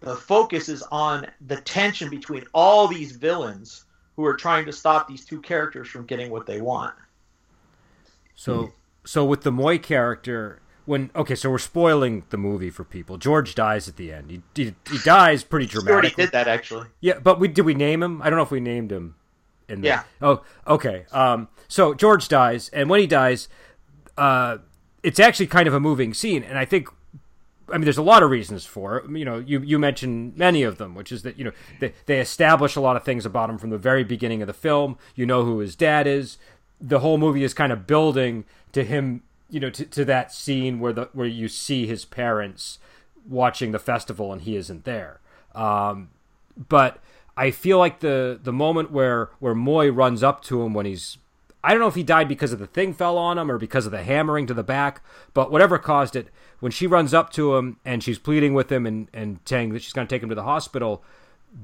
the 0.00 0.16
focus 0.16 0.68
is 0.68 0.82
on 0.90 1.26
the 1.46 1.56
tension 1.60 2.10
between 2.10 2.44
all 2.52 2.88
these 2.88 3.12
villains 3.12 3.84
who 4.16 4.24
are 4.24 4.34
trying 4.34 4.64
to 4.66 4.72
stop 4.72 5.06
these 5.06 5.24
two 5.24 5.40
characters 5.40 5.88
from 5.88 6.04
getting 6.06 6.30
what 6.30 6.46
they 6.46 6.60
want. 6.60 6.94
So, 8.34 8.72
so 9.04 9.24
with 9.24 9.42
the 9.42 9.52
Muay 9.52 9.80
character, 9.82 10.60
when 10.86 11.10
okay, 11.14 11.34
so 11.34 11.50
we're 11.50 11.58
spoiling 11.58 12.24
the 12.30 12.38
movie 12.38 12.70
for 12.70 12.82
people. 12.82 13.18
George 13.18 13.54
dies 13.54 13.88
at 13.88 13.96
the 13.96 14.12
end. 14.12 14.30
He 14.30 14.42
he, 14.54 14.74
he 14.90 14.98
dies 15.04 15.44
pretty 15.44 15.68
We 15.72 15.92
already 15.92 16.10
did 16.10 16.32
that 16.32 16.48
actually. 16.48 16.86
Yeah, 17.00 17.18
but 17.18 17.38
we 17.38 17.48
did 17.48 17.66
we 17.66 17.74
name 17.74 18.02
him? 18.02 18.22
I 18.22 18.30
don't 18.30 18.38
know 18.38 18.42
if 18.42 18.50
we 18.50 18.60
named 18.60 18.90
him. 18.90 19.14
In 19.68 19.80
the, 19.80 19.88
Yeah. 19.88 20.02
Oh, 20.22 20.42
okay. 20.66 21.06
Um, 21.12 21.48
so 21.68 21.94
George 21.94 22.28
dies, 22.28 22.68
and 22.70 22.88
when 22.88 23.00
he 23.00 23.06
dies, 23.06 23.48
uh, 24.16 24.58
it's 25.02 25.20
actually 25.20 25.46
kind 25.46 25.68
of 25.68 25.74
a 25.74 25.80
moving 25.80 26.14
scene, 26.14 26.42
and 26.42 26.58
I 26.58 26.64
think. 26.64 26.88
I 27.70 27.72
mean, 27.72 27.84
there's 27.84 27.98
a 27.98 28.02
lot 28.02 28.22
of 28.22 28.30
reasons 28.30 28.64
for 28.64 28.96
it. 28.96 29.10
You 29.10 29.26
know, 29.26 29.40
you, 29.40 29.60
you 29.60 29.78
mentioned 29.78 30.38
many 30.38 30.62
of 30.62 30.78
them, 30.78 30.94
which 30.94 31.12
is 31.12 31.22
that 31.22 31.38
you 31.38 31.44
know 31.44 31.52
they, 31.80 31.92
they 32.06 32.18
establish 32.18 32.76
a 32.76 32.80
lot 32.80 32.96
of 32.96 33.04
things 33.04 33.26
about 33.26 33.50
him 33.50 33.58
from 33.58 33.68
the 33.68 33.76
very 33.76 34.04
beginning 34.04 34.40
of 34.40 34.46
the 34.46 34.54
film. 34.54 34.96
You 35.14 35.26
know 35.26 35.44
who 35.44 35.58
his 35.58 35.76
dad 35.76 36.06
is. 36.06 36.38
The 36.80 37.00
whole 37.00 37.18
movie 37.18 37.44
is 37.44 37.52
kind 37.52 37.70
of 37.70 37.86
building 37.86 38.46
to 38.72 38.84
him, 38.84 39.22
you 39.50 39.60
know, 39.60 39.68
to, 39.68 39.84
to 39.84 40.04
that 40.06 40.32
scene 40.32 40.80
where 40.80 40.94
the 40.94 41.10
where 41.12 41.26
you 41.26 41.46
see 41.46 41.86
his 41.86 42.06
parents 42.06 42.78
watching 43.28 43.72
the 43.72 43.78
festival 43.78 44.32
and 44.32 44.40
he 44.42 44.56
isn't 44.56 44.84
there. 44.84 45.20
Um, 45.54 46.08
but 46.56 47.02
I 47.38 47.52
feel 47.52 47.78
like 47.78 48.00
the 48.00 48.38
the 48.42 48.52
moment 48.52 48.90
where 48.90 49.30
where 49.38 49.54
Muay 49.54 49.94
runs 49.94 50.24
up 50.24 50.42
to 50.44 50.60
him 50.62 50.74
when 50.74 50.86
he's 50.86 51.18
I 51.62 51.70
don't 51.70 51.80
know 51.80 51.86
if 51.86 51.94
he 51.94 52.02
died 52.02 52.26
because 52.26 52.52
of 52.52 52.58
the 52.58 52.66
thing 52.66 52.92
fell 52.92 53.16
on 53.16 53.38
him 53.38 53.48
or 53.48 53.58
because 53.58 53.86
of 53.86 53.92
the 53.92 54.02
hammering 54.02 54.46
to 54.48 54.54
the 54.54 54.64
back, 54.64 55.02
but 55.34 55.50
whatever 55.52 55.78
caused 55.78 56.16
it, 56.16 56.28
when 56.58 56.72
she 56.72 56.86
runs 56.86 57.14
up 57.14 57.30
to 57.34 57.54
him 57.54 57.78
and 57.84 58.02
she's 58.02 58.18
pleading 58.18 58.54
with 58.54 58.70
him 58.72 58.86
and, 58.86 59.08
and 59.12 59.38
saying 59.44 59.72
that 59.72 59.82
she's 59.82 59.92
going 59.92 60.06
to 60.06 60.12
take 60.12 60.22
him 60.22 60.28
to 60.28 60.34
the 60.34 60.42
hospital, 60.42 61.02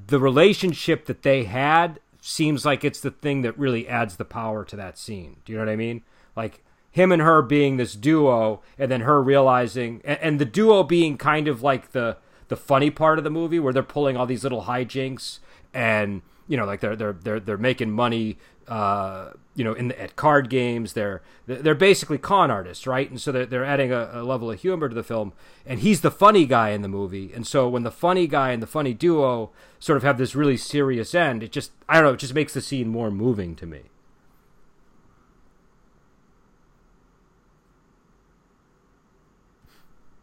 the 0.06 0.20
relationship 0.20 1.06
that 1.06 1.22
they 1.22 1.44
had 1.44 1.98
seems 2.20 2.64
like 2.64 2.84
it's 2.84 3.00
the 3.00 3.10
thing 3.10 3.42
that 3.42 3.58
really 3.58 3.88
adds 3.88 4.16
the 4.16 4.24
power 4.24 4.64
to 4.64 4.76
that 4.76 4.96
scene. 4.96 5.38
Do 5.44 5.52
you 5.52 5.58
know 5.58 5.64
what 5.64 5.72
I 5.72 5.76
mean? 5.76 6.02
Like 6.36 6.64
him 6.90 7.10
and 7.10 7.22
her 7.22 7.42
being 7.42 7.76
this 7.76 7.94
duo, 7.94 8.62
and 8.78 8.90
then 8.90 9.00
her 9.00 9.20
realizing, 9.20 10.02
and, 10.04 10.18
and 10.20 10.38
the 10.38 10.44
duo 10.44 10.84
being 10.84 11.16
kind 11.18 11.48
of 11.48 11.62
like 11.62 11.90
the 11.90 12.16
the 12.48 12.56
funny 12.56 12.90
part 12.90 13.18
of 13.18 13.24
the 13.24 13.30
movie 13.30 13.58
where 13.58 13.72
they're 13.72 13.82
pulling 13.82 14.16
all 14.16 14.26
these 14.26 14.42
little 14.42 14.64
hijinks 14.64 15.38
and 15.74 16.22
you 16.48 16.56
know 16.56 16.64
like 16.64 16.80
they're 16.80 16.96
they're 16.96 17.12
they're 17.12 17.40
they're 17.40 17.58
making 17.58 17.90
money 17.90 18.38
uh 18.68 19.30
you 19.54 19.62
know 19.62 19.74
in 19.74 19.88
the, 19.88 20.00
at 20.00 20.16
card 20.16 20.48
games. 20.48 20.94
They're 20.94 21.20
they're 21.46 21.74
basically 21.74 22.18
con 22.18 22.50
artists 22.50 22.86
right? 22.86 23.10
And 23.10 23.20
so 23.20 23.32
they're, 23.32 23.46
they're 23.46 23.64
adding 23.64 23.92
a, 23.92 24.10
a 24.12 24.22
level 24.22 24.50
of 24.50 24.60
humor 24.60 24.88
to 24.88 24.94
the 24.94 25.02
film. 25.02 25.32
And 25.66 25.80
he's 25.80 26.00
the 26.00 26.10
funny 26.10 26.46
guy 26.46 26.70
in 26.70 26.82
the 26.82 26.88
movie. 26.88 27.32
And 27.34 27.46
so 27.46 27.68
when 27.68 27.82
the 27.82 27.90
funny 27.90 28.26
guy 28.26 28.52
and 28.52 28.62
the 28.62 28.66
funny 28.66 28.94
duo 28.94 29.50
sort 29.78 29.96
of 29.96 30.02
have 30.02 30.16
this 30.16 30.34
really 30.34 30.56
serious 30.56 31.14
end 31.14 31.42
it 31.42 31.52
just 31.52 31.72
i 31.88 31.94
don't 31.94 32.04
know 32.04 32.14
it 32.14 32.20
just 32.20 32.32
makes 32.34 32.54
the 32.54 32.60
scene 32.60 32.88
more 32.88 33.10
moving 33.10 33.54
to 33.56 33.66
me. 33.66 33.82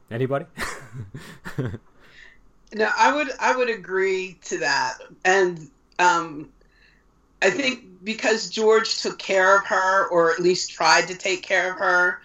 Anybody 0.10 0.46
No, 2.74 2.90
I 2.98 3.14
would 3.14 3.30
I 3.40 3.56
would 3.56 3.70
agree 3.70 4.40
to 4.46 4.60
that, 4.60 4.98
and 5.26 5.60
um, 6.00 6.52
I 7.42 7.52
think 7.52 8.04
because 8.04 8.50
George 8.50 9.00
took 9.02 9.20
care 9.20 9.58
of 9.58 9.66
her, 9.68 10.08
or 10.10 10.32
at 10.32 10.40
least 10.40 10.72
tried 10.72 11.08
to 11.10 11.16
take 11.18 11.44
care 11.44 11.72
of 11.74 11.80
her, 11.80 12.20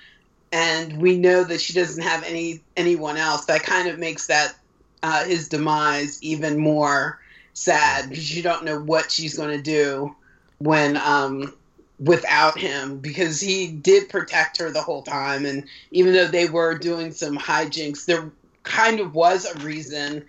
and 0.52 1.00
we 1.00 1.18
know 1.18 1.44
that 1.44 1.60
she 1.60 1.74
doesn't 1.74 2.02
have 2.02 2.24
any 2.24 2.62
anyone 2.76 3.16
else. 3.18 3.46
That 3.46 3.62
kind 3.64 3.88
of 3.88 3.98
makes 3.98 4.26
that 4.28 4.54
uh, 5.02 5.24
his 5.24 5.48
demise 5.48 6.18
even 6.22 6.58
more 6.58 7.18
sad 7.54 8.10
because 8.10 8.36
you 8.36 8.42
don't 8.42 8.64
know 8.64 8.80
what 8.80 9.10
she's 9.10 9.36
going 9.36 9.56
to 9.56 9.62
do 9.62 10.14
when 10.58 10.96
um, 10.98 11.52
without 11.98 12.58
him 12.58 12.98
because 12.98 13.40
he 13.40 13.68
did 13.68 14.08
protect 14.08 14.58
her 14.58 14.70
the 14.70 14.82
whole 14.82 15.02
time, 15.02 15.46
and 15.46 15.64
even 15.90 16.12
though 16.12 16.28
they 16.28 16.46
were 16.48 16.78
doing 16.78 17.12
some 17.12 17.36
hijinks, 17.38 18.04
there 18.04 18.32
kind 18.66 19.00
of 19.00 19.14
was 19.14 19.46
a 19.46 19.58
reason 19.60 20.24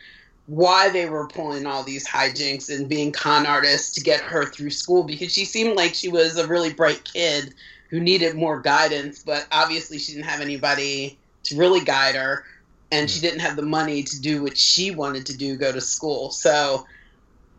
why 0.46 0.90
they 0.90 1.10
were 1.10 1.28
pulling 1.28 1.66
all 1.66 1.84
these 1.84 2.08
hijinks 2.08 2.74
and 2.74 2.88
being 2.88 3.12
con 3.12 3.46
artists 3.46 3.94
to 3.96 4.02
get 4.02 4.22
her 4.22 4.46
through 4.46 4.70
school 4.70 5.04
because 5.04 5.32
she 5.32 5.44
seemed 5.44 5.76
like 5.76 5.94
she 5.94 6.08
was 6.08 6.38
a 6.38 6.48
really 6.48 6.72
bright 6.72 7.04
kid 7.04 7.54
who 7.90 8.00
needed 8.00 8.36
more 8.36 8.62
guidance, 8.62 9.24
but 9.24 9.46
obviously 9.52 9.98
she 9.98 10.14
didn't 10.14 10.26
have 10.26 10.42
anybody 10.42 11.18
to 11.44 11.58
really 11.58 11.82
guide 11.82 12.16
her 12.16 12.46
and 12.92 13.10
she 13.10 13.20
didn't 13.20 13.42
have 13.42 13.58
the 13.58 13.62
money 13.62 14.04
to 14.04 14.22
do 14.22 14.44
what 14.44 14.58
she 14.58 14.92
wanted 14.92 15.26
to 15.26 15.36
do 15.36 15.58
go 15.58 15.72
to 15.72 15.82
school. 15.82 16.32
So 16.32 16.86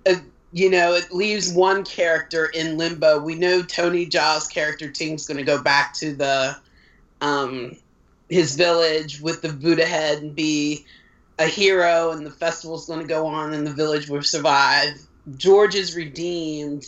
uh, 0.07 0.15
you 0.53 0.71
know, 0.71 0.95
it 0.95 1.13
leaves 1.13 1.53
one 1.53 1.85
character 1.85 2.47
in 2.47 2.79
limbo. 2.79 3.21
We 3.21 3.35
know 3.35 3.63
Tony 3.63 4.07
Jaa's 4.07 4.47
character 4.47 4.91
Ting's 4.91 5.27
going 5.27 5.37
to 5.37 5.45
go 5.45 5.63
back 5.63 5.93
to 5.95 6.15
the 6.15 6.57
um 7.21 7.77
his 8.29 8.57
village 8.57 9.21
with 9.21 9.43
the 9.43 9.53
Buddha 9.53 9.87
head 9.87 10.23
and 10.23 10.35
be 10.35 10.85
a 11.39 11.47
hero, 11.47 12.11
and 12.11 12.27
the 12.27 12.31
festival's 12.31 12.87
going 12.87 13.01
to 13.01 13.07
go 13.07 13.27
on, 13.27 13.55
and 13.55 13.67
the 13.67 13.73
village 13.73 14.09
will 14.09 14.23
survive. 14.23 14.99
George 15.37 15.75
is 15.75 15.95
redeemed, 15.95 16.87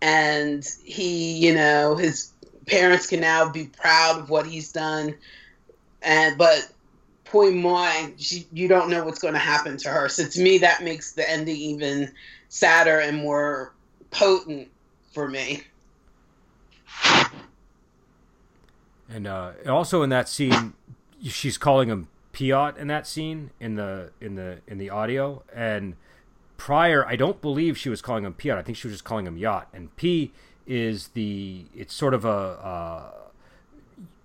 and 0.00 0.64
he, 0.84 1.38
you 1.38 1.54
know, 1.54 1.96
his 1.96 2.32
parents 2.66 3.06
can 3.06 3.20
now 3.20 3.48
be 3.50 3.66
proud 3.66 4.20
of 4.20 4.30
what 4.30 4.46
he's 4.46 4.72
done. 4.72 5.14
And 6.00 6.38
but 6.38 6.70
Pui 7.24 7.54
Moi, 7.54 8.10
you 8.52 8.68
don't 8.68 8.90
know 8.90 9.04
what's 9.04 9.20
going 9.20 9.34
to 9.34 9.40
happen 9.40 9.76
to 9.78 9.88
her. 9.88 10.08
So 10.08 10.26
to 10.26 10.40
me, 10.40 10.58
that 10.58 10.82
makes 10.82 11.12
the 11.12 11.28
ending 11.28 11.56
even 11.56 12.12
sadder 12.48 13.00
and 13.00 13.18
more 13.18 13.72
potent 14.10 14.68
for 15.12 15.28
me. 15.28 15.62
And 19.12 19.26
uh, 19.26 19.52
also 19.68 20.02
in 20.02 20.10
that 20.10 20.28
scene, 20.28 20.72
she's 21.22 21.58
calling 21.58 21.88
him 21.88 22.08
Piot 22.32 22.76
in 22.78 22.86
that 22.88 23.06
scene 23.06 23.50
in 23.60 23.74
the 23.74 24.10
in 24.20 24.36
the 24.36 24.58
in 24.66 24.78
the 24.78 24.88
audio. 24.90 25.42
And 25.54 25.96
prior, 26.56 27.06
I 27.06 27.16
don't 27.16 27.40
believe 27.42 27.76
she 27.76 27.88
was 27.90 28.00
calling 28.00 28.24
him 28.24 28.32
Piot. 28.34 28.56
I 28.56 28.62
think 28.62 28.78
she 28.78 28.86
was 28.86 28.94
just 28.94 29.04
calling 29.04 29.26
him 29.26 29.36
Yacht. 29.36 29.68
And 29.74 29.94
P 29.96 30.32
is 30.66 31.08
the 31.08 31.66
it's 31.74 31.92
sort 31.92 32.14
of 32.14 32.24
a 32.24 32.28
uh, 32.28 33.10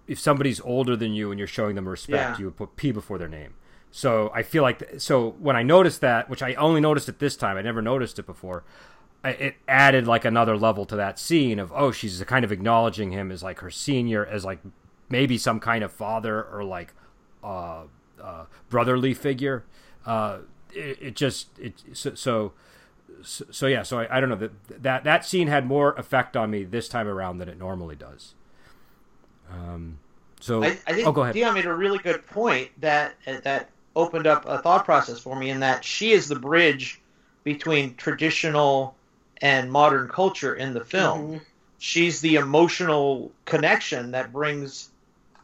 if 0.07 0.19
somebody's 0.19 0.61
older 0.61 0.95
than 0.95 1.13
you 1.13 1.31
and 1.31 1.37
you're 1.37 1.47
showing 1.47 1.75
them 1.75 1.87
respect, 1.87 2.15
Yeah. 2.35 2.37
you 2.39 2.45
would 2.45 2.55
put 2.57 2.75
P 2.77 2.91
before 2.91 3.17
their 3.17 3.27
name. 3.27 3.55
So 3.91 4.31
I 4.33 4.43
feel 4.43 4.63
like 4.63 4.89
so 4.99 5.31
when 5.39 5.55
I 5.55 5.63
noticed 5.63 5.99
that, 6.01 6.29
which 6.29 6.41
I 6.43 6.53
only 6.53 6.79
noticed 6.79 7.09
it 7.09 7.19
this 7.19 7.35
time, 7.35 7.57
I 7.57 7.61
never 7.61 7.81
noticed 7.81 8.19
it 8.19 8.25
before. 8.25 8.63
It 9.29 9.55
added 9.67 10.07
like 10.07 10.25
another 10.25 10.57
level 10.57 10.85
to 10.85 10.95
that 10.95 11.19
scene 11.19 11.59
of 11.59 11.71
oh, 11.73 11.91
she's 11.91 12.23
kind 12.23 12.45
of 12.45 12.51
acknowledging 12.51 13.11
him 13.11 13.31
as 13.31 13.43
like 13.43 13.59
her 13.59 13.71
senior, 13.71 14.25
as 14.25 14.45
like 14.45 14.59
maybe 15.09 15.37
some 15.37 15.59
kind 15.59 15.83
of 15.83 15.91
father 15.91 16.43
or 16.43 16.63
like 16.63 16.93
uh, 17.43 17.83
uh, 18.21 18.45
brotherly 18.69 19.13
figure. 19.13 19.63
Uh, 20.05 20.39
it, 20.71 20.97
it 21.01 21.15
just 21.15 21.57
it 21.59 21.81
so. 21.93 22.15
so 22.15 22.53
so, 23.23 23.45
so 23.49 23.65
yeah, 23.65 23.81
so 23.81 23.99
I, 23.99 24.17
I 24.17 24.19
don't 24.19 24.29
know 24.29 24.35
that 24.35 24.83
that 24.83 25.03
that 25.03 25.25
scene 25.25 25.47
had 25.47 25.65
more 25.65 25.93
effect 25.93 26.37
on 26.37 26.51
me 26.51 26.63
this 26.63 26.87
time 26.87 27.07
around 27.07 27.39
than 27.39 27.49
it 27.49 27.57
normally 27.57 27.95
does. 27.95 28.35
Um, 29.51 29.99
so 30.39 30.63
I, 30.63 30.77
I 30.85 30.93
think 30.93 31.07
oh, 31.07 31.11
go 31.11 31.23
ahead. 31.23 31.33
Dion 31.33 31.53
made 31.53 31.65
a 31.65 31.73
really 31.73 31.97
good 31.97 32.25
point 32.27 32.69
that 32.79 33.15
that 33.25 33.69
opened 33.95 34.27
up 34.27 34.45
a 34.45 34.59
thought 34.59 34.85
process 34.85 35.19
for 35.19 35.35
me 35.35 35.49
in 35.49 35.59
that 35.61 35.83
she 35.83 36.11
is 36.11 36.27
the 36.27 36.37
bridge 36.37 37.01
between 37.43 37.95
traditional 37.95 38.95
and 39.41 39.71
modern 39.71 40.07
culture 40.07 40.55
in 40.55 40.73
the 40.73 40.83
film. 40.83 41.27
Mhm. 41.33 41.41
She's 41.79 42.21
the 42.21 42.35
emotional 42.35 43.31
connection 43.45 44.11
that 44.11 44.33
brings 44.33 44.89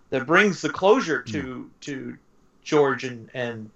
that 0.09 0.25
brings 0.27 0.61
the 0.61 0.69
closure 0.69 1.21
to 1.23 1.69
to 1.81 2.17
George 2.63 3.03
and 3.03 3.29
and 3.33 3.69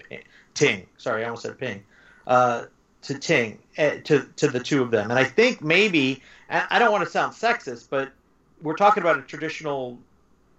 Ting. 0.54 0.88
Sorry, 0.98 1.24
I 1.24 1.26
almost 1.26 1.44
said 1.44 1.58
Ping. 1.60 1.84
Uh, 2.26 2.66
to 3.04 3.18
Ting, 3.20 3.60
eh, 3.78 4.00
to 4.06 4.28
to 4.38 4.48
the 4.48 4.60
two 4.60 4.82
of 4.82 4.92
them, 4.92 5.10
and 5.12 5.20
I 5.20 5.24
think 5.24 5.62
maybe 5.62 6.22
I 6.50 6.80
don't 6.80 6.92
want 6.92 7.04
to 7.04 7.10
sound 7.10 7.34
sexist, 7.34 7.88
but 7.90 8.12
we're 8.62 8.76
talking 8.76 9.04
about 9.04 9.20
a 9.20 9.22
traditional 9.22 10.00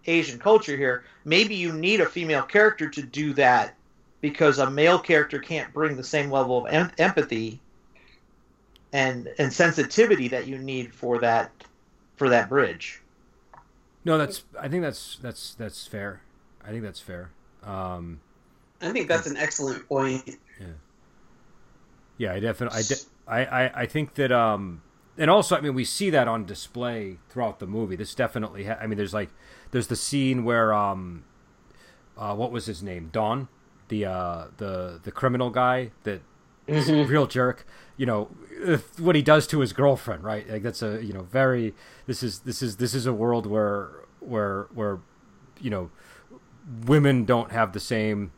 Asian 0.06 0.38
culture 0.38 0.76
here. 0.76 1.04
Maybe 1.24 1.56
you 1.56 1.72
need 1.72 2.00
a 2.00 2.06
female 2.06 2.42
character 2.42 2.88
to 2.88 3.02
do 3.02 3.32
that 3.34 3.74
because 4.20 4.58
a 4.58 4.70
male 4.70 4.98
character 4.98 5.38
can't 5.38 5.72
bring 5.72 5.96
the 5.96 6.04
same 6.04 6.30
level 6.30 6.64
of 6.64 6.72
em- 6.72 6.92
empathy 6.98 7.60
and 8.92 9.28
and 9.38 9.52
sensitivity 9.52 10.28
that 10.28 10.46
you 10.46 10.58
need 10.58 10.94
for 10.94 11.18
that 11.20 11.52
for 12.16 12.28
that 12.30 12.48
bridge. 12.48 13.02
No, 14.04 14.16
that's 14.18 14.44
I 14.58 14.68
think 14.68 14.82
that's 14.82 15.18
that's 15.20 15.54
that's 15.54 15.86
fair. 15.86 16.22
I 16.64 16.70
think 16.70 16.82
that's 16.82 17.00
fair. 17.00 17.30
Um, 17.62 18.20
I 18.80 18.90
think 18.92 19.08
that's 19.08 19.26
an 19.26 19.36
excellent 19.36 19.88
point. 19.88 20.38
yeah, 20.60 20.66
Yeah, 22.16 22.32
I 22.32 22.40
definitely 22.40 22.78
I, 22.78 22.82
de- 22.82 22.94
I, 23.26 23.44
I 23.66 23.82
I 23.82 23.86
think 23.86 24.14
that 24.14 24.32
um 24.32 24.82
and 25.16 25.30
also 25.30 25.56
I 25.56 25.60
mean 25.60 25.74
we 25.74 25.84
see 25.84 26.10
that 26.10 26.28
on 26.28 26.44
display 26.44 27.18
throughout 27.28 27.58
the 27.58 27.66
movie. 27.66 27.96
This 27.96 28.14
definitely 28.14 28.64
ha- 28.64 28.78
I 28.80 28.86
mean 28.86 28.96
there's 28.98 29.14
like 29.14 29.30
there's 29.70 29.86
the 29.88 29.96
scene 29.96 30.44
where 30.44 30.72
um 30.72 31.24
uh 32.16 32.34
what 32.34 32.50
was 32.52 32.66
his 32.66 32.82
name? 32.82 33.10
Don, 33.12 33.48
the 33.88 34.06
uh 34.06 34.46
the 34.56 35.00
the 35.02 35.12
criminal 35.12 35.50
guy 35.50 35.92
that 36.04 36.22
a 36.68 37.04
real 37.04 37.26
jerk. 37.26 37.66
You 37.96 38.06
know 38.06 38.24
what 38.98 39.16
he 39.16 39.22
does 39.22 39.46
to 39.48 39.60
his 39.60 39.72
girlfriend, 39.72 40.22
right? 40.24 40.48
Like 40.48 40.62
that's 40.62 40.82
a 40.82 41.02
you 41.04 41.12
know 41.12 41.22
very 41.22 41.74
this 42.06 42.22
is 42.22 42.40
this 42.40 42.62
is 42.62 42.76
this 42.76 42.94
is 42.94 43.06
a 43.06 43.12
world 43.12 43.46
where 43.46 43.90
where 44.20 44.68
where 44.74 45.00
you 45.60 45.70
know 45.70 45.90
women 46.86 47.24
don't 47.24 47.50
have 47.52 47.72
the 47.72 47.80
same 47.80 48.32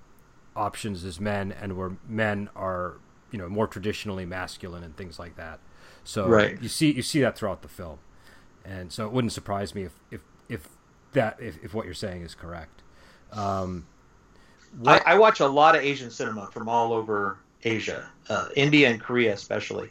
options 0.56 1.04
as 1.04 1.20
men 1.20 1.52
and 1.52 1.76
where 1.76 1.92
men 2.08 2.48
are 2.54 2.98
you 3.30 3.38
know 3.38 3.48
more 3.48 3.66
traditionally 3.66 4.26
masculine 4.26 4.82
and 4.82 4.96
things 4.96 5.18
like 5.18 5.36
that 5.36 5.58
so 6.04 6.26
Right. 6.28 6.60
you 6.60 6.68
see 6.68 6.92
you 6.92 7.02
see 7.02 7.20
that 7.20 7.36
throughout 7.36 7.62
the 7.62 7.68
film 7.68 7.98
and 8.64 8.92
so 8.92 9.06
it 9.06 9.12
wouldn't 9.12 9.32
surprise 9.32 9.74
me 9.74 9.84
if 9.84 9.92
if, 10.10 10.20
if 10.48 10.68
that 11.12 11.36
if, 11.40 11.62
if 11.64 11.72
what 11.72 11.84
you're 11.86 11.94
saying 11.94 12.22
is 12.22 12.34
correct 12.34 12.82
um 13.32 13.86
I, 14.84 15.00
I 15.06 15.18
watch 15.18 15.40
a 15.40 15.46
lot 15.46 15.74
of 15.76 15.82
Asian 15.82 16.10
cinema 16.10 16.48
from 16.52 16.68
all 16.68 16.92
over 16.92 17.38
Asia, 17.64 18.06
uh, 18.28 18.48
India 18.56 18.88
and 18.88 19.00
Korea 19.00 19.32
especially, 19.32 19.90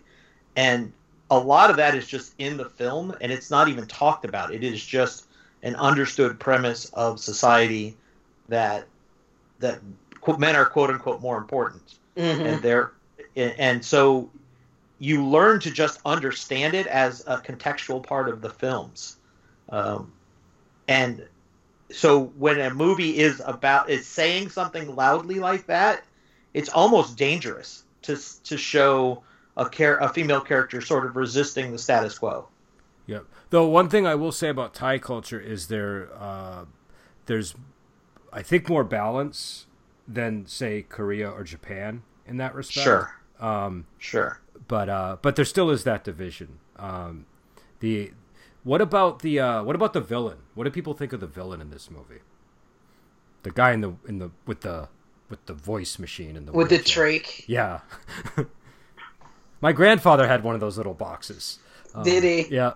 and 0.55 0.91
a 1.29 1.37
lot 1.37 1.69
of 1.69 1.77
that 1.77 1.95
is 1.95 2.07
just 2.07 2.33
in 2.39 2.57
the 2.57 2.65
film, 2.69 3.15
and 3.21 3.31
it's 3.31 3.51
not 3.51 3.67
even 3.67 3.85
talked 3.85 4.25
about. 4.25 4.53
It 4.53 4.63
is 4.63 4.83
just 4.83 5.25
an 5.63 5.75
understood 5.75 6.39
premise 6.39 6.85
of 6.93 7.19
society 7.19 7.95
that 8.47 8.87
that 9.59 9.79
men 10.37 10.55
are 10.55 10.65
quote 10.65 10.89
unquote 10.89 11.21
more 11.21 11.37
important, 11.37 11.99
Mhm. 12.15 12.45
and 12.45 12.61
they're 12.61 12.91
and 13.35 13.83
so 13.83 14.29
you 14.99 15.25
learn 15.25 15.59
to 15.61 15.71
just 15.71 15.99
understand 16.05 16.73
it 16.73 16.87
as 16.87 17.23
a 17.27 17.37
contextual 17.37 18.05
part 18.05 18.29
of 18.29 18.41
the 18.41 18.49
films, 18.49 19.17
um, 19.69 20.11
and 20.87 21.27
so 21.91 22.25
when 22.37 22.59
a 22.59 22.73
movie 22.73 23.17
is 23.17 23.41
about 23.45 23.89
is 23.89 24.05
saying 24.07 24.49
something 24.49 24.95
loudly 24.95 25.39
like 25.39 25.65
that, 25.67 26.03
it's 26.53 26.69
almost 26.69 27.17
dangerous 27.17 27.83
to 28.03 28.17
to 28.43 28.57
show 28.57 29.23
a 29.57 29.69
char- 29.69 30.01
a 30.01 30.09
female 30.09 30.41
character 30.41 30.81
sort 30.81 31.05
of 31.05 31.15
resisting 31.15 31.71
the 31.71 31.77
status 31.77 32.17
quo. 32.17 32.47
Yep. 33.07 33.25
Though 33.49 33.67
one 33.67 33.89
thing 33.89 34.05
I 34.05 34.15
will 34.15 34.31
say 34.31 34.49
about 34.49 34.73
Thai 34.73 34.99
culture 34.99 35.39
is 35.39 35.67
there 35.67 36.09
uh, 36.17 36.65
there's 37.25 37.55
I 38.31 38.41
think 38.43 38.69
more 38.69 38.83
balance 38.83 39.65
than 40.07 40.45
say 40.47 40.83
Korea 40.87 41.29
or 41.29 41.43
Japan 41.43 42.03
in 42.27 42.37
that 42.37 42.53
respect. 42.55 42.83
Sure, 42.83 43.15
Um, 43.39 43.85
sure. 43.97 44.39
but 44.67 44.89
uh, 44.89 45.17
but 45.21 45.35
there 45.35 45.45
still 45.45 45.69
is 45.71 45.83
that 45.83 46.03
division. 46.03 46.59
Um, 46.77 47.25
the 47.79 48.11
what 48.63 48.81
about 48.81 49.19
the 49.19 49.39
uh, 49.39 49.63
what 49.63 49.75
about 49.75 49.93
the 49.93 50.01
villain? 50.01 50.39
What 50.53 50.65
do 50.65 50.69
people 50.69 50.93
think 50.93 51.11
of 51.13 51.19
the 51.19 51.27
villain 51.27 51.59
in 51.61 51.69
this 51.71 51.89
movie? 51.89 52.21
The 53.43 53.51
guy 53.51 53.71
in 53.71 53.81
the 53.81 53.93
in 54.07 54.19
the 54.19 54.29
with 54.45 54.61
the 54.61 54.89
with 55.29 55.45
the 55.45 55.53
voice 55.53 55.99
machine 55.99 56.35
in 56.35 56.45
the 56.45 56.51
With 56.51 56.69
the 56.69 56.79
trach. 56.79 57.43
Yeah. 57.47 57.81
My 59.61 59.71
grandfather 59.71 60.27
had 60.27 60.43
one 60.43 60.55
of 60.55 60.61
those 60.61 60.77
little 60.77 60.93
boxes. 60.93 61.59
Um, 61.93 62.03
Did 62.03 62.23
he? 62.23 62.55
Yeah. 62.55 62.73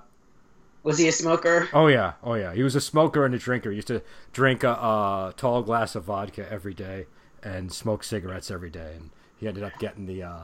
Was 0.83 0.97
he 0.97 1.07
a 1.07 1.11
smoker? 1.11 1.69
Oh 1.73 1.87
yeah. 1.87 2.13
Oh 2.23 2.33
yeah. 2.33 2.53
He 2.53 2.61
was 2.61 2.75
a 2.75 2.81
smoker 2.81 3.25
and 3.25 3.33
a 3.33 3.37
drinker. 3.37 3.69
He 3.69 3.77
used 3.77 3.87
to 3.87 4.01
drink 4.33 4.63
a, 4.63 4.71
a 4.71 5.33
tall 5.37 5.61
glass 5.63 5.95
of 5.95 6.03
vodka 6.03 6.45
every 6.51 6.73
day 6.73 7.05
and 7.41 7.71
smoke 7.71 8.03
cigarettes 8.03 8.51
every 8.51 8.69
day. 8.69 8.93
And 8.95 9.09
he 9.37 9.47
ended 9.47 9.63
up 9.63 9.79
getting 9.79 10.05
the 10.05 10.23
uh, 10.23 10.43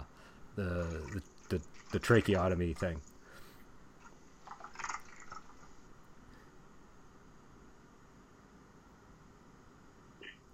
the, 0.55 0.64
the 1.14 1.22
the 1.49 1.62
the 1.91 1.99
tracheotomy 1.99 2.74
thing. 2.74 3.01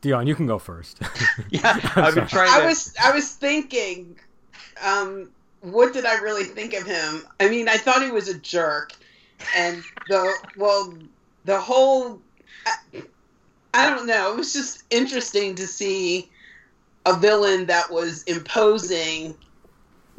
Dion, 0.06 0.28
you 0.28 0.36
can 0.36 0.46
go 0.46 0.60
first. 0.60 1.00
Yeah, 1.50 1.80
I've 1.96 2.14
been 2.14 2.28
trying. 2.28 2.62
I 2.62 2.64
was 2.64 2.94
I 3.04 3.12
was 3.12 3.32
thinking, 3.32 4.20
um, 4.86 5.32
what 5.62 5.94
did 5.94 6.06
I 6.06 6.20
really 6.20 6.44
think 6.44 6.74
of 6.76 6.86
him? 6.86 7.24
I 7.40 7.50
mean, 7.50 7.68
I 7.68 7.78
thought 7.78 8.04
he 8.04 8.12
was 8.12 8.30
a 8.30 8.38
jerk, 8.38 8.92
and 9.58 9.84
the 10.08 10.32
well, 10.58 10.96
the 11.46 11.60
whole, 11.60 12.22
I, 12.68 13.04
I 13.74 13.90
don't 13.90 14.06
know. 14.06 14.34
It 14.34 14.38
was 14.38 14.54
just 14.54 14.84
interesting 14.92 15.56
to 15.56 15.66
see 15.66 16.30
a 17.08 17.18
villain 17.18 17.66
that 17.66 17.90
was 17.90 18.22
imposing, 18.24 19.36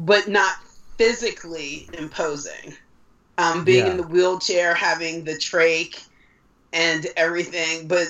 but 0.01 0.27
not 0.27 0.55
physically 0.97 1.87
imposing. 1.93 2.75
Um, 3.37 3.63
being 3.63 3.85
Yeah. 3.85 3.91
in 3.91 3.97
the 3.97 4.03
wheelchair, 4.03 4.73
having 4.73 5.23
the 5.23 5.35
trach, 5.35 6.07
and 6.73 7.07
everything, 7.15 7.87
but 7.87 8.07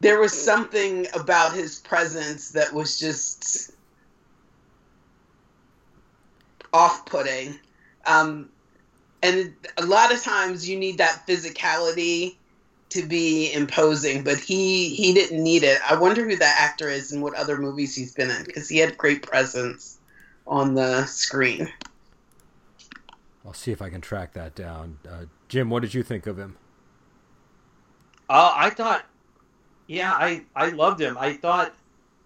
there 0.00 0.20
was 0.20 0.32
something 0.32 1.06
about 1.14 1.52
his 1.52 1.80
presence 1.80 2.50
that 2.50 2.72
was 2.72 2.98
just 2.98 3.72
off-putting 6.72 7.58
um, 8.06 8.48
and 9.22 9.54
a 9.78 9.84
lot 9.84 10.12
of 10.12 10.22
times 10.22 10.68
you 10.68 10.78
need 10.78 10.98
that 10.98 11.26
physicality 11.26 12.36
to 12.90 13.04
be 13.04 13.52
imposing 13.52 14.22
but 14.22 14.38
he 14.38 14.90
he 14.90 15.12
didn't 15.12 15.42
need 15.42 15.62
it 15.62 15.78
i 15.88 15.94
wonder 15.94 16.24
who 16.28 16.36
that 16.36 16.56
actor 16.58 16.88
is 16.88 17.12
and 17.12 17.22
what 17.22 17.34
other 17.34 17.58
movies 17.58 17.94
he's 17.94 18.14
been 18.14 18.30
in 18.30 18.44
because 18.44 18.68
he 18.68 18.78
had 18.78 18.96
great 18.96 19.22
presence 19.22 19.98
on 20.46 20.74
the 20.74 21.04
screen 21.06 21.68
I'll 23.48 23.54
see 23.54 23.72
if 23.72 23.80
I 23.80 23.88
can 23.88 24.02
track 24.02 24.34
that 24.34 24.54
down. 24.54 24.98
Uh, 25.08 25.24
Jim, 25.48 25.70
what 25.70 25.80
did 25.80 25.94
you 25.94 26.02
think 26.02 26.26
of 26.26 26.38
him? 26.38 26.58
Uh, 28.28 28.52
I 28.54 28.68
thought, 28.68 29.06
yeah, 29.88 30.12
I 30.12 30.42
I 30.54 30.68
loved 30.68 31.00
him. 31.00 31.18
I 31.18 31.32
thought 31.32 31.74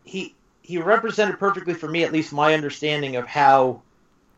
he 0.04 0.34
he 0.60 0.78
represented 0.78 1.38
perfectly 1.38 1.72
for 1.74 1.88
me, 1.88 2.04
at 2.04 2.12
least 2.12 2.32
my 2.32 2.52
understanding 2.52 3.16
of 3.16 3.26
how 3.26 3.80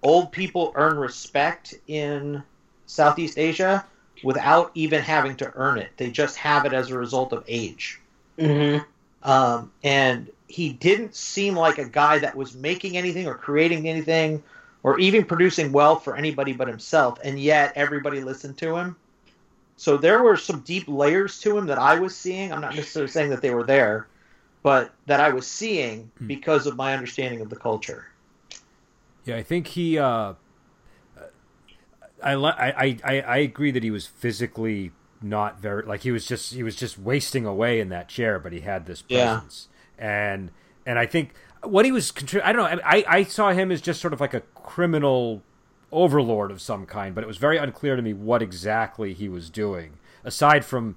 old 0.02 0.30
people 0.30 0.72
earn 0.76 0.96
respect 0.96 1.74
in 1.88 2.42
Southeast 2.86 3.38
Asia 3.38 3.84
without 4.22 4.70
even 4.74 5.00
having 5.02 5.36
to 5.36 5.52
earn 5.56 5.78
it. 5.78 5.90
They 5.96 6.10
just 6.10 6.36
have 6.36 6.64
it 6.66 6.72
as 6.72 6.90
a 6.90 6.98
result 6.98 7.32
of 7.32 7.44
age. 7.48 8.00
mm-hmm. 8.38 8.84
Um, 9.28 9.72
and 9.82 10.30
he 10.48 10.74
didn't 10.74 11.14
seem 11.14 11.56
like 11.56 11.78
a 11.78 11.88
guy 11.88 12.18
that 12.18 12.36
was 12.36 12.54
making 12.54 12.96
anything 12.96 13.26
or 13.26 13.34
creating 13.34 13.88
anything 13.88 14.42
or 14.82 14.98
even 14.98 15.24
producing 15.24 15.72
wealth 15.72 16.04
for 16.04 16.14
anybody 16.14 16.52
but 16.52 16.68
himself. 16.68 17.18
And 17.24 17.40
yet 17.40 17.72
everybody 17.74 18.20
listened 18.22 18.58
to 18.58 18.76
him. 18.76 18.96
So 19.76 19.96
there 19.96 20.22
were 20.22 20.36
some 20.36 20.62
deep 20.62 20.88
layers 20.88 21.40
to 21.40 21.56
him 21.58 21.66
that 21.66 21.78
I 21.78 21.96
was 21.96 22.16
seeing. 22.16 22.52
I'm 22.52 22.60
not 22.60 22.76
necessarily 22.76 23.10
saying 23.10 23.30
that 23.30 23.42
they 23.42 23.50
were 23.54 23.64
there, 23.66 24.10
but 24.62 24.94
that 25.06 25.20
I 25.20 25.30
was 25.30 25.46
seeing 25.46 26.12
Hmm. 26.18 26.28
because 26.28 26.66
of 26.66 26.76
my 26.76 26.94
understanding 26.94 27.40
of 27.40 27.50
the 27.50 27.56
culture. 27.56 28.06
Yeah, 29.24 29.36
I 29.36 29.42
think 29.42 29.68
he. 29.68 29.98
Uh, 29.98 30.34
I, 32.22 32.34
I 32.34 32.98
I 33.04 33.20
I 33.20 33.36
agree 33.38 33.70
that 33.70 33.82
he 33.82 33.90
was 33.90 34.06
physically 34.06 34.92
not 35.20 35.60
very 35.60 35.82
like 35.84 36.02
he 36.02 36.10
was 36.10 36.26
just 36.26 36.52
he 36.52 36.62
was 36.62 36.76
just 36.76 36.98
wasting 36.98 37.44
away 37.46 37.80
in 37.80 37.88
that 37.90 38.08
chair, 38.08 38.38
but 38.38 38.52
he 38.52 38.60
had 38.60 38.86
this 38.86 39.02
Yeah. 39.08 39.42
presence, 39.42 39.68
and 39.98 40.50
and 40.86 40.98
I 40.98 41.06
think 41.06 41.34
what 41.62 41.84
he 41.84 41.92
was 41.92 42.12
I 42.42 42.52
don't 42.52 42.76
know 42.76 42.80
I 42.84 43.04
I 43.06 43.22
saw 43.24 43.50
him 43.52 43.70
as 43.70 43.80
just 43.80 44.00
sort 44.00 44.12
of 44.12 44.20
like 44.20 44.34
a 44.34 44.40
criminal 44.54 45.42
overlord 45.94 46.50
of 46.50 46.60
some 46.60 46.84
kind, 46.86 47.14
but 47.14 47.24
it 47.24 47.26
was 47.26 47.38
very 47.38 47.56
unclear 47.56 47.96
to 47.96 48.02
me 48.02 48.12
what 48.12 48.42
exactly 48.42 49.14
he 49.14 49.28
was 49.28 49.48
doing 49.50 49.98
aside 50.24 50.64
from 50.64 50.96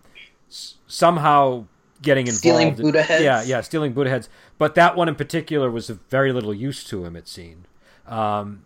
s- 0.50 0.76
somehow 0.88 1.66
getting 2.02 2.28
involved 2.28 2.40
Stealing 2.40 2.68
in- 2.70 2.76
Buddha 2.76 3.04
heads? 3.04 3.24
Yeah, 3.24 3.44
yeah, 3.44 3.62
stealing 3.62 3.94
Buddha 3.94 4.10
heads. 4.10 4.30
But 4.58 4.76
that 4.76 4.96
one 4.96 5.08
in 5.08 5.16
particular 5.16 5.70
was 5.72 5.90
of 5.90 6.00
very 6.10 6.32
little 6.34 6.54
use 6.54 6.84
to 6.86 7.06
him. 7.06 7.16
It 7.16 7.28
seemed. 7.28 7.68
Um, 8.08 8.64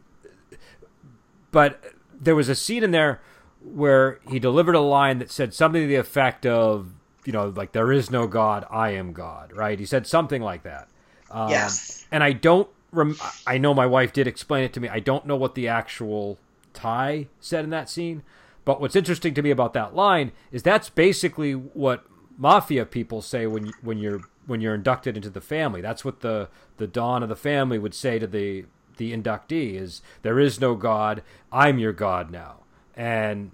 but 1.52 1.84
there 2.20 2.36
was 2.36 2.50
a 2.50 2.56
scene 2.56 2.84
in 2.84 2.92
there 2.92 3.22
where 3.64 4.20
he 4.30 4.40
delivered 4.40 4.76
a 4.76 4.80
line 4.82 5.20
that 5.20 5.32
said 5.32 5.54
something 5.54 5.82
to 5.82 5.88
the 5.88 5.96
effect 5.96 6.46
of, 6.46 6.94
you 7.26 7.34
know, 7.34 7.50
like 7.56 7.72
"There 7.74 7.92
is 7.92 8.10
no 8.10 8.28
God, 8.28 8.66
I 8.70 8.92
am 8.92 9.14
God." 9.14 9.52
Right? 9.54 9.78
He 9.80 9.86
said 9.86 10.08
something 10.08 10.42
like 10.42 10.64
that. 10.64 10.88
Um, 11.30 11.50
Yes. 11.50 12.06
And 12.12 12.24
I 12.24 12.34
don't. 12.34 12.70
Rem- 12.92 13.18
I 13.48 13.58
know 13.58 13.74
my 13.74 13.86
wife 13.86 14.14
did 14.14 14.28
explain 14.28 14.64
it 14.64 14.74
to 14.74 14.80
me. 14.80 14.89
I 14.89 15.00
don't 15.00 15.26
know 15.26 15.36
what 15.36 15.56
the 15.56 15.68
actual 15.68 16.38
Thai 16.74 17.28
said 17.39 17.64
in 17.64 17.70
that 17.70 17.89
scene. 17.89 18.24
But 18.64 18.80
what's 18.80 18.96
interesting 18.96 19.34
to 19.34 19.42
me 19.42 19.50
about 19.50 19.74
that 19.74 19.96
line 19.96 20.32
is 20.52 20.62
that's 20.64 20.89
basically 20.89 21.54
what 21.54 22.06
mafia 22.38 22.86
people 22.86 23.22
say 23.22 23.48
when 23.48 23.72
when 23.82 23.98
you're 23.98 24.22
when 24.46 24.62
you're 24.62 24.76
inducted 24.76 25.16
into 25.16 25.30
the 25.30 25.42
family. 25.42 25.82
That's 25.82 26.06
what 26.06 26.22
the 26.22 26.50
the 26.78 26.88
don 26.88 27.24
of 27.24 27.30
the 27.30 27.36
family 27.36 27.80
would 27.80 27.94
say 27.94 28.20
to 28.20 28.28
the 28.28 28.66
the 28.98 29.14
inductee 29.14 29.76
is 29.76 30.02
there 30.22 30.39
is 30.39 30.60
no 30.60 30.76
god. 30.76 31.24
I'm 31.52 31.80
your 31.80 31.94
god 31.94 32.30
now. 32.30 32.58
And 32.96 33.52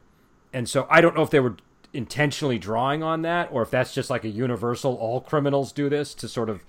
and 0.52 0.68
so 0.68 0.88
I 0.90 1.02
don't 1.02 1.16
know 1.16 1.24
if 1.24 1.30
they 1.30 1.40
were 1.40 1.56
intentionally 1.94 2.60
drawing 2.60 3.02
on 3.02 3.22
that 3.22 3.50
or 3.52 3.62
if 3.62 3.72
that's 3.72 3.94
just 3.94 4.10
like 4.10 4.26
a 4.26 4.30
universal 4.30 4.96
all 4.96 5.22
criminals 5.22 5.72
do 5.72 5.90
this 5.90 6.14
to 6.14 6.28
sort 6.28 6.50
of 6.50 6.66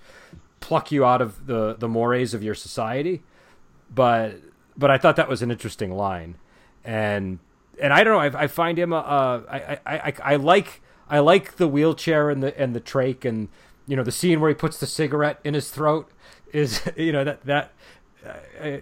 pluck 0.59 0.91
you 0.91 1.05
out 1.05 1.21
of 1.21 1.47
the 1.47 1.75
the 1.75 1.87
mores 1.87 2.33
of 2.33 2.43
your 2.43 2.55
society 2.55 3.21
but 3.93 4.35
but 4.77 4.91
I 4.91 4.97
thought 4.97 5.15
that 5.17 5.27
was 5.27 5.41
an 5.41 5.51
interesting 5.51 5.91
line, 5.91 6.35
and 6.83 7.39
and 7.81 7.91
I 7.91 8.03
don't 8.03 8.13
know. 8.13 8.37
I, 8.39 8.43
I 8.43 8.47
find 8.47 8.77
him. 8.77 8.93
Uh, 8.93 9.41
I, 9.49 9.79
I 9.85 9.97
I 9.97 10.13
I 10.23 10.35
like 10.35 10.81
I 11.09 11.19
like 11.19 11.57
the 11.57 11.67
wheelchair 11.67 12.29
and 12.29 12.41
the 12.43 12.57
and 12.59 12.75
the 12.75 12.81
trach 12.81 13.25
and 13.25 13.49
you 13.87 13.95
know 13.95 14.03
the 14.03 14.11
scene 14.11 14.39
where 14.39 14.49
he 14.49 14.55
puts 14.55 14.79
the 14.79 14.87
cigarette 14.87 15.39
in 15.43 15.53
his 15.53 15.69
throat 15.69 16.09
is 16.53 16.89
you 16.95 17.11
know 17.11 17.23
that 17.23 17.45
that 17.45 17.73
uh, 18.25 18.63
uh, 18.63 18.77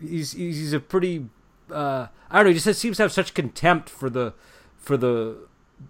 he's 0.00 0.32
he's 0.32 0.72
a 0.72 0.80
pretty 0.80 1.26
uh, 1.70 2.06
I 2.30 2.36
don't 2.36 2.46
know. 2.46 2.52
He 2.52 2.58
just 2.58 2.80
seems 2.80 2.96
to 2.96 3.04
have 3.04 3.12
such 3.12 3.34
contempt 3.34 3.88
for 3.88 4.10
the 4.10 4.34
for 4.76 4.96
the 4.96 5.36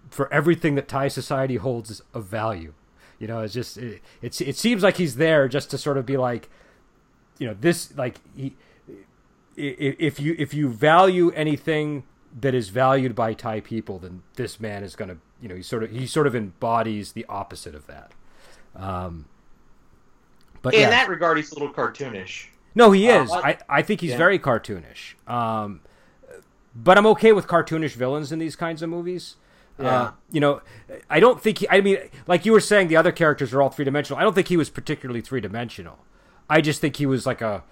for 0.09 0.31
everything 0.33 0.75
that 0.75 0.87
Thai 0.87 1.07
society 1.07 1.55
holds 1.55 2.01
of 2.13 2.25
value. 2.25 2.73
You 3.19 3.27
know, 3.27 3.41
it's 3.41 3.53
just 3.53 3.77
it, 3.77 4.01
it's 4.21 4.41
it 4.41 4.55
seems 4.57 4.83
like 4.83 4.97
he's 4.97 5.15
there 5.15 5.47
just 5.47 5.71
to 5.71 5.77
sort 5.77 5.97
of 5.97 6.05
be 6.05 6.17
like, 6.17 6.49
you 7.39 7.47
know, 7.47 7.55
this 7.59 7.95
like 7.97 8.17
he 8.35 8.55
if 9.55 10.19
you 10.19 10.35
if 10.37 10.53
you 10.53 10.69
value 10.69 11.31
anything 11.31 12.03
that 12.39 12.53
is 12.53 12.69
valued 12.69 13.15
by 13.15 13.33
Thai 13.33 13.59
people, 13.61 13.97
then 13.99 14.21
this 14.35 14.59
man 14.59 14.83
is 14.83 14.95
going 14.95 15.09
to 15.09 15.17
you 15.41 15.49
know 15.49 15.55
he 15.55 15.63
sort 15.63 15.83
of 15.83 15.91
he 15.91 16.05
sort 16.05 16.27
of 16.27 16.35
embodies 16.35 17.13
the 17.13 17.25
opposite 17.27 17.73
of 17.73 17.87
that. 17.87 18.11
Um, 18.75 19.25
but 20.61 20.73
In 20.75 20.81
yeah. 20.81 20.89
that 20.91 21.09
regard, 21.09 21.37
he's 21.37 21.51
a 21.51 21.55
little 21.59 21.73
cartoonish. 21.73 22.47
No, 22.75 22.91
he 22.91 23.09
Uh, 23.09 23.23
is. 23.23 23.29
what- 23.29 23.43
I, 23.45 23.57
I 23.69 23.81
think 23.81 24.01
he's 24.01 24.11
Yeah. 24.11 24.17
very 24.17 24.37
cartoonish. 24.37 25.15
Um, 25.27 25.81
but 26.75 26.97
I'm 26.97 27.07
okay 27.07 27.31
with 27.33 27.47
cartoonish 27.47 27.93
villains 27.95 28.31
in 28.31 28.37
these 28.37 28.55
kinds 28.55 28.83
of 28.83 28.89
movies. 28.89 29.35
Yeah. 29.79 30.01
Uh, 30.01 30.11
you 30.31 30.39
know, 30.39 30.61
I 31.09 31.19
don't 31.19 31.41
think 31.41 31.59
he. 31.59 31.69
I 31.69 31.81
mean, 31.81 31.97
like 32.25 32.45
you 32.45 32.51
were 32.51 32.59
saying, 32.59 32.87
the 32.87 32.95
other 32.97 33.11
characters 33.11 33.53
are 33.53 33.61
all 33.61 33.69
three 33.69 33.85
dimensional. 33.85 34.19
I 34.19 34.23
don't 34.23 34.33
think 34.33 34.47
he 34.47 34.57
was 34.57 34.69
particularly 34.69 35.21
three 35.21 35.39
dimensional. 35.41 35.99
I 36.49 36.61
just 36.61 36.81
think 36.81 36.95
he 36.95 37.05
was 37.05 37.25
like 37.25 37.41
a. 37.41 37.63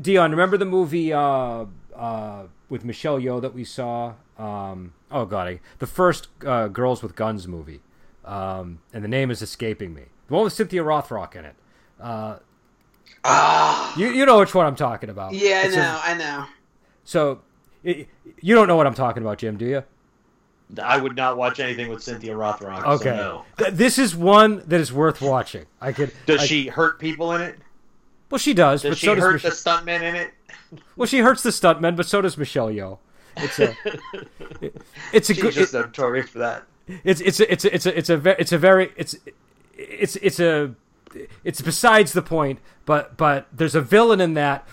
Dion, 0.00 0.30
remember 0.30 0.56
the 0.58 0.64
movie 0.66 1.12
uh, 1.12 1.64
uh, 1.96 2.42
with 2.68 2.84
Michelle 2.84 3.18
Yeoh 3.18 3.40
that 3.42 3.54
we 3.54 3.64
saw? 3.64 4.12
Um, 4.38 4.92
oh 5.10 5.24
God, 5.24 5.48
I, 5.48 5.60
the 5.78 5.86
first 5.86 6.28
uh, 6.46 6.68
Girls 6.68 7.02
with 7.02 7.16
Guns 7.16 7.48
movie, 7.48 7.80
um, 8.24 8.80
and 8.92 9.02
the 9.02 9.08
name 9.08 9.30
is 9.30 9.42
escaping 9.42 9.94
me. 9.94 10.02
The 10.28 10.34
one 10.34 10.44
with 10.44 10.52
Cynthia 10.52 10.82
Rothrock 10.84 11.34
in 11.34 11.44
it. 11.46 11.54
Uh, 12.00 12.36
Ah. 13.26 13.96
you 13.96 14.08
you 14.10 14.26
know 14.26 14.38
which 14.38 14.54
one 14.54 14.66
I'm 14.66 14.76
talking 14.76 15.08
about? 15.08 15.32
yeah, 15.32 15.62
I 15.64 15.66
It's 15.66 15.74
a- 15.74 15.78
know. 15.78 16.00
I 16.02 16.14
know. 16.14 16.44
so 17.04 17.40
i 17.86 18.06
you 18.40 18.54
don't 18.54 18.66
know 18.68 18.76
what 18.76 18.86
I'm 18.86 18.94
talking 18.94 19.22
about, 19.22 19.38
Jim, 19.38 19.56
do 19.56 19.64
you? 19.64 19.82
I 20.82 20.96
would 20.98 21.14
not 21.16 21.36
watch 21.36 21.60
anything 21.60 21.88
with 21.90 22.02
Cynthia 22.02 22.34
Rothrock. 22.34 22.82
so 22.82 22.88
Okay. 22.90 23.16
no. 23.16 23.44
Th- 23.58 23.72
this 23.72 23.98
is 23.98 24.16
one 24.16 24.62
that 24.66 24.80
is 24.80 24.92
worth 24.92 25.20
watching. 25.20 25.66
I 25.80 25.92
could. 25.92 26.12
Does 26.26 26.40
I- 26.40 26.46
she 26.46 26.66
hurt 26.68 26.98
people 26.98 27.32
in 27.34 27.42
it? 27.42 27.58
Well, 28.30 28.38
she 28.38 28.54
does, 28.54 28.82
Does 28.82 28.92
but 28.92 28.98
she 28.98 29.06
so 29.06 29.14
does 29.14 29.24
hurt 29.24 29.42
the 29.42 29.48
stuntmen 29.50 30.02
in 30.02 30.16
it? 30.16 30.32
well, 30.96 31.06
she 31.06 31.18
hurts 31.18 31.42
the 31.42 31.50
stuntmen, 31.50 31.94
but 31.96 32.06
so 32.06 32.20
does 32.22 32.36
Michelle 32.38 32.68
Yeoh. 32.68 32.98
It's 33.36 33.58
a. 33.58 33.76
it- 34.60 34.82
it's 35.12 35.30
a 35.30 35.34
She's 35.34 35.42
good. 35.42 35.52
just 35.54 35.74
it- 35.74 35.78
notorious 35.78 36.30
for 36.30 36.38
that. 36.38 36.64
it's 37.04 37.20
it's 37.20 37.40
a, 37.40 37.52
it's 37.52 37.64
a, 37.64 37.74
it's 37.74 37.86
a 37.86 37.96
it's 37.98 38.10
a 38.10 38.40
it's 38.40 38.52
a 38.52 38.58
very 38.58 38.92
it's 38.96 39.16
it's 39.76 40.16
it's 40.16 40.40
a 40.40 40.74
it's 41.44 41.60
besides 41.62 42.12
the 42.12 42.22
point 42.22 42.58
but 42.86 43.16
but 43.16 43.46
there's 43.52 43.74
a 43.74 43.80
villain 43.80 44.20
in 44.20 44.34
that 44.34 44.66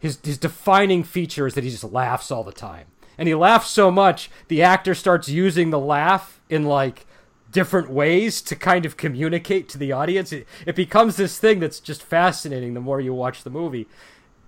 his 0.00 0.18
his 0.24 0.38
defining 0.38 1.04
feature 1.04 1.46
is 1.46 1.54
that 1.54 1.62
he 1.64 1.70
just 1.70 1.84
laughs 1.84 2.30
all 2.30 2.42
the 2.42 2.50
time 2.52 2.86
and 3.18 3.28
he 3.28 3.34
laughs 3.34 3.68
so 3.68 3.90
much 3.90 4.30
the 4.48 4.62
actor 4.62 4.94
starts 4.94 5.28
using 5.28 5.70
the 5.70 5.78
laugh 5.78 6.40
in 6.48 6.64
like 6.64 7.06
different 7.50 7.90
ways 7.90 8.40
to 8.42 8.56
kind 8.56 8.84
of 8.86 8.96
communicate 8.96 9.68
to 9.68 9.78
the 9.78 9.92
audience. 9.92 10.32
It, 10.32 10.46
it 10.66 10.74
becomes 10.74 11.16
this 11.16 11.38
thing 11.38 11.60
that's 11.60 11.80
just 11.80 12.02
fascinating 12.02 12.74
the 12.74 12.80
more 12.80 13.00
you 13.00 13.14
watch 13.14 13.44
the 13.44 13.50
movie. 13.50 13.86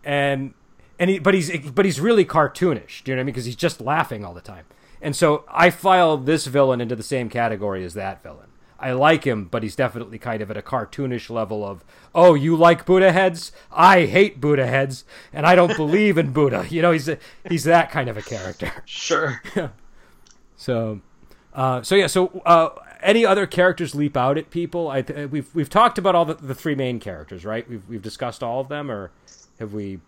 And 0.03 0.55
and 0.99 1.11
he 1.11 1.19
but 1.19 1.35
he's 1.35 1.71
but 1.71 1.85
he's 1.85 2.01
really 2.01 2.25
cartoonish 2.25 3.03
do 3.05 3.11
you 3.11 3.17
know 3.17 3.21
what 3.21 3.23
i 3.23 3.25
mean? 3.25 3.27
Because 3.27 3.45
he's 3.45 3.57
just 3.57 3.81
laughing 3.81 4.25
all 4.25 4.35
the 4.35 4.41
time. 4.41 4.65
And 5.01 5.15
so 5.15 5.45
i 5.49 5.71
file 5.71 6.17
this 6.17 6.47
villain 6.47 6.81
into 6.81 6.97
the 6.97 7.03
same 7.03 7.29
category 7.29 7.85
as 7.85 7.95
that 7.95 8.23
villain 8.23 8.49
i 8.79 8.93
like 8.93 9.25
him 9.25 9.45
but 9.45 9.63
he's 9.63 9.77
definitely 9.77 10.19
kind 10.19 10.43
of 10.43 10.51
at 10.51 10.57
a 10.57 10.63
cartoonish 10.63 11.31
level 11.31 11.65
of 11.65 11.85
oh 12.15 12.35
you 12.35 12.57
like 12.57 12.85
buddha 12.85 13.13
heads 13.13 13.53
i 13.73 14.05
hate 14.07 14.41
buddha 14.41 14.67
heads 14.67 15.05
and 15.33 15.47
i 15.47 15.55
don't 15.55 15.77
believe 15.77 16.19
in 16.19 16.33
buddha 16.33 16.67
you 16.71 16.83
know 16.83 16.93
he's 16.93 17.09
a, 17.09 17.19
he's 17.49 17.65
that 17.65 17.91
kind 17.91 18.09
of 18.09 18.17
a 18.17 18.23
character 18.23 18.71
Sure. 18.85 19.41
so, 20.57 21.01
uh, 21.53 21.83
so 21.83 21.95
yeah. 21.95 22.07
So, 22.09 22.43
uh, 22.45 22.71
any 23.03 23.25
other 23.25 23.47
characters 23.47 23.95
leap 23.95 24.17
out 24.17 24.37
at 24.39 24.51
people? 24.51 24.89
I 24.89 25.03
th- 25.03 25.31
we've 25.31 25.55
we've 25.55 25.69
talked 25.71 25.99
about 25.99 26.15
all 26.15 26.25
the, 26.25 26.35
the 26.35 26.55
three 26.55 26.75
main 26.75 26.99
characters, 26.99 27.45
right? 27.45 27.69
We've 27.69 27.89
we've 27.89 28.03
discussed 28.03 28.43
all 28.43 28.61
of 28.61 28.69
them, 28.69 28.91
or 28.91 29.13
have 29.61 29.73
we? 29.73 30.01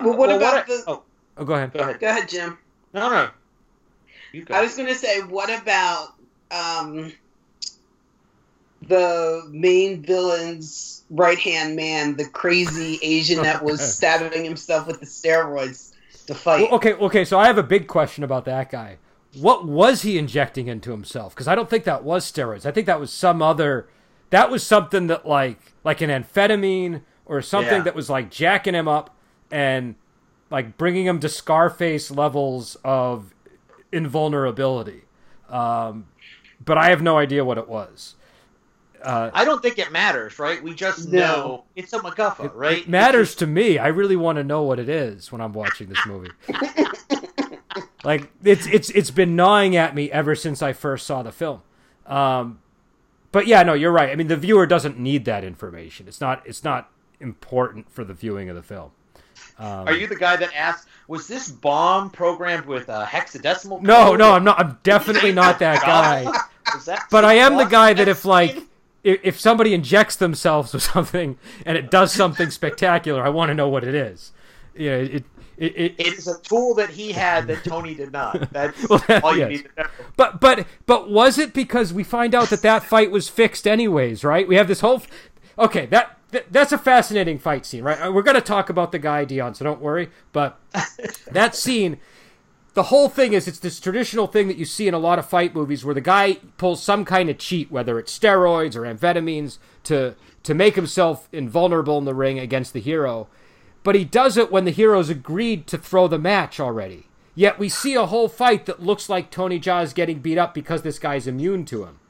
Well, 0.00 0.16
what 0.16 0.30
about 0.30 0.54
I- 0.54 0.62
the- 0.62 0.84
Oh, 0.86 1.02
Oh, 1.36 1.44
go 1.44 1.54
ahead. 1.54 1.72
go 1.72 1.80
ahead. 1.80 2.00
Go 2.00 2.08
ahead, 2.08 2.28
Jim. 2.28 2.58
No, 2.92 3.08
no. 3.10 3.30
You 4.32 4.44
go. 4.44 4.54
I 4.54 4.62
was 4.62 4.76
going 4.76 4.88
to 4.88 4.94
say, 4.94 5.20
what 5.22 5.50
about 5.62 6.08
um, 6.50 7.12
the 8.86 9.42
main 9.50 10.02
villain's 10.02 11.02
right 11.10 11.38
hand 11.38 11.76
man, 11.76 12.16
the 12.16 12.26
crazy 12.26 12.98
Asian 13.02 13.42
that 13.42 13.62
was 13.64 13.80
stabbing 13.96 14.44
himself 14.44 14.86
with 14.86 15.00
the 15.00 15.06
steroids 15.06 15.92
to 16.26 16.34
fight? 16.34 16.62
Well, 16.62 16.74
okay, 16.74 16.92
okay. 16.94 17.24
So 17.24 17.38
I 17.38 17.46
have 17.46 17.58
a 17.58 17.62
big 17.62 17.86
question 17.88 18.24
about 18.24 18.44
that 18.44 18.70
guy. 18.70 18.98
What 19.34 19.66
was 19.66 20.02
he 20.02 20.16
injecting 20.18 20.68
into 20.68 20.90
himself? 20.90 21.34
Because 21.34 21.48
I 21.48 21.54
don't 21.54 21.68
think 21.68 21.84
that 21.84 22.02
was 22.04 22.30
steroids. 22.30 22.64
I 22.64 22.70
think 22.70 22.86
that 22.86 23.00
was 23.00 23.12
some 23.12 23.42
other. 23.42 23.88
That 24.30 24.50
was 24.50 24.66
something 24.66 25.06
that 25.08 25.26
like 25.26 25.58
like 25.84 26.00
an 26.00 26.10
amphetamine 26.10 27.02
or 27.26 27.42
something 27.42 27.78
Yeah. 27.78 27.82
that 27.82 27.94
was 27.94 28.08
like 28.08 28.30
jacking 28.30 28.74
him 28.74 28.88
up 28.88 29.14
and 29.50 29.96
like 30.50 30.78
bringing 30.78 31.06
him 31.06 31.20
to 31.20 31.28
Scarface 31.28 32.10
levels 32.10 32.76
of 32.84 33.34
invulnerability. 33.92 35.02
Um, 35.48 36.06
but 36.64 36.78
I 36.78 36.90
have 36.90 37.02
no 37.02 37.16
idea 37.18 37.44
what 37.44 37.58
it 37.58 37.68
was. 37.68 38.14
Uh, 39.02 39.30
I 39.32 39.44
don't 39.44 39.62
think 39.62 39.78
it 39.78 39.92
matters, 39.92 40.38
right? 40.40 40.60
We 40.62 40.74
just 40.74 41.08
No. 41.08 41.18
know 41.20 41.64
it's 41.76 41.92
a 41.92 41.98
MacGuffin, 42.00 42.50
right? 42.54 42.78
It 42.78 42.88
matters 42.88 43.34
to 43.36 43.46
me. 43.46 43.78
I 43.78 43.88
really 43.88 44.16
want 44.16 44.36
to 44.38 44.44
know 44.44 44.62
what 44.62 44.80
it 44.80 44.88
is 44.88 45.30
when 45.30 45.40
I'm 45.40 45.52
watching 45.52 45.88
this 45.88 46.04
movie. 46.04 46.30
like 48.04 48.30
it's 48.42 48.66
it's 48.66 48.90
it's 48.90 49.10
been 49.10 49.36
gnawing 49.36 49.76
at 49.76 49.94
me 49.94 50.10
ever 50.10 50.34
since 50.34 50.62
I 50.62 50.72
first 50.72 51.06
saw 51.06 51.22
the 51.22 51.32
film. 51.32 51.62
Um, 52.06 52.60
but 53.30 53.46
yeah, 53.46 53.62
no, 53.62 53.74
you're 53.74 53.92
right. 53.92 54.10
I 54.10 54.16
mean, 54.16 54.28
the 54.28 54.36
viewer 54.36 54.66
doesn't 54.66 54.98
need 54.98 55.24
that 55.26 55.44
information. 55.44 56.08
It's 56.08 56.20
not 56.20 56.42
it's 56.44 56.64
not 56.64 56.90
important 57.20 57.90
for 57.90 58.04
the 58.04 58.14
viewing 58.14 58.48
of 58.48 58.56
the 58.56 58.62
film. 58.62 58.90
Um, 59.58 59.86
Are 59.88 59.92
you 59.94 60.06
the 60.06 60.16
guy 60.16 60.36
that 60.36 60.54
asked, 60.54 60.87
was 61.08 61.26
this 61.26 61.50
bomb 61.50 62.10
programmed 62.10 62.66
with 62.66 62.88
a 62.90 63.08
hexadecimal? 63.10 63.80
No, 63.80 64.14
no, 64.14 64.32
I'm 64.32 64.44
not. 64.44 64.60
I'm 64.60 64.78
definitely 64.82 65.32
not 65.32 65.58
that 65.58 65.80
guy. 65.84 66.24
that 66.84 67.06
but 67.10 67.24
I 67.24 67.34
am 67.34 67.56
the 67.56 67.64
guy 67.64 67.94
that 67.94 68.06
if 68.06 68.24
like 68.24 68.62
if 69.02 69.40
somebody 69.40 69.74
injects 69.74 70.16
themselves 70.16 70.72
with 70.72 70.82
something 70.94 71.38
and 71.66 71.76
it 71.76 71.90
does 71.90 72.12
something 72.12 72.50
spectacular, 72.50 73.24
I 73.24 73.30
want 73.30 73.48
to 73.48 73.54
know 73.54 73.68
what 73.68 73.84
it 73.84 73.94
is. 73.94 74.32
Yeah, 74.76 74.96
it, 74.96 75.24
it, 75.56 75.76
it, 75.76 75.94
it 75.98 76.14
is 76.14 76.28
a 76.28 76.38
tool 76.42 76.74
that 76.74 76.90
he 76.90 77.10
had 77.10 77.46
that 77.48 77.64
Tony 77.64 77.94
did 77.94 78.12
not. 78.12 78.52
That's 78.52 78.88
well, 78.88 79.02
all 79.24 79.32
you 79.32 79.40
yes. 79.40 79.48
need 79.48 79.62
to 79.62 79.82
know. 79.82 79.88
But 80.16 80.40
but 80.40 80.66
but 80.84 81.10
was 81.10 81.38
it 81.38 81.54
because 81.54 81.92
we 81.92 82.04
find 82.04 82.34
out 82.34 82.50
that 82.50 82.62
that 82.62 82.84
fight 82.84 83.10
was 83.10 83.30
fixed 83.30 83.66
anyways? 83.66 84.24
Right? 84.24 84.46
We 84.46 84.56
have 84.56 84.68
this 84.68 84.80
whole. 84.80 85.02
Okay, 85.58 85.86
that 85.86 86.17
that's 86.30 86.72
a 86.72 86.78
fascinating 86.78 87.38
fight 87.38 87.64
scene, 87.64 87.82
right? 87.82 87.98
Uh, 87.98 88.12
we're 88.12 88.22
going 88.22 88.34
to 88.34 88.40
talk 88.40 88.68
about 88.68 88.92
the 88.92 88.98
guy 88.98 89.24
Dion, 89.24 89.54
so 89.54 89.64
don't 89.64 89.80
worry. 89.80 90.10
But 90.32 90.58
that 91.30 91.54
scene, 91.54 91.98
the 92.74 92.84
whole 92.84 93.08
thing 93.08 93.32
is 93.32 93.48
it's 93.48 93.58
this 93.58 93.80
traditional 93.80 94.26
thing 94.26 94.46
that 94.48 94.58
you 94.58 94.64
see 94.64 94.88
in 94.88 94.94
a 94.94 94.98
lot 94.98 95.18
of 95.18 95.26
fight 95.26 95.54
movies 95.54 95.84
where 95.84 95.94
the 95.94 96.00
guy 96.00 96.34
pulls 96.58 96.82
some 96.82 97.04
kind 97.04 97.30
of 97.30 97.38
cheat, 97.38 97.70
whether 97.70 97.98
it's 97.98 98.16
steroids 98.16 98.76
or 98.76 98.82
amphetamines, 98.82 99.58
to 99.84 100.14
to 100.42 100.54
make 100.54 100.76
himself 100.76 101.28
invulnerable 101.32 101.98
in 101.98 102.04
the 102.04 102.14
ring 102.14 102.38
against 102.38 102.72
the 102.72 102.80
hero. 102.80 103.28
But 103.82 103.94
he 103.94 104.04
does 104.04 104.36
it 104.36 104.52
when 104.52 104.64
the 104.64 104.70
hero's 104.70 105.08
agreed 105.08 105.66
to 105.68 105.78
throw 105.78 106.08
the 106.08 106.18
match 106.18 106.60
already. 106.60 107.06
Yet 107.34 107.58
we 107.58 107.68
see 107.68 107.94
a 107.94 108.06
whole 108.06 108.28
fight 108.28 108.66
that 108.66 108.82
looks 108.82 109.08
like 109.08 109.30
Tony 109.30 109.60
Jaa 109.60 109.82
is 109.82 109.92
getting 109.92 110.18
beat 110.18 110.38
up 110.38 110.54
because 110.54 110.82
this 110.82 110.98
guy's 110.98 111.26
immune 111.26 111.64
to 111.66 111.84
him. 111.84 112.00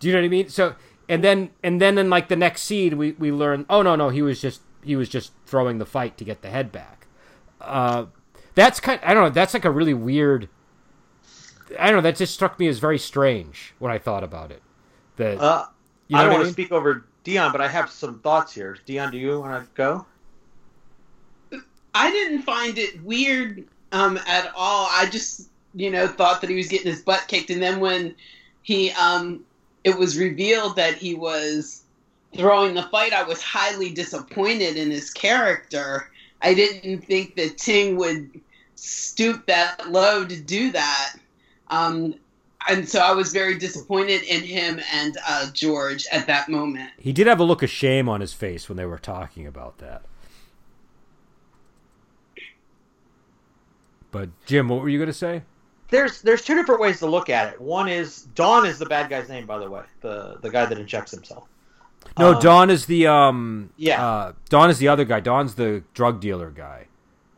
Do 0.00 0.08
you 0.08 0.14
know 0.14 0.20
what 0.20 0.26
I 0.26 0.28
mean? 0.28 0.48
So 0.48 0.74
and 1.12 1.22
then 1.22 1.50
and 1.62 1.78
then 1.78 1.98
in 1.98 2.08
like 2.08 2.28
the 2.28 2.36
next 2.36 2.62
scene 2.62 2.96
we 2.96 3.12
we 3.12 3.30
learn 3.30 3.66
oh 3.68 3.82
no 3.82 3.94
no 3.94 4.08
he 4.08 4.22
was 4.22 4.40
just 4.40 4.62
he 4.82 4.96
was 4.96 5.10
just 5.10 5.32
throwing 5.44 5.76
the 5.76 5.84
fight 5.84 6.16
to 6.16 6.24
get 6.24 6.40
the 6.40 6.48
head 6.48 6.72
back. 6.72 7.06
Uh 7.60 8.06
that's 8.54 8.80
kind 8.80 8.98
i 9.02 9.12
don't 9.12 9.22
know 9.22 9.30
that's 9.30 9.52
like 9.54 9.66
a 9.66 9.70
really 9.70 9.94
weird 9.94 10.48
i 11.78 11.86
don't 11.86 11.96
know 11.96 12.00
that 12.00 12.16
just 12.16 12.32
struck 12.34 12.58
me 12.58 12.66
as 12.66 12.78
very 12.78 12.98
strange 12.98 13.74
when 13.78 13.92
i 13.92 13.98
thought 13.98 14.24
about 14.24 14.50
it. 14.50 14.62
That 15.16 15.38
uh, 15.38 15.66
you 16.08 16.16
know 16.16 16.20
i 16.20 16.24
don't 16.24 16.32
want 16.32 16.40
I 16.40 16.44
mean? 16.44 16.46
to 16.46 16.52
speak 16.52 16.72
over 16.72 17.04
dion 17.24 17.52
but 17.52 17.60
i 17.60 17.68
have 17.68 17.90
some 17.90 18.18
thoughts 18.20 18.54
here. 18.54 18.78
Dion 18.86 19.12
do 19.12 19.18
you 19.18 19.38
want 19.38 19.62
to 19.62 19.70
go? 19.74 20.06
I 21.94 22.10
didn't 22.10 22.40
find 22.40 22.78
it 22.78 23.02
weird 23.04 23.66
um 23.92 24.18
at 24.26 24.50
all. 24.56 24.88
I 24.90 25.10
just 25.10 25.50
you 25.74 25.90
know 25.90 26.06
thought 26.06 26.40
that 26.40 26.48
he 26.48 26.56
was 26.56 26.68
getting 26.68 26.90
his 26.90 27.02
butt 27.02 27.26
kicked 27.28 27.50
and 27.50 27.62
then 27.62 27.80
when 27.80 28.14
he 28.62 28.92
um 28.92 29.44
it 29.84 29.98
was 29.98 30.18
revealed 30.18 30.76
that 30.76 30.94
he 30.94 31.14
was 31.14 31.82
throwing 32.36 32.74
the 32.74 32.82
fight, 32.84 33.12
I 33.12 33.22
was 33.24 33.42
highly 33.42 33.90
disappointed 33.90 34.76
in 34.76 34.90
his 34.90 35.10
character. 35.10 36.10
I 36.40 36.54
didn't 36.54 37.02
think 37.02 37.36
that 37.36 37.58
Ting 37.58 37.96
would 37.96 38.40
stoop 38.74 39.46
that 39.46 39.90
low 39.90 40.24
to 40.24 40.40
do 40.40 40.72
that. 40.72 41.14
Um, 41.68 42.14
and 42.68 42.88
so 42.88 43.00
I 43.00 43.12
was 43.12 43.32
very 43.32 43.58
disappointed 43.58 44.22
in 44.22 44.42
him 44.42 44.80
and 44.92 45.16
uh, 45.26 45.50
George 45.52 46.06
at 46.12 46.26
that 46.26 46.48
moment. 46.48 46.90
He 46.98 47.12
did 47.12 47.26
have 47.26 47.40
a 47.40 47.44
look 47.44 47.62
of 47.62 47.70
shame 47.70 48.08
on 48.08 48.20
his 48.20 48.32
face 48.32 48.68
when 48.68 48.76
they 48.76 48.86
were 48.86 48.98
talking 48.98 49.46
about 49.46 49.78
that. 49.78 50.02
But 54.10 54.28
Jim, 54.46 54.68
what 54.68 54.82
were 54.82 54.88
you 54.88 54.98
going 54.98 55.08
to 55.08 55.12
say? 55.12 55.42
There's 55.92 56.22
there's 56.22 56.42
two 56.42 56.56
different 56.56 56.80
ways 56.80 56.98
to 56.98 57.06
look 57.06 57.30
at 57.30 57.52
it. 57.52 57.60
One 57.60 57.88
is 57.88 58.22
Don 58.34 58.66
is 58.66 58.78
the 58.78 58.86
bad 58.86 59.08
guy's 59.08 59.28
name, 59.28 59.46
by 59.46 59.58
the 59.58 59.70
way, 59.70 59.82
the 60.00 60.38
the 60.40 60.50
guy 60.50 60.66
that 60.66 60.78
injects 60.78 61.12
himself. 61.12 61.46
No, 62.18 62.34
um, 62.34 62.40
Don 62.40 62.70
is 62.70 62.86
the 62.86 63.06
um 63.06 63.70
yeah. 63.76 64.04
Uh, 64.04 64.32
Don 64.48 64.70
is 64.70 64.78
the 64.78 64.88
other 64.88 65.04
guy. 65.04 65.20
Don's 65.20 65.54
the 65.54 65.84
drug 65.94 66.20
dealer 66.20 66.50
guy. 66.50 66.86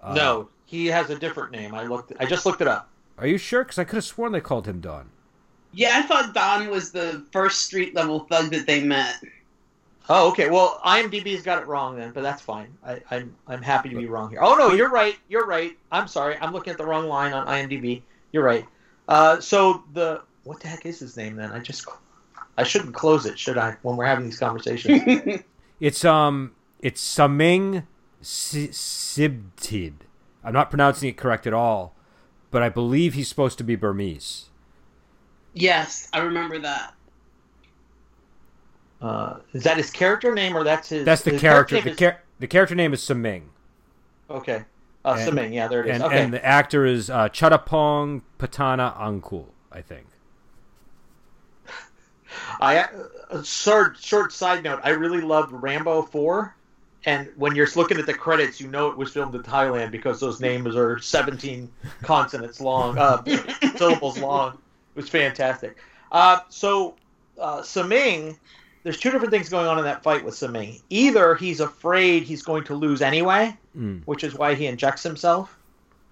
Uh, 0.03 0.15
no, 0.15 0.49
he 0.65 0.87
has 0.87 1.11
a 1.11 1.19
different 1.19 1.53
name. 1.53 1.75
I 1.75 1.85
looked. 1.85 2.13
I 2.19 2.25
just 2.25 2.47
looked 2.47 2.63
it 2.63 2.69
up. 2.69 2.89
Are 3.19 3.27
you 3.27 3.39
sure? 3.39 3.65
Because 3.65 3.79
I 3.79 3.85
could 3.85 3.97
have 3.97 4.05
sworn 4.05 4.33
they 4.33 4.41
called 4.41 4.67
him 4.67 4.81
Don. 4.81 5.11
Yeah, 5.73 5.91
I 5.95 6.03
thought 6.03 6.33
Don 6.33 6.71
was 6.71 6.93
the 6.93 7.27
first 7.33 7.63
street 7.63 7.95
level 7.95 8.21
thug 8.21 8.51
that 8.53 8.67
they 8.67 8.83
met. 8.83 9.17
Oh, 10.09 10.31
okay. 10.31 10.51
Well, 10.51 10.81
IMDb's 10.85 11.43
got 11.43 11.63
it 11.63 11.67
wrong 11.67 11.97
then, 11.97 12.13
but 12.13 12.23
that's 12.23 12.43
fine. 12.43 12.69
I, 12.87 13.01
I'm 13.11 13.35
I'm 13.49 13.63
happy 13.63 13.89
to 13.89 13.97
be 13.97 14.07
wrong 14.07 14.31
here. 14.31 14.39
Oh 14.41 14.55
no, 14.55 14.73
you're 14.73 14.91
right. 14.91 15.17
You're 15.29 15.47
right. 15.47 15.77
I'm 15.91 16.07
sorry. 16.07 16.37
I'm 16.41 16.53
looking 16.53 16.71
at 16.71 16.79
the 16.79 16.87
wrong 16.87 17.09
line 17.09 17.33
on 17.33 17.47
IMDb. 17.47 18.03
You're 18.35 18.43
right. 18.43 18.67
Uh, 19.07 19.39
so 19.39 19.85
the 19.93 20.23
what 20.43 20.59
the 20.59 20.67
heck 20.67 20.85
is 20.87 20.99
his 20.99 21.17
name 21.17 21.37
then? 21.37 21.53
I 21.53 21.61
just 21.61 21.87
I 22.59 22.65
shouldn't 22.65 22.93
close 22.93 23.27
it, 23.27 23.39
should 23.39 23.57
I? 23.57 23.77
When 23.83 23.97
we're 23.97 24.07
having 24.07 24.25
these 24.25 24.41
conversations. 24.41 25.41
it's 25.81 26.05
um 26.05 26.51
it's 26.81 27.01
Saming 27.01 27.85
Sibtid. 28.21 29.93
I'm 30.43 30.53
not 30.53 30.69
pronouncing 30.69 31.09
it 31.09 31.17
correct 31.17 31.47
at 31.47 31.55
all, 31.55 31.95
but 32.51 32.61
I 32.61 32.69
believe 32.69 33.15
he's 33.15 33.29
supposed 33.29 33.57
to 33.59 33.65
be 33.65 33.77
Burmese. 33.77 34.47
Yes, 35.53 36.09
I 36.13 36.19
remember 36.19 36.59
that. 36.59 36.93
Uh, 39.01 39.37
is 39.53 39.63
that 39.63 39.77
his 39.77 39.93
character 39.93 40.35
name 40.35 40.57
or 40.57 40.65
that's 40.65 40.89
his? 40.89 41.05
That's 41.05 41.23
the 41.23 41.31
his 41.31 41.41
character. 41.41 41.77
character 41.77 41.91
the, 41.91 41.97
char- 41.97 42.23
the 42.41 42.49
character 42.49 42.75
name 42.75 42.93
is 42.93 43.01
Saming. 43.01 43.43
Okay. 44.29 44.65
Uh, 45.05 45.17
and, 45.19 45.39
Saming, 45.39 45.53
yeah, 45.53 45.69
there 45.69 45.81
it 45.85 45.89
is. 45.89 45.97
And, 45.97 46.05
okay. 46.05 46.23
and 46.23 46.33
the 46.33 46.45
actor 46.45 46.87
is 46.87 47.11
uh, 47.11 47.29
Chuttapong 47.29 48.23
Patana 48.39 48.97
Angkul, 48.99 49.47
I 49.71 49.83
think. 49.83 50.07
I 52.61 52.89
uh, 53.31 53.43
short 53.43 53.99
short 53.99 54.33
side 54.33 54.65
note. 54.65 54.81
I 54.83 54.91
really 54.91 55.21
loved 55.21 55.53
Rambo 55.53 56.03
Four, 56.03 56.57
and 57.05 57.29
when 57.37 57.55
you're 57.55 57.69
looking 57.77 57.99
at 57.99 58.07
the 58.07 58.15
credits, 58.15 58.61
you 58.61 58.69
know 58.69 58.89
it 58.89 58.97
was 58.97 59.13
filmed 59.13 59.35
in 59.35 59.43
Thailand 59.43 59.91
because 59.91 60.21
those 60.21 60.41
names 60.41 60.75
are 60.75 60.99
17 60.99 61.71
consonants 62.03 62.61
long, 62.61 62.99
uh, 62.99 63.23
syllables 63.77 64.19
long. 64.19 64.55
It 64.55 64.97
was 64.97 65.09
fantastic. 65.09 65.77
Uh, 66.11 66.41
so 66.49 66.95
uh, 67.39 67.61
Saming 67.61 68.39
there's 68.85 68.99
two 68.99 69.11
different 69.11 69.33
things 69.33 69.49
going 69.49 69.67
on 69.67 69.79
in 69.79 69.85
that 69.85 70.03
fight 70.03 70.25
with 70.25 70.35
Sami. 70.35 70.81
Either 70.91 71.35
he's 71.35 71.61
afraid 71.61 72.23
he's 72.23 72.43
going 72.43 72.65
to 72.65 72.75
lose 72.75 73.03
anyway, 73.03 73.57
mm. 73.77 74.03
which 74.05 74.23
is 74.23 74.35
why 74.35 74.55
he 74.55 74.67
injects 74.67 75.03
himself, 75.03 75.59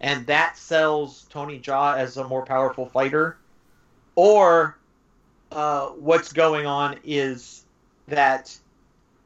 and 0.01 0.27
that 0.27 0.57
sells 0.57 1.27
Tony 1.31 1.61
Jaa 1.61 1.97
as 1.97 2.17
a 2.17 2.25
more 2.27 2.45
powerful 2.45 2.87
fighter, 2.87 3.37
or 4.17 4.77
uh, 5.53 5.89
what's 5.89 6.33
going 6.33 6.67
on 6.67 6.99
is 7.05 7.65
that 8.09 8.59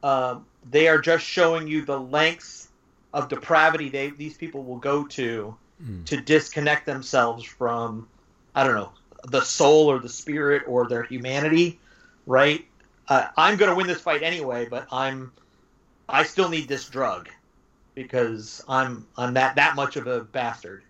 uh, 0.03 0.37
they 0.69 0.89
are 0.89 0.99
just 0.99 1.25
showing 1.25 1.67
you 1.67 1.83
the 1.83 1.99
lengths 1.99 2.67
of 3.13 3.29
depravity 3.29 3.87
they 3.89 4.09
these 4.09 4.35
people 4.35 4.63
will 4.63 4.77
go 4.77 5.05
to 5.05 5.55
mm. 5.81 6.05
to 6.05 6.17
disconnect 6.17 6.85
themselves 6.85 7.45
from 7.45 8.07
I 8.53 8.63
don't 8.63 8.75
know 8.75 8.91
the 9.23 9.41
soul 9.41 9.89
or 9.89 9.99
the 9.99 10.09
spirit 10.09 10.63
or 10.67 10.87
their 10.87 11.03
humanity, 11.03 11.79
right? 12.25 12.65
Uh, 13.07 13.27
I'm 13.37 13.57
going 13.57 13.69
to 13.69 13.75
win 13.75 13.87
this 13.87 14.01
fight 14.01 14.23
anyway, 14.23 14.67
but 14.69 14.87
I'm 14.91 15.31
I 16.09 16.23
still 16.23 16.49
need 16.49 16.67
this 16.67 16.87
drug 16.89 17.29
because 17.95 18.63
I'm 18.67 19.07
I'm 19.17 19.33
that 19.33 19.55
that 19.55 19.75
much 19.75 19.95
of 19.95 20.07
a 20.07 20.21
bastard. 20.21 20.83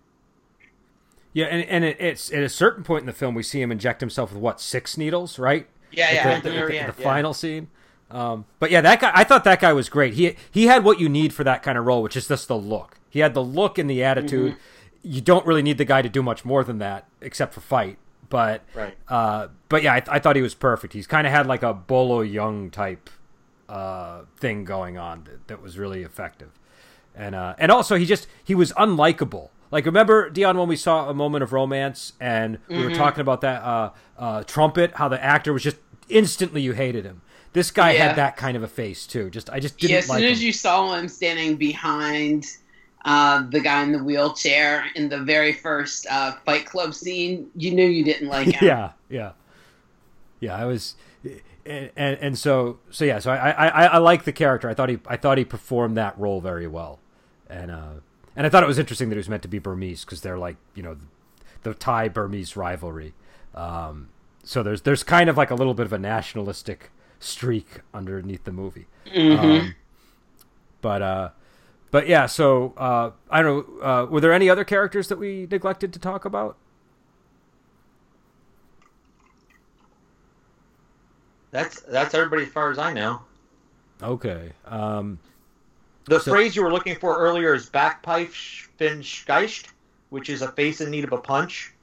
Yeah, 1.33 1.45
and 1.45 1.63
and 1.65 1.83
it, 1.85 1.97
it's 1.99 2.31
at 2.31 2.43
a 2.43 2.49
certain 2.49 2.83
point 2.83 3.01
in 3.01 3.05
the 3.05 3.13
film 3.13 3.35
we 3.35 3.43
see 3.43 3.61
him 3.61 3.71
inject 3.71 4.01
himself 4.01 4.31
with 4.33 4.41
what 4.41 4.59
six 4.59 4.97
needles, 4.97 5.37
right? 5.39 5.67
Yeah, 5.91 6.11
yeah, 6.11 6.29
at 6.29 6.43
the, 6.43 6.49
the, 6.49 6.55
the, 6.55 6.65
the 6.67 6.73
yeah. 6.73 6.91
final 6.91 7.33
scene. 7.33 7.69
Um, 8.09 8.45
but 8.59 8.71
yeah, 8.71 8.81
that 8.81 9.01
guy. 9.01 9.11
I 9.13 9.23
thought 9.23 9.43
that 9.43 9.59
guy 9.59 9.73
was 9.73 9.89
great. 9.89 10.15
He 10.15 10.35
he 10.51 10.67
had 10.67 10.83
what 10.83 10.99
you 10.99 11.09
need 11.09 11.33
for 11.33 11.43
that 11.43 11.63
kind 11.63 11.77
of 11.77 11.85
role, 11.85 12.01
which 12.01 12.15
is 12.15 12.27
just 12.27 12.47
the 12.47 12.57
look. 12.57 12.97
He 13.09 13.19
had 13.19 13.33
the 13.33 13.43
look 13.43 13.77
and 13.77 13.89
the 13.89 14.03
attitude. 14.03 14.53
Mm-hmm. 14.53 14.61
You 15.03 15.21
don't 15.21 15.45
really 15.45 15.61
need 15.61 15.77
the 15.77 15.85
guy 15.85 16.01
to 16.01 16.09
do 16.09 16.21
much 16.21 16.43
more 16.43 16.63
than 16.63 16.79
that, 16.79 17.07
except 17.21 17.53
for 17.53 17.61
fight. 17.61 17.97
But 18.29 18.63
right. 18.73 18.95
Uh, 19.07 19.47
but 19.69 19.83
yeah, 19.83 19.93
I, 19.93 19.99
th- 19.99 20.09
I, 20.11 20.19
thought 20.19 20.35
he 20.35 20.41
was 20.41 20.53
perfect. 20.53 20.93
He's 20.93 21.07
kind 21.07 21.25
of 21.25 21.31
had 21.31 21.47
like 21.47 21.63
a 21.63 21.73
Bolo 21.73 22.23
Yeung 22.23 22.71
type 22.71 23.09
uh, 23.69 24.23
thing 24.37 24.65
going 24.65 24.97
on 24.97 25.23
that, 25.25 25.47
that 25.47 25.61
was 25.61 25.77
really 25.77 26.03
effective, 26.03 26.59
and 27.15 27.35
uh, 27.35 27.55
and 27.57 27.71
also 27.71 27.95
he 27.95 28.05
just 28.05 28.27
he 28.43 28.53
was 28.53 28.73
unlikable. 28.73 29.49
Like 29.71 29.85
remember 29.85 30.29
Dion 30.29 30.57
when 30.57 30.67
we 30.67 30.75
saw 30.75 31.09
a 31.09 31.13
moment 31.13 31.43
of 31.43 31.51
romance 31.51 32.13
and 32.19 32.57
we 32.67 32.75
mm-hmm. 32.75 32.83
were 32.85 32.95
talking 32.95 33.21
about 33.21 33.41
that 33.41 33.61
uh, 33.63 33.91
uh, 34.17 34.43
trumpet, 34.43 34.91
how 34.95 35.07
the 35.09 35.21
actor 35.23 35.51
was 35.51 35.63
just 35.63 35.77
instantly 36.09 36.61
you 36.61 36.73
hated 36.73 37.05
him. 37.05 37.21
This 37.53 37.71
guy 37.71 37.93
yeah. 37.93 38.07
had 38.07 38.15
that 38.17 38.37
kind 38.37 38.55
of 38.55 38.63
a 38.63 38.67
face 38.67 39.07
too. 39.07 39.29
Just 39.29 39.49
I 39.49 39.59
just 39.59 39.77
didn't. 39.77 39.91
Yeah, 39.91 39.97
as 39.97 40.05
soon 40.07 40.15
like 40.15 40.23
as 40.23 40.39
him. 40.39 40.45
you 40.45 40.53
saw 40.53 40.93
him 40.93 41.07
standing 41.07 41.55
behind 41.55 42.45
uh, 43.05 43.43
the 43.49 43.59
guy 43.59 43.83
in 43.83 43.91
the 43.91 44.03
wheelchair 44.03 44.85
in 44.95 45.09
the 45.09 45.19
very 45.19 45.53
first 45.53 46.05
uh, 46.09 46.33
Fight 46.45 46.65
Club 46.65 46.93
scene, 46.93 47.49
you 47.55 47.71
knew 47.71 47.85
you 47.85 48.03
didn't 48.03 48.27
like 48.27 48.47
him. 48.47 48.59
yeah, 48.61 48.91
yeah, 49.09 49.31
yeah. 50.39 50.55
I 50.55 50.65
was, 50.65 50.95
and, 51.65 51.91
and, 51.95 52.17
and 52.19 52.37
so 52.37 52.79
so 52.89 53.05
yeah. 53.05 53.19
So 53.19 53.31
I, 53.31 53.51
I 53.51 53.85
I 53.85 53.97
like 53.97 54.23
the 54.23 54.33
character. 54.33 54.69
I 54.69 54.73
thought 54.73 54.89
he 54.89 54.99
I 55.07 55.17
thought 55.17 55.37
he 55.37 55.45
performed 55.45 55.95
that 55.97 56.17
role 56.19 56.41
very 56.41 56.67
well, 56.67 56.99
and 57.49 57.71
uh, 57.71 57.93
and 58.35 58.45
I 58.45 58.49
thought 58.49 58.63
it 58.63 58.67
was 58.67 58.79
interesting 58.79 59.09
that 59.09 59.15
he 59.15 59.19
was 59.19 59.29
meant 59.29 59.43
to 59.43 59.47
be 59.47 59.59
Burmese 59.59 60.03
because 60.03 60.21
they're 60.21 60.37
like 60.37 60.57
you 60.75 60.83
know 60.83 60.95
the, 60.95 61.69
the 61.69 61.73
Thai 61.73 62.09
Burmese 62.09 62.57
rivalry. 62.57 63.13
Um, 63.55 64.09
so 64.43 64.63
there's 64.63 64.81
there's 64.81 65.03
kind 65.03 65.29
of 65.29 65.37
like 65.37 65.51
a 65.51 65.55
little 65.55 65.73
bit 65.73 65.85
of 65.85 65.93
a 65.93 65.99
nationalistic 65.99 66.91
streak 67.19 67.81
underneath 67.93 68.43
the 68.43 68.51
movie. 68.51 68.87
Mm-hmm. 69.13 69.45
Um, 69.45 69.75
but 70.81 71.01
uh 71.01 71.29
but 71.91 72.07
yeah, 72.07 72.25
so 72.25 72.73
uh, 72.77 73.11
I 73.29 73.41
don't 73.41 73.79
know. 73.79 73.81
Uh, 73.83 74.05
were 74.05 74.21
there 74.21 74.33
any 74.33 74.49
other 74.49 74.63
characters 74.63 75.07
that 75.07 75.17
we 75.17 75.47
neglected 75.49 75.93
to 75.93 75.99
talk 75.99 76.25
about? 76.25 76.57
That's 81.51 81.81
that's 81.81 82.13
everybody 82.13 82.43
as 82.43 82.49
far 82.49 82.71
as 82.71 82.77
I 82.77 82.93
know. 82.93 83.21
Okay. 84.03 84.51
Um, 84.65 85.17
The 86.05 86.19
So- 86.19 86.31
phrase 86.31 86.55
you 86.55 86.63
were 86.63 86.71
looking 86.71 86.95
for 86.95 87.17
earlier 87.17 87.53
is 87.53 87.69
Backpfeifengeist, 87.69 89.65
which 90.09 90.29
is 90.29 90.41
a 90.41 90.51
face 90.51 90.81
in 90.81 90.89
need 90.91 91.03
of 91.03 91.11
a 91.13 91.17
punch. 91.17 91.73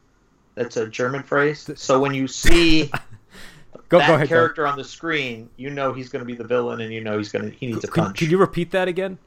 That's 0.55 0.77
a 0.77 0.87
German 0.89 1.23
phrase. 1.23 1.69
So 1.77 1.99
when 1.99 2.15
you 2.15 2.29
see 2.29 2.87
go 3.89 3.99
that 3.99 4.07
go 4.07 4.15
ahead. 4.15 4.29
Character 4.29 4.67
on 4.67 4.79
the 4.79 4.85
screen, 4.85 5.51
you 5.57 5.71
know 5.71 5.93
he's 5.93 6.09
going 6.09 6.21
to 6.21 6.27
be 6.27 6.35
the 6.37 6.45
villain, 6.45 6.81
and 6.81 6.93
you 6.93 7.03
know 7.03 7.19
he's 7.19 7.33
going 7.33 7.51
to 7.51 7.57
he 7.57 7.67
needs 7.67 7.83
a 7.85 7.89
punch. 7.89 8.19
could 8.19 8.31
you 8.31 8.39
repeat 8.39 8.71
that 8.71 8.87
again? 8.87 9.19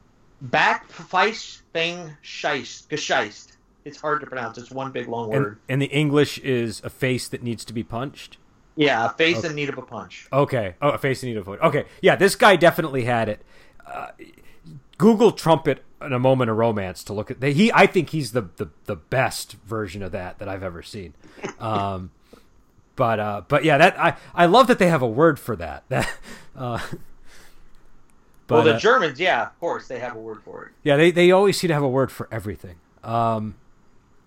Backpfeifengeist. 0.44 2.88
Gescheist. 2.88 3.52
It's 3.84 4.00
hard 4.00 4.20
to 4.20 4.26
pronounce. 4.26 4.58
It's 4.58 4.70
one 4.70 4.92
big 4.92 5.08
long 5.08 5.30
word. 5.30 5.58
and 5.68 5.80
the 5.80 5.86
English 5.86 6.38
is 6.38 6.82
a 6.84 6.90
face 6.90 7.28
that 7.28 7.42
needs 7.42 7.64
to 7.64 7.72
be 7.72 7.82
punched. 7.82 8.36
Yeah, 8.76 9.06
a 9.06 9.10
face 9.10 9.38
Okay. 9.38 9.48
in 9.48 9.54
need 9.54 9.68
of 9.68 9.78
a 9.78 9.82
punch. 9.82 10.28
Okay. 10.32 10.74
Oh, 10.80 10.90
a 10.90 10.98
face 10.98 11.22
in 11.22 11.30
need 11.30 11.36
of 11.38 11.48
a 11.48 11.56
punch. 11.56 11.62
Okay. 11.62 11.88
Yeah, 12.02 12.16
this 12.16 12.36
guy 12.36 12.56
definitely 12.56 13.04
had 13.04 13.28
it. 13.28 13.42
Uh, 13.86 14.08
Google 14.98 15.32
trumpet 15.32 15.82
in 16.02 16.12
a 16.12 16.18
moment 16.18 16.50
of 16.50 16.56
romance 16.56 17.02
to 17.04 17.12
look 17.12 17.30
at. 17.30 17.42
He, 17.42 17.72
I 17.72 17.86
think 17.86 18.10
he's 18.10 18.32
the, 18.32 18.42
the 18.56 18.68
the 18.84 18.96
best 18.96 19.54
version 19.66 20.02
of 20.02 20.12
that 20.12 20.38
that 20.38 20.48
I've 20.48 20.62
ever 20.62 20.82
seen. 20.82 21.14
Um, 21.58 22.10
but 22.96 23.18
uh, 23.18 23.42
but 23.48 23.64
yeah, 23.64 23.78
that 23.78 23.98
I 23.98 24.16
I 24.34 24.46
love 24.46 24.66
that 24.68 24.78
they 24.78 24.88
have 24.88 25.02
a 25.02 25.08
word 25.08 25.40
for 25.40 25.56
that. 25.56 25.84
That. 25.88 26.10
Uh, 26.56 26.80
but, 28.48 28.54
well, 28.56 28.64
the 28.64 28.74
uh, 28.74 28.78
Germans, 28.78 29.20
yeah, 29.20 29.42
of 29.42 29.60
course, 29.60 29.86
they 29.86 30.00
have 30.00 30.16
a 30.16 30.18
word 30.18 30.42
for 30.42 30.64
it. 30.64 30.72
yeah, 30.82 30.96
they, 30.96 31.12
they 31.12 31.30
always 31.30 31.56
seem 31.56 31.68
to 31.68 31.74
have 31.74 31.82
a 31.84 31.88
word 31.88 32.10
for 32.10 32.28
everything. 32.32 32.76
Um, 33.04 33.54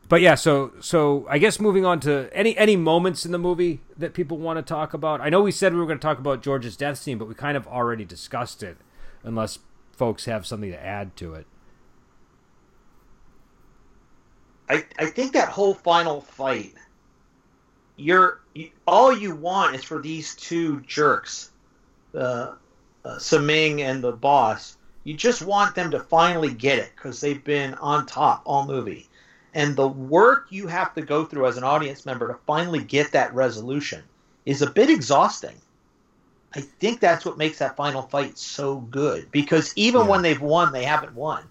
but 0.07 0.21
yeah, 0.21 0.35
so 0.35 0.73
so 0.81 1.25
I 1.29 1.37
guess 1.37 1.59
moving 1.59 1.85
on 1.85 2.01
to 2.01 2.29
any 2.33 2.57
any 2.57 2.75
moments 2.75 3.25
in 3.25 3.31
the 3.31 3.37
movie 3.37 3.79
that 3.97 4.13
people 4.13 4.37
want 4.37 4.57
to 4.57 4.61
talk 4.61 4.93
about. 4.93 5.21
I 5.21 5.29
know 5.29 5.41
we 5.41 5.51
said 5.51 5.73
we 5.73 5.79
were 5.79 5.85
going 5.85 5.99
to 5.99 6.01
talk 6.01 6.19
about 6.19 6.43
George's 6.43 6.75
death 6.75 6.97
scene, 6.97 7.17
but 7.17 7.29
we 7.29 7.33
kind 7.33 7.55
of 7.55 7.65
already 7.67 8.03
discussed 8.03 8.61
it. 8.61 8.77
Unless 9.23 9.59
folks 9.93 10.25
have 10.25 10.45
something 10.45 10.71
to 10.71 10.85
add 10.85 11.15
to 11.17 11.35
it. 11.35 11.45
I, 14.67 14.85
I 14.97 15.05
think 15.05 15.33
that 15.33 15.49
whole 15.49 15.73
final 15.73 16.21
fight, 16.21 16.73
you're 17.95 18.41
you, 18.53 18.69
all 18.85 19.15
you 19.15 19.35
want 19.35 19.75
is 19.75 19.83
for 19.83 20.01
these 20.01 20.35
two 20.35 20.81
jerks, 20.81 21.51
uh, 22.17 22.55
uh, 23.05 23.15
Saming 23.17 23.79
and 23.81 24.03
the 24.03 24.11
boss. 24.11 24.77
You 25.03 25.15
just 25.15 25.41
want 25.41 25.75
them 25.75 25.91
to 25.91 25.99
finally 25.99 26.53
get 26.53 26.77
it 26.79 26.91
because 26.95 27.19
they've 27.21 27.43
been 27.43 27.73
on 27.75 28.05
top 28.05 28.43
all 28.45 28.67
movie, 28.67 29.09
and 29.53 29.75
the 29.75 29.87
work 29.87 30.47
you 30.49 30.67
have 30.67 30.93
to 30.93 31.01
go 31.01 31.25
through 31.25 31.47
as 31.47 31.57
an 31.57 31.63
audience 31.63 32.05
member 32.05 32.27
to 32.27 32.37
finally 32.45 32.83
get 32.83 33.11
that 33.13 33.33
resolution 33.33 34.03
is 34.45 34.61
a 34.61 34.69
bit 34.69 34.89
exhausting. 34.89 35.55
I 36.53 36.61
think 36.61 36.99
that's 36.99 37.25
what 37.25 37.37
makes 37.37 37.59
that 37.59 37.75
final 37.77 38.01
fight 38.03 38.37
so 38.37 38.77
good 38.77 39.31
because 39.31 39.73
even 39.75 40.01
Yeah. 40.01 40.07
when 40.07 40.21
they've 40.21 40.41
won, 40.41 40.73
they 40.73 40.83
haven't 40.83 41.15
won. 41.15 41.45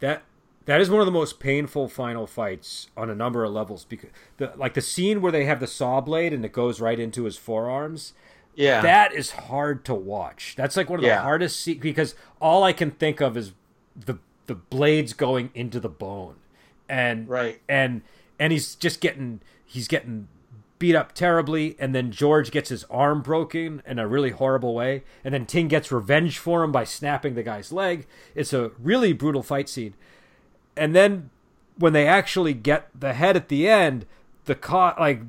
That 0.00 0.22
that 0.66 0.80
is 0.82 0.90
one 0.90 1.00
of 1.00 1.06
the 1.06 1.12
most 1.12 1.40
painful 1.40 1.88
final 1.88 2.26
fights 2.26 2.88
on 2.96 3.08
a 3.08 3.14
number 3.14 3.42
of 3.42 3.52
levels 3.52 3.84
because 3.84 4.10
the 4.36 4.52
like 4.56 4.74
the 4.74 4.82
scene 4.82 5.22
where 5.22 5.32
they 5.32 5.44
have 5.46 5.60
the 5.60 5.66
saw 5.66 6.00
blade 6.00 6.32
and 6.32 6.44
it 6.44 6.52
goes 6.52 6.80
right 6.80 6.98
into 7.00 7.24
his 7.24 7.36
forearms. 7.38 8.12
Yeah, 8.58 8.80
That 8.80 9.12
is 9.14 9.30
hard 9.30 9.84
to 9.84 9.94
watch. 9.94 10.54
That's 10.56 10.76
like 10.76 10.90
one 10.90 10.98
of 10.98 11.04
the 11.04 11.22
hardest 11.22 11.60
se- 11.60 11.74
because 11.74 12.16
all 12.40 12.64
I 12.64 12.72
can 12.72 12.90
think 12.90 13.20
of 13.20 13.36
is 13.36 13.52
the 13.94 14.18
the 14.46 14.56
blades 14.56 15.12
going 15.12 15.50
into 15.54 15.78
the 15.78 15.88
bone, 15.88 16.34
and 16.88 17.28
right. 17.28 17.60
and 17.68 18.02
and 18.38 18.52
he's 18.52 18.74
just 18.74 19.00
getting 19.00 19.40
he's 19.64 19.86
getting 19.86 20.26
beat 20.80 20.96
up 20.96 21.12
terribly, 21.12 21.76
and 21.78 21.94
then 21.94 22.10
George 22.10 22.50
gets 22.50 22.70
his 22.70 22.82
arm 22.84 23.22
broken 23.22 23.80
in 23.86 23.98
a 24.00 24.08
really 24.08 24.30
horrible 24.30 24.74
way, 24.74 25.04
and 25.22 25.34
then 25.34 25.46
Ting 25.46 25.68
gets 25.68 25.92
revenge 25.92 26.38
for 26.38 26.64
him 26.64 26.72
by 26.72 26.82
snapping 26.82 27.34
the 27.34 27.42
guy's 27.44 27.72
leg. 27.72 28.06
It's 28.34 28.52
a 28.52 28.72
really 28.80 29.12
brutal 29.12 29.42
fight 29.44 29.68
scene, 29.68 29.94
and 30.76 30.96
then 30.96 31.30
when 31.76 31.92
they 31.92 32.08
actually 32.08 32.54
get 32.54 32.88
the 32.98 33.12
head 33.12 33.36
at 33.36 33.48
the 33.48 33.68
end, 33.68 34.04
the 34.46 34.54
co- 34.56 34.94
like 34.98 35.22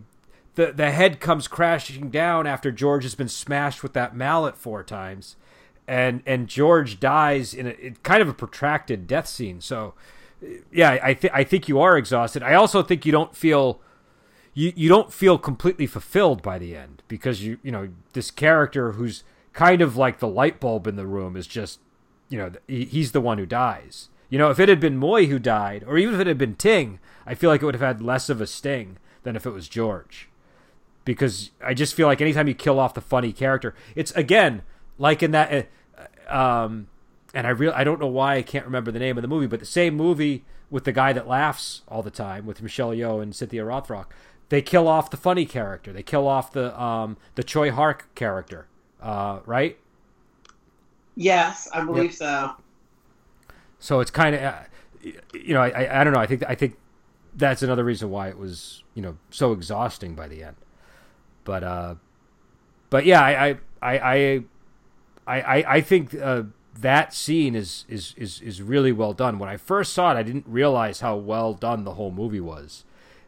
the 0.59 0.73
the 0.73 0.91
head 0.91 1.21
comes 1.21 1.47
crashing 1.47 2.09
down 2.09 2.45
after 2.45 2.69
George 2.69 3.03
has 3.03 3.15
been 3.15 3.29
smashed 3.29 3.81
with 3.81 3.93
that 3.93 4.13
mallet 4.13 4.57
four 4.57 4.83
times, 4.83 5.37
and 5.87 6.21
and 6.25 6.49
George 6.49 6.99
dies 6.99 7.53
in 7.53 7.65
a 7.65 7.69
in 7.69 7.95
kind 8.03 8.21
of 8.21 8.27
a 8.27 8.33
protracted 8.33 9.07
death 9.07 9.27
scene. 9.27 9.61
So, 9.61 9.93
yeah, 10.69 10.99
I 11.01 11.13
think 11.13 11.33
I 11.33 11.45
think 11.45 11.69
you 11.69 11.79
are 11.79 11.97
exhausted. 11.97 12.43
I 12.43 12.55
also 12.55 12.83
think 12.83 13.05
you 13.05 13.11
don't 13.13 13.33
feel 13.33 13.79
you 14.53 14.73
you 14.75 14.89
don't 14.89 15.13
feel 15.13 15.37
completely 15.37 15.87
fulfilled 15.87 16.41
by 16.41 16.59
the 16.59 16.75
end 16.75 17.03
because 17.07 17.41
you 17.41 17.57
you 17.63 17.71
know 17.71 17.87
this 18.11 18.29
character 18.29 18.93
who's 18.93 19.23
kind 19.53 19.81
of 19.81 19.95
like 19.95 20.19
the 20.19 20.27
light 20.27 20.59
bulb 20.59 20.87
in 20.87 20.97
the 20.97 21.07
room 21.07 21.37
is 21.37 21.47
just 21.47 21.79
you 22.27 22.37
know 22.37 22.51
he, 22.67 22.83
he's 22.83 23.13
the 23.13 23.21
one 23.21 23.37
who 23.37 23.45
dies. 23.45 24.09
You 24.29 24.37
know, 24.37 24.49
if 24.49 24.59
it 24.59 24.67
had 24.67 24.81
been 24.81 24.99
Muay 24.99 25.29
who 25.29 25.39
died, 25.39 25.85
or 25.87 25.97
even 25.97 26.15
if 26.15 26.19
it 26.19 26.27
had 26.27 26.37
been 26.37 26.55
Ting, 26.55 26.99
I 27.25 27.33
feel 27.33 27.49
like 27.49 27.61
it 27.61 27.65
would 27.65 27.75
have 27.75 27.81
had 27.81 28.01
less 28.01 28.29
of 28.29 28.41
a 28.41 28.45
sting 28.45 28.97
than 29.23 29.37
if 29.37 29.45
it 29.45 29.51
was 29.51 29.69
George 29.69 30.29
because 31.09 31.49
I 31.63 31.73
just 31.73 31.95
feel 31.95 32.05
like 32.05 32.21
anytime 32.21 32.47
you 32.47 32.53
kill 32.53 32.79
off 32.79 32.93
the 32.93 33.01
funny 33.01 33.33
character, 33.33 33.73
it's 33.95 34.11
again 34.11 34.61
like 34.99 35.23
in 35.23 35.31
that. 35.31 35.67
Uh, 36.27 36.31
um, 36.31 36.87
and 37.33 37.47
I 37.47 37.49
real 37.49 37.73
I 37.75 37.83
don't 37.83 37.99
know 37.99 38.07
why 38.07 38.35
I 38.35 38.43
can't 38.43 38.65
remember 38.65 38.91
the 38.91 38.99
name 38.99 39.17
of 39.17 39.23
the 39.23 39.27
movie, 39.27 39.47
but 39.47 39.59
the 39.59 39.65
same 39.65 39.95
movie 39.95 40.45
with 40.69 40.83
the 40.83 40.91
guy 40.91 41.11
that 41.13 41.27
laughs 41.27 41.81
all 41.87 42.03
the 42.03 42.11
time 42.11 42.45
with 42.45 42.61
Michelle 42.61 42.91
Yeoh 42.91 43.23
and 43.23 43.35
Cynthia 43.35 43.63
Rothrock. 43.63 44.05
They 44.49 44.61
kill 44.61 44.87
off 44.87 45.09
the 45.09 45.17
funny 45.17 45.47
character. 45.47 45.91
They 45.91 46.03
kill 46.03 46.27
off 46.27 46.51
the 46.51 46.79
um, 46.79 47.17
the 47.33 47.43
Tsui 47.43 47.71
Hark 47.71 48.13
character, 48.13 48.67
uh, 49.01 49.39
right? 49.47 49.79
Yes, 51.15 51.67
I 51.73 51.83
believe 51.83 52.13
so. 52.13 52.53
So 53.79 53.99
it's 53.99 54.11
kind 54.11 54.35
of, 54.35 54.41
uh, 54.43 54.59
you 55.33 55.53
know, 55.55 55.61
I, 55.61 55.69
I 55.69 56.01
I 56.01 56.03
don't 56.03 56.13
know. 56.13 56.19
I 56.19 56.27
think 56.27 56.43
I 56.47 56.53
think 56.53 56.77
that's 57.35 57.63
another 57.63 57.83
reason 57.83 58.11
why 58.11 58.29
it 58.29 58.37
was 58.37 58.83
you 58.93 59.01
know 59.01 59.17
so 59.31 59.53
exhausting 59.53 60.13
by 60.13 60.27
the 60.27 60.43
end. 60.43 60.55
But 61.49 61.63
uh, 61.63 61.95
but 62.91 63.05
yeah, 63.07 63.23
I 63.23 63.49
I 63.49 63.57
I 63.81 64.45
I 65.27 65.39
I, 65.39 65.65
I 65.77 65.81
think 65.81 66.13
uh, 66.13 66.43
that 66.79 67.11
scene 67.11 67.55
is, 67.55 67.85
is 67.89 68.13
is 68.17 68.39
is 68.41 68.61
really 68.61 68.91
well 68.91 69.13
done. 69.13 69.39
When 69.39 69.49
I 69.49 69.57
first 69.57 69.93
saw 69.93 70.11
it, 70.11 70.15
I 70.15 70.21
didn't 70.21 70.45
realize 70.47 70.99
how 70.99 71.15
well 71.15 71.55
done 71.55 71.85
the 71.85 71.95
whole 71.95 72.11
movie 72.11 72.39
was, 72.39 72.85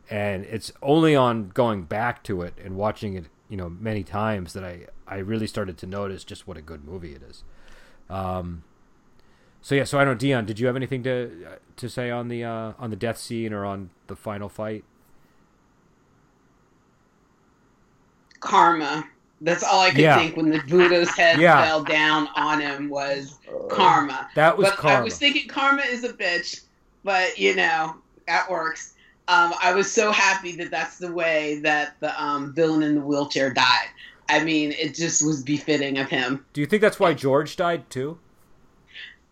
and 0.07 0.45
it's 0.45 0.71
only 0.83 1.15
on 1.15 1.49
going 1.49 1.81
back 1.85 2.23
to 2.25 2.43
it 2.43 2.53
and 2.63 2.75
watching 2.75 3.15
it, 3.15 3.25
you 3.49 3.57
know, 3.57 3.69
many 3.69 4.03
times 4.03 4.53
that 4.53 4.63
I 4.63 4.85
I 5.07 5.17
really 5.17 5.47
started 5.47 5.79
to 5.79 5.87
notice 5.87 6.23
just 6.23 6.47
what 6.47 6.57
a 6.57 6.61
good 6.61 6.85
movie 6.85 7.15
it 7.15 7.23
is. 7.23 7.43
Um, 8.07 8.61
so 9.63 9.73
yeah, 9.73 9.85
so 9.85 9.97
I 9.97 10.05
don't 10.05 10.19
Dion. 10.19 10.45
Did 10.45 10.59
you 10.59 10.67
have 10.67 10.75
anything 10.75 11.01
to 11.05 11.57
to 11.75 11.89
say 11.89 12.11
on 12.11 12.27
the 12.27 12.43
uh, 12.43 12.73
on 12.77 12.91
the 12.91 12.95
death 12.95 13.17
scene 13.17 13.51
or 13.51 13.65
on 13.65 13.89
the 14.05 14.15
final 14.15 14.47
fight? 14.47 14.83
Karma. 18.41 19.07
That's 19.43 19.63
all 19.63 19.79
I 19.79 19.89
could 19.89 19.99
Yeah. 20.01 20.17
think 20.19 20.37
when 20.37 20.49
the 20.51 20.59
Buddha's 20.59 21.09
head 21.15 21.39
Yeah. 21.39 21.63
fell 21.65 21.83
down 21.83 22.27
on 22.35 22.59
him 22.61 22.89
was 22.89 23.35
karma. 23.69 24.29
That 24.35 24.55
was 24.57 24.69
but 24.69 24.77
karma. 24.77 24.99
I 24.99 25.01
was 25.01 25.17
thinking 25.17 25.47
karma 25.47 25.81
is 25.83 26.03
a 26.03 26.13
bitch, 26.13 26.61
but 27.03 27.39
you 27.39 27.55
know 27.55 27.95
that 28.27 28.49
works. 28.51 28.93
Um, 29.27 29.53
I 29.61 29.73
was 29.73 29.89
so 29.91 30.11
happy 30.11 30.55
that 30.57 30.69
that's 30.69 30.97
the 30.97 31.11
way 31.11 31.59
that 31.63 31.95
the 32.01 32.21
um, 32.21 32.53
villain 32.53 32.83
in 32.83 32.95
the 32.95 33.01
wheelchair 33.01 33.51
died. 33.51 33.87
I 34.29 34.43
mean, 34.43 34.73
it 34.73 34.93
just 34.93 35.25
was 35.25 35.41
befitting 35.41 35.97
of 35.97 36.09
him. 36.09 36.45
Do 36.53 36.61
you 36.61 36.67
think 36.67 36.81
that's 36.81 36.99
why 36.99 37.13
George 37.13 37.55
died 37.55 37.89
too? 37.89 38.19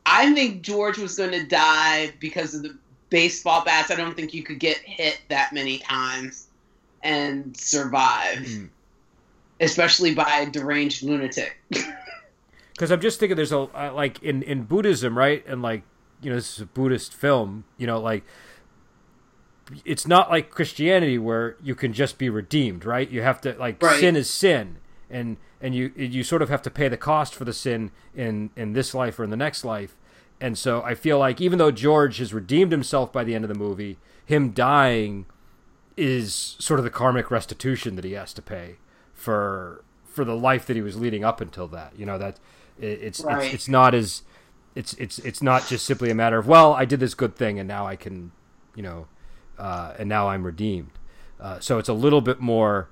I 0.06 0.34
think 0.34 0.62
George 0.64 0.98
was 0.98 1.16
going 1.16 1.32
to 1.32 1.46
die 1.46 2.14
because 2.20 2.56
of 2.56 2.64
the 2.64 2.76
baseball 3.10 3.64
bats. 3.64 3.92
I 3.92 3.96
don't 3.96 4.16
think 4.16 4.34
you 4.34 4.42
could 4.44 4.60
get 4.60 4.78
hit 4.80 5.20
that 5.30 5.54
many 5.54 5.78
times 5.80 6.48
and 7.04 7.56
survive, 7.56 8.40
Mm. 8.40 8.70
Especially 9.60 10.14
by 10.14 10.46
a 10.48 10.50
deranged 10.50 11.04
lunatic. 11.04 11.58
Because 12.74 12.92
I'm 12.92 13.02
just 13.02 13.20
thinking, 13.20 13.36
there's 13.36 13.52
a 13.52 13.60
uh, 13.60 13.92
like 13.94 14.22
in 14.24 14.42
in 14.44 14.64
Buddhism, 14.64 15.18
right? 15.18 15.46
And 15.48 15.62
like 15.62 15.84
you 16.22 16.30
know, 16.30 16.36
this 16.36 16.56
is 16.56 16.62
a 16.62 16.66
Buddhist 16.66 17.14
film. 17.14 17.66
You 17.78 17.88
know, 17.88 18.00
like 18.00 18.24
it's 19.86 20.08
not 20.08 20.30
like 20.30 20.50
Christianity 20.50 21.18
where 21.18 21.56
you 21.62 21.76
can 21.76 21.94
just 21.94 22.18
be 22.18 22.30
redeemed, 22.30 22.86
right? 22.86 23.10
You 23.10 23.22
have 23.22 23.42
to 23.42 23.54
like 23.54 23.82
Right. 23.84 24.00
sin 24.00 24.16
is 24.16 24.30
sin, 24.30 24.78
and 25.10 25.38
and 25.62 25.76
you 25.76 25.92
you 25.96 26.24
sort 26.24 26.42
of 26.42 26.50
have 26.50 26.62
to 26.64 26.70
pay 26.72 26.88
the 26.88 26.98
cost 26.98 27.36
for 27.36 27.46
the 27.46 27.54
sin 27.54 27.92
in 28.16 28.50
in 28.56 28.74
this 28.74 28.94
life 28.94 29.20
or 29.20 29.24
in 29.24 29.30
the 29.30 29.38
next 29.38 29.64
life. 29.66 29.96
And 30.42 30.58
so 30.58 30.82
I 30.82 30.96
feel 30.96 31.20
like 31.20 31.42
even 31.42 31.60
though 31.60 31.72
George 31.72 32.18
has 32.20 32.34
redeemed 32.34 32.72
himself 32.72 33.12
by 33.12 33.26
the 33.26 33.36
end 33.36 33.44
of 33.44 33.50
the 33.50 33.60
movie, 33.60 33.98
him 34.26 34.52
dying 34.52 35.26
is 35.98 36.56
sort 36.60 36.80
of 36.80 36.86
the 36.86 36.90
karmic 36.90 37.30
restitution 37.30 37.98
that 37.98 38.06
he 38.06 38.14
has 38.14 38.34
to 38.34 38.42
pay 38.42 38.78
for 39.20 39.84
for 40.06 40.24
the 40.26 40.36
life 40.36 40.66
that 40.66 40.76
he 40.76 40.82
was 40.82 40.98
leading 40.98 41.24
up 41.24 41.42
until 41.42 41.68
that. 41.68 41.94
You 41.98 42.06
know 42.06 42.18
that 42.18 42.40
it, 42.80 42.86
it's 43.02 43.22
Right. 43.22 43.46
it's 43.46 43.54
it's 43.54 43.68
not 43.68 43.94
as 43.94 44.24
it's 44.76 44.94
it's 44.94 45.20
it's 45.20 45.42
not 45.44 45.68
just 45.68 45.86
simply 45.86 46.10
a 46.10 46.16
matter 46.16 46.38
of 46.38 46.48
well, 46.48 46.74
I 46.74 46.86
did 46.86 47.00
this 47.00 47.14
good 47.14 47.36
thing 47.36 47.60
and 47.60 47.68
now 47.68 47.86
I 47.86 47.96
can, 47.96 48.32
you 48.76 48.84
know, 48.84 49.08
uh, 49.58 49.94
and 50.00 50.08
now 50.10 50.30
I'm 50.30 50.44
redeemed. 50.46 50.92
Uh, 51.40 51.60
so 51.60 51.78
it's 51.78 51.90
a 51.90 51.94
little 51.94 52.22
bit 52.22 52.40
more. 52.40 52.90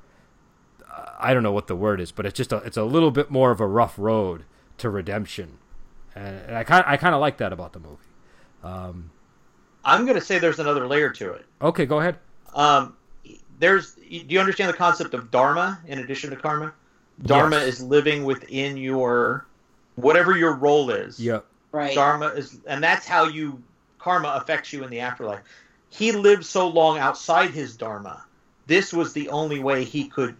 Uh, 0.89 1.05
I 1.19 1.34
don't 1.34 1.43
know 1.43 1.51
what 1.51 1.67
the 1.67 1.75
word 1.75 1.99
is, 1.99 2.11
but 2.11 2.25
it's 2.25 2.38
just 2.38 2.51
a, 2.53 2.57
it's 2.57 2.78
a 2.78 2.84
little 2.84 3.11
bit 3.11 3.30
more 3.30 3.51
of 3.51 3.59
a 3.59 3.67
rough 3.67 3.95
road 3.97 4.43
to 4.78 4.89
redemption, 4.89 5.57
and, 6.15 6.41
and 6.47 6.55
I 6.55 6.63
kind 6.63 6.84
I 6.88 6.97
kind 6.97 7.13
of 7.15 7.21
like 7.21 7.38
that 7.38 7.51
about 7.53 7.73
the 7.73 7.80
movie. 7.80 7.97
Um, 8.63 9.11
I'm 9.84 10.05
going 10.05 10.15
to 10.19 10.25
say 10.25 10.39
there's 10.39 10.59
another 10.59 10.88
layer 10.88 11.09
to 11.11 11.34
it. 11.34 11.45
okay, 11.61 11.86
go 11.86 11.99
ahead. 11.99 12.17
Um, 12.53 12.95
there's. 13.59 13.93
Do 13.93 14.03
you 14.27 14.39
understand 14.39 14.69
the 14.69 14.77
concept 14.77 15.13
of 15.13 15.31
dharma 15.31 15.79
in 15.87 15.99
addition 15.99 16.29
to 16.29 16.35
karma? 16.35 16.73
Dharma 17.23 17.57
Yes. 17.57 17.67
is 17.79 17.83
living 17.83 18.23
within 18.25 18.77
your 18.77 19.45
whatever 19.95 20.37
your 20.37 20.53
role 20.53 20.89
is. 20.91 21.19
Yep. 21.19 21.45
Right. 21.71 21.95
Dharma 21.95 22.27
is, 22.27 22.57
and 22.67 22.83
that's 22.83 23.07
how 23.07 23.25
you 23.25 23.61
karma 23.99 24.29
affects 24.41 24.71
you 24.71 24.83
in 24.83 24.89
the 24.89 24.99
afterlife. 24.99 25.41
He 25.89 26.11
lived 26.11 26.45
so 26.45 26.67
long 26.67 26.99
outside 26.99 27.49
his 27.51 27.75
dharma. 27.75 28.23
This 28.67 28.93
was 28.93 29.13
the 29.13 29.29
only 29.29 29.59
way 29.59 29.83
he 29.83 30.07
could 30.07 30.35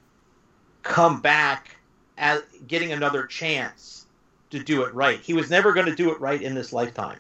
come 0.84 1.22
back 1.22 1.76
as 2.18 2.42
getting 2.68 2.92
another 2.92 3.26
chance 3.26 4.06
to 4.52 4.60
do 4.64 4.84
it 4.84 4.94
right. 4.94 5.20
He 5.20 5.34
was 5.34 5.50
never 5.50 5.74
going 5.74 5.86
to 5.88 5.96
do 5.96 6.12
it 6.12 6.20
right 6.22 6.42
in 6.42 6.56
this 6.56 6.72
lifetime. 6.72 7.20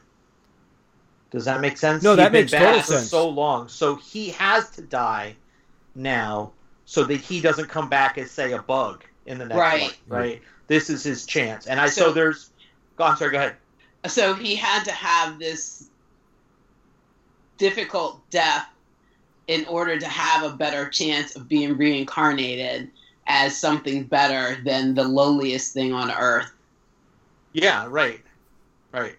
Does 1.31 1.45
that 1.45 1.59
make 1.61 1.77
sense? 1.77 2.03
No, 2.03 2.11
He'd 2.11 2.17
that 2.17 2.31
makes 2.31 2.51
total 2.51 2.81
sense. 2.81 3.09
So 3.09 3.27
long, 3.29 3.67
so 3.67 3.95
he 3.95 4.29
has 4.29 4.69
to 4.71 4.81
die 4.81 5.35
now, 5.97 6.51
so 6.85 7.03
that 7.03 7.19
he 7.19 7.41
doesn't 7.41 7.67
come 7.67 7.89
back 7.89 8.17
as 8.17 8.31
say 8.31 8.53
a 8.53 8.61
bug 8.61 9.03
in 9.25 9.37
the 9.37 9.45
next 9.45 9.57
Right. 9.59 9.81
life. 9.81 9.99
Right. 10.07 10.41
This 10.67 10.89
is 10.89 11.03
his 11.03 11.25
chance, 11.25 11.67
and 11.67 11.79
I 11.79 11.87
so, 11.87 12.05
So- 12.07 12.11
there's. 12.13 12.51
Go 12.97 13.03
on, 13.03 13.17
sorry. 13.17 13.31
Go 13.31 13.37
ahead. 13.37 13.55
so 14.07 14.33
he 14.33 14.55
had 14.55 14.83
to 14.85 14.91
have 14.91 15.37
this 15.39 15.89
difficult 17.57 18.21
death 18.29 18.67
in 19.47 19.65
order 19.65 19.97
to 19.99 20.07
have 20.07 20.43
a 20.43 20.55
better 20.55 20.89
chance 20.89 21.35
of 21.35 21.47
being 21.47 21.77
reincarnated 21.77 22.89
as 23.27 23.57
something 23.57 24.03
better 24.03 24.61
than 24.63 24.93
the 24.93 25.03
lowliest 25.03 25.73
thing 25.73 25.93
on 25.93 26.11
earth. 26.11 26.51
Yeah, 27.53 27.87
right, 27.89 28.21
right. 28.91 29.15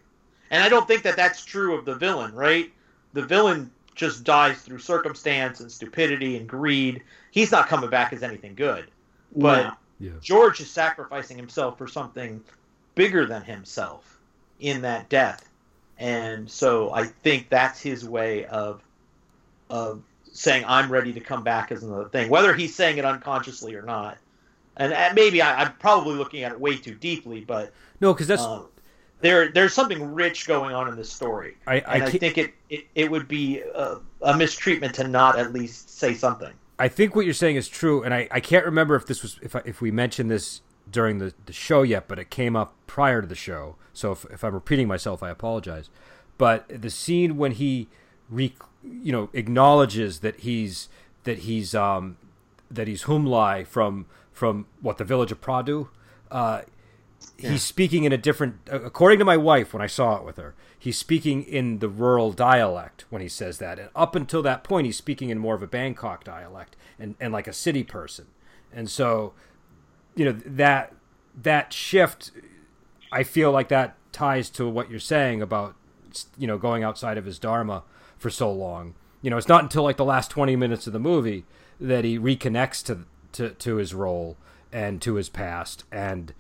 And 0.51 0.63
I 0.63 0.69
don't 0.69 0.87
think 0.87 1.03
that 1.03 1.17
that's 1.17 1.45
true 1.45 1.75
of 1.77 1.85
the 1.85 1.95
villain, 1.95 2.35
right? 2.35 2.73
The 3.15 3.23
villain 3.23 3.71
just 3.99 4.25
dies 4.25 4.63
through 4.63 4.79
circumstance 4.79 5.61
and 5.61 5.71
stupidity 5.71 6.37
and 6.37 6.49
greed. 6.49 7.03
He's 7.33 7.51
not 7.51 7.69
coming 7.69 7.91
back 7.91 8.13
as 8.13 8.23
anything 8.23 8.55
good. 8.55 8.91
But 9.37 9.63
No. 9.65 9.73
Yeah. 10.01 10.13
George 10.23 10.61
is 10.61 10.71
sacrificing 10.71 11.37
himself 11.37 11.77
for 11.77 11.89
something 11.89 12.41
bigger 12.95 13.27
than 13.27 13.43
himself 13.43 14.19
in 14.61 14.83
that 14.83 15.09
death. 15.09 15.49
And 15.99 16.49
so 16.49 16.95
I 16.95 17.05
think 17.05 17.49
that's 17.49 17.81
his 17.81 18.09
way 18.09 18.47
of 18.47 18.81
of 19.69 20.03
saying 20.33 20.65
I'm 20.67 20.91
ready 20.91 21.13
to 21.13 21.21
come 21.21 21.43
back 21.43 21.73
as 21.73 21.83
another 21.83 22.09
thing, 22.09 22.31
whether 22.31 22.55
he's 22.55 22.75
saying 22.75 22.99
it 22.99 23.05
unconsciously 23.05 23.75
or 23.75 23.83
not. 23.83 24.19
And, 24.77 24.95
maybe 25.17 25.43
I, 25.43 25.65
I'm 25.65 25.73
probably 25.75 26.15
looking 26.15 26.45
at 26.45 26.53
it 26.53 26.61
way 26.61 26.77
too 26.77 26.95
deeply, 26.95 27.41
but 27.41 27.73
No, 28.01 28.15
because 28.15 28.29
that's 28.29 28.43
um, 28.43 28.67
there 29.21 29.51
there's 29.51 29.75
something 29.75 30.15
rich 30.15 30.47
going 30.47 30.75
on 30.75 30.89
in 30.89 30.97
this 30.97 31.11
story, 31.11 31.57
I 31.67 31.75
I, 31.75 31.95
and 31.95 32.03
I, 32.05 32.11
think 32.11 32.39
it, 32.39 32.55
it, 32.71 32.87
it 32.95 33.11
would 33.11 33.29
be 33.29 33.61
a, 33.61 33.99
a 34.23 34.37
mistreatment 34.37 34.95
to 34.97 35.07
not 35.07 35.39
at 35.39 35.53
least 35.53 35.99
say 35.99 36.15
something. 36.15 36.53
I 36.79 36.89
think 36.89 37.17
what 37.17 37.25
you're 37.25 37.35
saying 37.35 37.57
is 37.57 37.69
true, 37.69 38.03
and 38.05 38.15
I, 38.15 38.29
I 38.31 38.41
can't 38.41 38.65
remember 38.65 38.95
if 38.95 39.07
this 39.07 39.23
was 39.23 39.39
if 39.43 39.57
I, 39.57 39.63
if 39.65 39.81
we 39.81 39.91
mentioned 39.91 40.31
this 40.31 40.61
during 40.91 41.19
the, 41.19 41.35
the 41.47 41.53
show 41.53 41.83
yet, 41.83 42.09
but 42.09 42.19
it 42.19 42.31
came 42.31 42.57
up 42.57 42.75
prior 42.87 43.21
to 43.21 43.27
the 43.27 43.35
show. 43.35 43.77
So 43.93 44.13
if, 44.13 44.25
if 44.27 44.45
I'm 44.45 44.55
repeating 44.55 44.89
myself, 44.89 45.23
I 45.23 45.31
apologize. 45.31 45.91
But 46.39 46.67
the 46.69 46.91
scene 46.91 47.37
when 47.37 47.53
he, 47.53 47.89
re, 48.31 48.55
you 48.83 49.13
know, 49.13 49.29
acknowledges 49.33 50.21
that 50.21 50.41
he's 50.41 50.89
that 51.25 51.41
he's 51.41 51.75
um 51.75 52.17
that 52.71 52.87
he's 52.87 53.05
Humlai 53.05 53.67
from 53.67 54.07
from 54.33 54.67
what 54.81 54.99
the 54.99 55.05
village 55.05 55.33
of 55.33 55.41
Pradu, 55.41 55.89
uh, 56.31 56.63
he's 57.39 57.63
speaking 57.63 58.05
in 58.05 58.13
a 58.13 58.19
different. 58.19 58.57
According 58.71 59.19
to 59.21 59.25
my 59.25 59.37
wife, 59.37 59.73
when 59.73 59.83
I 59.83 59.87
saw 59.87 60.17
it 60.17 60.25
with 60.25 60.37
her, 60.37 60.55
he's 60.79 60.99
speaking 60.99 61.43
in 61.43 61.79
the 61.79 61.89
rural 61.89 62.33
dialect 62.33 63.05
when 63.11 63.23
he 63.23 63.29
says 63.29 63.59
that. 63.59 63.79
And 63.79 63.91
up 63.95 64.15
until 64.15 64.43
that 64.43 64.65
point, 64.65 64.87
he's 64.87 64.97
speaking 64.97 65.31
in 65.31 65.39
more 65.39 65.55
of 65.55 65.63
a 65.63 65.67
Bangkok 65.67 66.25
dialect 66.25 66.77
and, 66.99 67.15
and 67.21 67.33
like 67.33 67.47
a 67.47 67.53
city 67.53 67.85
person. 67.85 68.27
And 68.73 68.91
so, 68.91 69.33
you 70.15 70.25
know 70.25 70.33
that 70.33 70.95
that 71.41 71.73
shift, 71.73 72.33
I 73.13 73.23
feel 73.23 73.53
like 73.53 73.69
that 73.69 73.97
ties 74.13 74.51
to 74.51 74.69
what 74.69 74.91
you're 74.91 74.99
saying 74.99 75.41
about 75.41 75.77
you 76.37 76.47
know 76.47 76.59
going 76.59 76.83
outside 76.83 77.19
of 77.19 77.25
his 77.25 77.39
dharma 77.39 77.85
for 78.19 78.31
so 78.31 78.53
long. 78.53 78.95
You 79.23 79.31
know, 79.31 79.37
it's 79.37 79.49
not 79.49 79.63
until 79.63 79.83
like 79.83 79.97
the 79.97 80.05
last 80.05 80.31
20 80.31 80.55
minutes 80.57 80.87
of 80.87 80.93
the 80.93 81.01
movie 81.01 81.45
that 81.81 82.05
he 82.05 82.19
reconnects 82.19 82.85
to 82.87 83.05
to, 83.33 83.51
to 83.51 83.77
his 83.77 83.95
role 83.95 84.37
and 84.73 85.01
to 85.03 85.15
his 85.15 85.29
past 85.29 85.85
and 85.93 86.35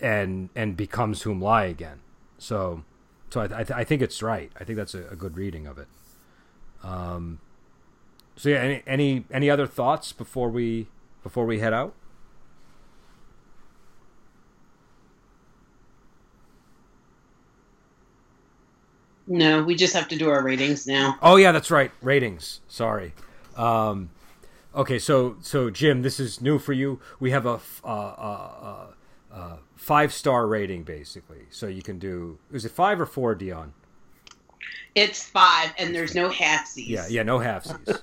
and 0.00 0.50
and 0.54 0.76
becomes 0.76 1.24
Humlai 1.24 1.70
again. 1.70 2.00
So, 2.38 2.84
so 3.30 3.40
I, 3.42 3.44
I, 3.44 3.48
th- 3.48 3.70
I 3.72 3.84
think 3.84 4.02
it's 4.02 4.22
right. 4.22 4.50
I 4.58 4.64
think 4.64 4.76
that's 4.76 4.94
a, 4.94 5.08
a 5.08 5.16
good 5.16 5.36
reading 5.36 5.66
of 5.66 5.78
it. 5.78 5.88
Um, 6.82 7.40
so 8.36 8.48
yeah, 8.48 8.58
any 8.58 8.82
any 8.86 9.24
any 9.30 9.50
other 9.50 9.66
thoughts 9.66 10.12
before 10.12 10.48
we 10.48 10.88
before 11.22 11.44
we 11.46 11.58
head 11.58 11.72
out? 11.72 11.94
No, 19.26 19.62
we 19.62 19.76
just 19.76 19.94
have 19.94 20.08
to 20.08 20.16
do 20.16 20.28
our 20.28 20.42
ratings 20.42 20.86
now. 20.86 21.16
Oh 21.22 21.36
yeah, 21.36 21.52
that's 21.52 21.70
right. 21.70 21.92
Ratings. 22.02 22.60
Sorry. 22.66 23.12
Um, 23.56 24.10
okay, 24.74 24.98
so 24.98 25.36
so 25.40 25.70
Jim, 25.70 26.02
this 26.02 26.18
is 26.18 26.40
new 26.40 26.58
for 26.58 26.72
you. 26.72 26.98
We 27.20 27.30
have 27.30 27.46
a 27.46 27.60
uh, 27.84 27.86
uh, 27.86 28.86
uh, 29.32 29.56
five 29.76 30.12
star 30.12 30.46
rating 30.46 30.82
basically. 30.82 31.46
So 31.50 31.66
you 31.66 31.82
can 31.82 31.98
do. 31.98 32.38
Is 32.52 32.64
it 32.64 32.72
five 32.72 33.00
or 33.00 33.06
four, 33.06 33.34
Dion? 33.34 33.72
It's 34.94 35.24
five, 35.24 35.72
and 35.78 35.94
there's 35.94 36.14
no 36.14 36.28
halfsies. 36.30 36.88
Yeah, 36.88 37.06
yeah, 37.08 37.22
no 37.22 37.38
halfsies. 37.38 38.00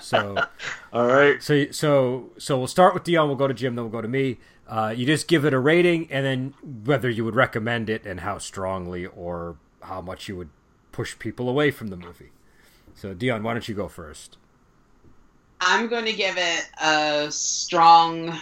so 0.00 0.42
All 0.92 1.06
right. 1.06 1.42
so 1.42 1.70
so 1.70 2.30
so 2.38 2.58
we'll 2.58 2.66
start 2.66 2.94
with 2.94 3.04
Dion. 3.04 3.28
We'll 3.28 3.36
go 3.36 3.48
to 3.48 3.54
Jim. 3.54 3.74
Then 3.74 3.84
we'll 3.84 3.92
go 3.92 4.00
to 4.02 4.08
me. 4.08 4.38
Uh, 4.66 4.94
you 4.96 5.04
just 5.04 5.28
give 5.28 5.44
it 5.44 5.52
a 5.52 5.58
rating, 5.58 6.10
and 6.10 6.24
then 6.24 6.54
whether 6.84 7.10
you 7.10 7.24
would 7.24 7.34
recommend 7.34 7.90
it 7.90 8.06
and 8.06 8.20
how 8.20 8.38
strongly 8.38 9.04
or 9.06 9.56
how 9.82 10.00
much 10.00 10.28
you 10.28 10.36
would 10.36 10.48
push 10.92 11.18
people 11.18 11.48
away 11.48 11.70
from 11.70 11.88
the 11.88 11.96
movie. 11.96 12.30
So 12.94 13.12
Dion, 13.12 13.42
why 13.42 13.52
don't 13.52 13.68
you 13.68 13.74
go 13.74 13.88
first? 13.88 14.38
I'm 15.60 15.88
going 15.88 16.06
to 16.06 16.12
give 16.12 16.36
it 16.38 16.68
a 16.82 17.30
strong 17.30 18.36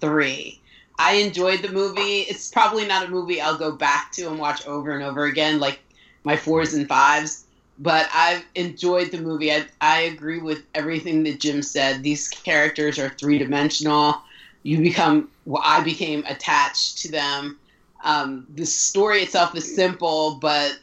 three. 0.00 0.61
I 1.02 1.14
enjoyed 1.14 1.62
the 1.62 1.68
movie. 1.68 2.20
It's 2.20 2.48
probably 2.48 2.86
not 2.86 3.04
a 3.04 3.10
movie 3.10 3.40
I'll 3.40 3.58
go 3.58 3.72
back 3.72 4.12
to 4.12 4.28
and 4.28 4.38
watch 4.38 4.64
over 4.68 4.92
and 4.92 5.02
over 5.02 5.24
again, 5.24 5.58
like 5.58 5.80
my 6.22 6.36
fours 6.36 6.74
and 6.74 6.86
fives. 6.86 7.44
But 7.80 8.08
I've 8.14 8.44
enjoyed 8.54 9.10
the 9.10 9.20
movie. 9.20 9.52
I, 9.52 9.66
I 9.80 10.02
agree 10.02 10.38
with 10.38 10.62
everything 10.76 11.24
that 11.24 11.40
Jim 11.40 11.60
said. 11.60 12.04
These 12.04 12.28
characters 12.28 13.00
are 13.00 13.08
three 13.08 13.38
dimensional. 13.38 14.22
You 14.62 14.80
become, 14.80 15.28
well, 15.44 15.62
I 15.64 15.80
became 15.80 16.24
attached 16.28 16.98
to 16.98 17.10
them. 17.10 17.58
Um, 18.04 18.46
the 18.54 18.64
story 18.64 19.22
itself 19.22 19.56
is 19.56 19.74
simple, 19.74 20.36
but 20.36 20.78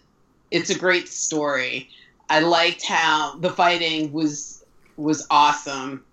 it's 0.52 0.70
a 0.70 0.78
great 0.78 1.08
story. 1.08 1.88
I 2.30 2.42
liked 2.42 2.84
how 2.86 3.38
the 3.40 3.52
fighting 3.52 4.12
was 4.12 4.66
was 4.98 5.26
awesome, 5.32 6.04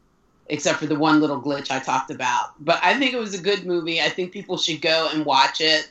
except 0.49 0.79
for 0.79 0.87
the 0.87 0.99
one 0.99 1.21
little 1.21 1.41
glitch 1.41 1.71
I 1.71 1.79
talked 1.79 2.11
about. 2.11 2.53
But 2.65 2.79
I 2.83 2.99
think 2.99 3.13
it 3.13 3.19
was 3.19 3.35
a 3.35 3.43
good 3.43 3.67
movie. 3.67 4.01
I 4.01 4.09
think 4.09 4.33
people 4.33 4.57
should 4.57 4.81
go 4.81 5.09
and 5.13 5.25
watch 5.25 5.61
it. 5.61 5.91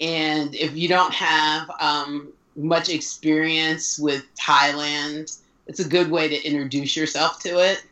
And 0.00 0.54
if 0.54 0.76
you 0.76 0.88
don't 0.88 1.14
have 1.14 1.70
um, 1.80 2.32
much 2.54 2.88
experience 2.88 3.98
with 3.98 4.24
Thailand, 4.34 5.38
it's 5.66 5.80
a 5.80 5.88
good 5.88 6.10
way 6.10 6.28
to 6.28 6.46
introduce 6.46 6.96
yourself 6.96 7.40
to 7.40 7.58
it. 7.58 7.84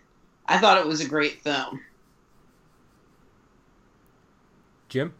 I 0.46 0.58
thought 0.58 0.78
it 0.78 0.86
was 0.86 1.00
a 1.00 1.08
great 1.08 1.42
film. 1.42 1.80
Jim? 4.88 5.14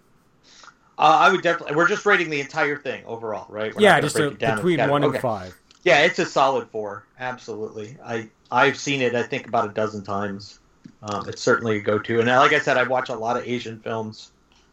Uh, 0.97 1.18
I 1.20 1.32
would 1.32 1.43
definitely. 1.43 1.74
We're 1.74 1.89
just 1.89 2.07
rating 2.07 2.30
the 2.30 2.41
entire 2.41 2.76
thing 2.76 3.05
overall, 3.07 3.47
right? 3.49 3.74
We're 3.74 3.82
yeah, 3.82 4.01
just 4.01 4.18
a, 4.18 4.30
between 4.30 4.78
one 4.89 5.03
and 5.03 5.12
categories. 5.12 5.20
five. 5.20 5.59
Yeah, 5.82 6.03
it's 6.03 6.18
a 6.18 6.26
solid 6.26 6.68
four. 6.68 7.05
Absolutely. 7.18 7.97
I 8.05 8.28
I've 8.51 8.78
seen 8.78 9.03
it. 9.03 9.14
I 9.14 9.24
think 9.24 9.49
about 9.49 9.68
a 9.68 9.72
dozen 9.72 10.05
times. 10.05 10.61
Um, 11.07 11.28
it's 11.28 11.42
certainly 11.42 11.76
a 11.76 11.80
go-to. 11.80 12.20
And 12.20 12.28
like 12.28 12.52
I 12.52 12.59
said, 12.59 12.76
I 12.78 12.84
watch 12.84 13.11
a 13.11 13.14
lot 13.14 13.36
of 13.36 13.46
Asian 13.46 13.78
films. 13.78 14.32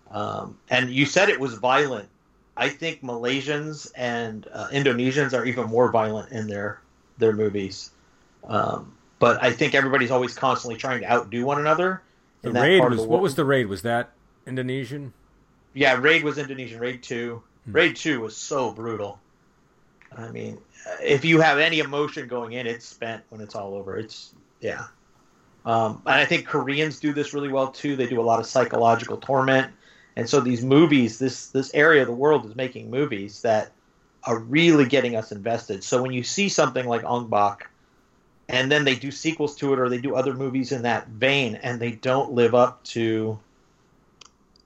Um, 0.09 0.57
and 0.69 0.89
you 0.89 1.05
said 1.05 1.29
it 1.29 1.39
was 1.39 1.55
violent. 1.55 2.07
I 2.55 2.69
think 2.69 3.01
Malaysians 3.01 3.91
and 3.95 4.47
uh, 4.53 4.67
Indonesians 4.71 5.34
are 5.34 5.45
even 5.45 5.67
more 5.67 5.91
violent 5.91 6.32
in 6.32 6.47
their 6.47 6.82
their 7.17 7.34
movies. 7.34 7.91
Um, 8.45 8.93
but 9.19 9.41
I 9.43 9.51
think 9.51 9.75
everybody's 9.75 10.11
always 10.11 10.34
constantly 10.34 10.77
trying 10.77 11.01
to 11.01 11.11
outdo 11.11 11.45
one 11.45 11.59
another. 11.59 12.01
The 12.41 12.51
raid 12.51 12.82
was 12.82 12.97
the 12.97 13.07
what 13.07 13.21
was 13.21 13.36
the 13.36 13.45
raid? 13.45 13.67
Was 13.67 13.84
that 13.84 14.11
Indonesian? 14.45 15.13
Yeah, 15.73 15.95
Raid 15.95 16.23
was 16.23 16.38
Indonesian. 16.38 16.79
Raid 16.79 17.03
two. 17.03 17.41
Hmm. 17.65 17.71
Raid 17.73 17.95
Two 17.95 18.21
was 18.21 18.36
so 18.36 18.71
brutal. 18.71 19.19
I 20.17 20.29
mean, 20.29 20.57
if 21.01 21.23
you 21.23 21.39
have 21.39 21.57
any 21.57 21.79
emotion 21.79 22.27
going 22.27 22.53
in, 22.53 22.67
it's 22.67 22.86
spent 22.86 23.23
when 23.29 23.39
it's 23.39 23.55
all 23.55 23.75
over. 23.75 23.97
It's 23.97 24.34
yeah. 24.59 24.88
Um, 25.66 26.01
and 26.05 26.16
I 26.16 26.26
think 26.26 26.47
Koreans 26.47 26.99
do 26.99 27.14
this 27.14 27.34
really 27.34 27.49
well 27.49 27.68
too. 27.68 27.95
They 27.95 28.07
do 28.07 28.20
a 28.20 28.24
lot 28.24 28.39
of 28.39 28.45
psychological 28.45 29.18
torment, 29.18 29.72
and 30.16 30.28
so 30.28 30.39
these 30.39 30.64
movies, 30.64 31.20
this 31.20 31.47
this 31.47 31.74
area 31.74 32.01
of 32.01 32.07
the 32.07 32.14
world 32.14 32.45
is 32.45 32.55
making 32.55 32.89
movies 32.89 33.41
that 33.43 33.72
are 34.24 34.39
really 34.39 34.86
getting 34.86 35.16
us 35.16 35.32
invested. 35.32 35.84
So 35.84 36.01
when 36.01 36.12
you 36.12 36.24
see 36.24 36.49
something 36.49 36.86
like 36.86 37.03
Ong 37.03 37.28
Bak, 37.28 37.70
and 38.49 38.72
then 38.72 38.86
they 38.86 38.95
do 38.95 39.12
sequels 39.12 39.55
to 39.57 39.74
it, 39.74 39.80
or 39.80 39.89
they 39.89 39.99
do 39.99 40.16
other 40.16 40.34
movies 40.34 40.72
in 40.72 40.82
that 40.84 41.07
vein, 41.07 41.55
and 41.55 41.80
they 41.80 41.91
don't 41.91 42.32
live 42.32 42.55
up 42.55 42.84
to 42.86 43.39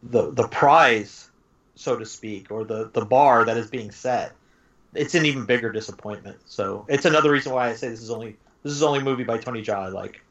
the 0.02 0.32
the 0.32 0.48
prize, 0.48 1.30
so 1.76 1.98
to 1.98 2.06
speak, 2.06 2.52
or 2.52 2.64
the 2.64 2.90
the 2.94 3.06
bar 3.06 3.44
that 3.44 3.58
is 3.58 3.70
being 3.70 3.92
set, 3.92 4.32
it's 4.94 5.14
an 5.14 5.26
even 5.26 5.46
bigger 5.46 5.72
disappointment. 5.72 6.38
So 6.46 6.86
it's 6.88 7.06
another 7.06 7.32
reason 7.32 7.52
why 7.52 7.70
I 7.70 7.76
say 7.76 7.90
this 7.90 8.02
is 8.02 8.12
only 8.12 8.38
this 8.64 8.72
is 8.72 8.82
only 8.82 9.04
movie 9.04 9.26
by 9.26 9.38
Tony 9.38 9.62
Jaa 9.62 9.76
I 9.76 9.88
like 9.90 10.22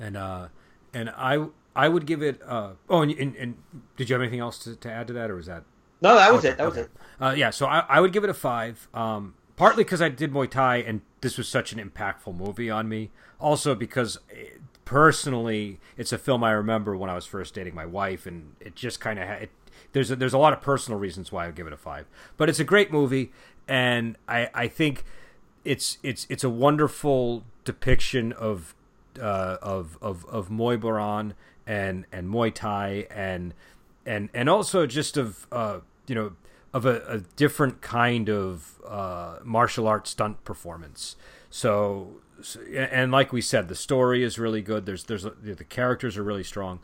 and 0.00 0.16
uh, 0.16 0.48
and 0.92 1.10
I 1.10 1.46
I 1.76 1.88
would 1.88 2.06
give 2.06 2.22
it. 2.22 2.40
Uh, 2.44 2.72
oh, 2.88 3.02
and, 3.02 3.12
and, 3.12 3.36
and 3.36 3.54
did 3.96 4.08
you 4.08 4.14
have 4.14 4.22
anything 4.22 4.40
else 4.40 4.58
to, 4.64 4.74
to, 4.76 4.90
add 4.90 5.06
to 5.08 5.12
that, 5.12 5.30
or 5.30 5.36
was 5.36 5.46
that? 5.46 5.64
No, 6.00 6.16
that 6.16 6.32
was 6.32 6.40
okay, 6.40 6.48
it. 6.48 6.58
That 6.58 6.66
okay. 6.66 6.80
was 6.80 6.86
it. 6.86 6.90
Uh, 7.20 7.34
yeah, 7.36 7.50
so 7.50 7.66
I, 7.66 7.84
I 7.88 8.00
would 8.00 8.12
give 8.12 8.24
it 8.24 8.30
a 8.30 8.34
five. 8.34 8.88
Um, 8.94 9.34
partly 9.56 9.84
because 9.84 10.02
I 10.02 10.08
did 10.08 10.32
Muay 10.32 10.50
Thai, 10.50 10.78
and 10.78 11.02
this 11.20 11.36
was 11.38 11.48
such 11.48 11.72
an 11.72 11.78
impactful 11.78 12.34
movie 12.34 12.70
on 12.70 12.88
me. 12.88 13.10
Also 13.38 13.74
because 13.74 14.18
it, 14.30 14.54
eh, 14.54 14.58
personally, 14.84 15.78
it's 15.96 16.12
a 16.12 16.18
film 16.18 16.42
I 16.42 16.50
remember 16.50 16.96
when 16.96 17.08
I 17.08 17.14
was 17.14 17.26
first 17.26 17.54
dating 17.54 17.74
my 17.74 17.86
wife, 17.86 18.26
and 18.26 18.54
it 18.58 18.74
just 18.74 19.00
kind 19.00 19.18
of 19.18 19.28
had. 19.28 19.42
It, 19.42 19.50
there's 19.92 20.10
a, 20.10 20.16
there's 20.16 20.34
a 20.34 20.38
lot 20.38 20.52
of 20.52 20.60
personal 20.60 20.98
reasons 20.98 21.30
why 21.30 21.44
I 21.44 21.46
would 21.46 21.56
give 21.56 21.66
it 21.66 21.72
a 21.72 21.76
five, 21.76 22.06
but 22.36 22.48
it's 22.48 22.60
a 22.60 22.64
great 22.64 22.90
movie, 22.90 23.32
and 23.68 24.16
I 24.26 24.50
I 24.54 24.68
think 24.68 25.04
it's 25.64 25.98
it's 26.02 26.26
it's 26.28 26.44
a 26.44 26.50
wonderful 26.50 27.44
depiction 27.64 28.32
of 28.32 28.74
uh, 29.18 29.58
of 29.62 29.98
of 30.00 30.24
of 30.26 30.48
Muay 30.48 30.78
Boran 30.78 31.32
and 31.66 32.06
and 32.12 32.28
Muay 32.28 32.52
Thai 32.54 33.06
and 33.10 33.54
and 34.06 34.28
and 34.34 34.48
also 34.48 34.86
just 34.86 35.16
of 35.16 35.46
uh, 35.52 35.80
you 36.06 36.14
know 36.14 36.32
of 36.72 36.86
a, 36.86 37.02
a 37.06 37.18
different 37.36 37.80
kind 37.80 38.28
of 38.28 38.80
uh, 38.86 39.38
martial 39.42 39.88
arts 39.88 40.10
stunt 40.10 40.44
performance. 40.44 41.16
So, 41.50 42.20
so, 42.42 42.60
and 42.60 43.10
like 43.10 43.32
we 43.32 43.40
said, 43.40 43.68
the 43.68 43.74
story 43.74 44.22
is 44.22 44.38
really 44.38 44.62
good. 44.62 44.86
There's 44.86 45.04
there's 45.04 45.24
the 45.24 45.64
characters 45.64 46.16
are 46.16 46.22
really 46.22 46.44
strong. 46.44 46.80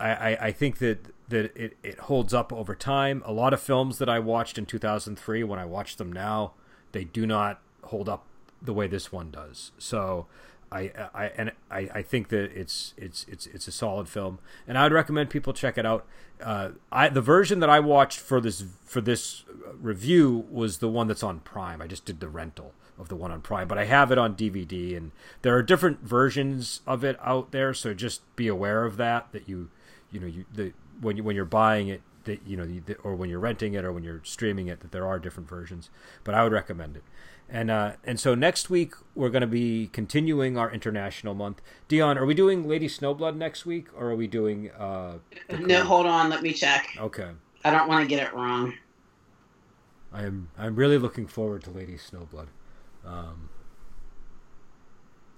I, 0.00 0.10
I, 0.10 0.46
I 0.46 0.52
think 0.52 0.78
that 0.78 1.06
that 1.28 1.56
it, 1.56 1.76
it 1.82 1.98
holds 2.00 2.34
up 2.34 2.52
over 2.52 2.74
time. 2.74 3.22
A 3.24 3.32
lot 3.32 3.52
of 3.52 3.60
films 3.60 3.98
that 3.98 4.08
I 4.08 4.18
watched 4.18 4.58
in 4.58 4.66
2003, 4.66 5.44
when 5.44 5.58
I 5.58 5.64
watch 5.64 5.96
them 5.96 6.12
now, 6.12 6.52
they 6.92 7.04
do 7.04 7.26
not 7.26 7.60
hold 7.84 8.08
up 8.08 8.24
the 8.60 8.72
way 8.72 8.86
this 8.86 9.12
one 9.12 9.30
does. 9.30 9.72
So 9.78 10.26
I, 10.70 10.90
I 11.14 11.26
and 11.36 11.52
I, 11.70 11.88
I 11.94 12.02
think 12.02 12.28
that 12.28 12.52
it's 12.52 12.94
it's 12.96 13.24
it's 13.28 13.46
it's 13.46 13.68
a 13.68 13.72
solid 13.72 14.08
film, 14.08 14.38
and 14.66 14.76
I 14.76 14.82
would 14.84 14.92
recommend 14.92 15.30
people 15.30 15.52
check 15.52 15.78
it 15.78 15.86
out. 15.86 16.06
Uh, 16.42 16.70
I 16.92 17.08
the 17.08 17.20
version 17.20 17.60
that 17.60 17.70
I 17.70 17.80
watched 17.80 18.20
for 18.20 18.40
this 18.40 18.64
for 18.84 19.00
this 19.00 19.44
review 19.80 20.46
was 20.50 20.78
the 20.78 20.88
one 20.88 21.08
that's 21.08 21.22
on 21.22 21.40
Prime. 21.40 21.80
I 21.80 21.86
just 21.86 22.04
did 22.04 22.20
the 22.20 22.28
rental 22.28 22.72
of 22.98 23.08
the 23.08 23.16
one 23.16 23.30
on 23.30 23.40
Prime, 23.40 23.68
but 23.68 23.78
I 23.78 23.84
have 23.84 24.10
it 24.12 24.18
on 24.18 24.34
DVD, 24.34 24.96
and 24.96 25.12
there 25.42 25.56
are 25.56 25.62
different 25.62 26.02
versions 26.02 26.82
of 26.86 27.02
it 27.04 27.18
out 27.22 27.52
there. 27.52 27.72
So 27.72 27.94
just 27.94 28.20
be 28.36 28.48
aware 28.48 28.84
of 28.84 28.96
that. 28.98 29.32
That 29.32 29.48
you 29.48 29.70
you 30.10 30.20
know 30.20 30.26
you 30.26 30.44
the 30.52 30.72
when 31.00 31.16
you 31.16 31.24
when 31.24 31.34
you're 31.34 31.44
buying 31.44 31.88
it 31.88 32.02
that 32.28 32.46
you 32.46 32.56
know 32.56 32.66
or 33.02 33.14
when 33.14 33.28
you're 33.28 33.40
renting 33.40 33.74
it 33.74 33.84
or 33.84 33.92
when 33.92 34.04
you're 34.04 34.20
streaming 34.22 34.68
it 34.68 34.80
that 34.80 34.92
there 34.92 35.06
are 35.06 35.18
different 35.18 35.48
versions. 35.48 35.90
But 36.22 36.34
I 36.34 36.44
would 36.44 36.52
recommend 36.52 36.96
it. 36.96 37.02
And 37.48 37.70
uh, 37.70 37.92
and 38.04 38.20
so 38.20 38.34
next 38.34 38.68
week 38.70 38.94
we're 39.14 39.30
going 39.30 39.40
to 39.40 39.46
be 39.46 39.88
continuing 39.88 40.56
our 40.56 40.70
international 40.70 41.34
month. 41.34 41.62
Dion, 41.88 42.18
are 42.18 42.26
we 42.26 42.34
doing 42.34 42.68
Lady 42.68 42.88
Snowblood 42.88 43.36
next 43.36 43.64
week, 43.64 43.88
or 43.96 44.10
are 44.10 44.16
we 44.16 44.26
doing? 44.26 44.70
Uh, 44.70 45.18
no, 45.58 45.82
hold 45.82 46.06
on. 46.06 46.28
Let 46.28 46.42
me 46.42 46.52
check. 46.52 46.96
Okay. 46.98 47.30
I 47.64 47.70
don't 47.70 47.88
want 47.88 48.02
to 48.02 48.08
get 48.08 48.22
it 48.22 48.34
wrong. 48.34 48.74
I'm 50.12 50.50
I'm 50.58 50.76
really 50.76 50.98
looking 50.98 51.26
forward 51.26 51.64
to 51.64 51.70
Lady 51.70 51.96
Snowblood. 51.96 52.48
Um, 53.04 53.48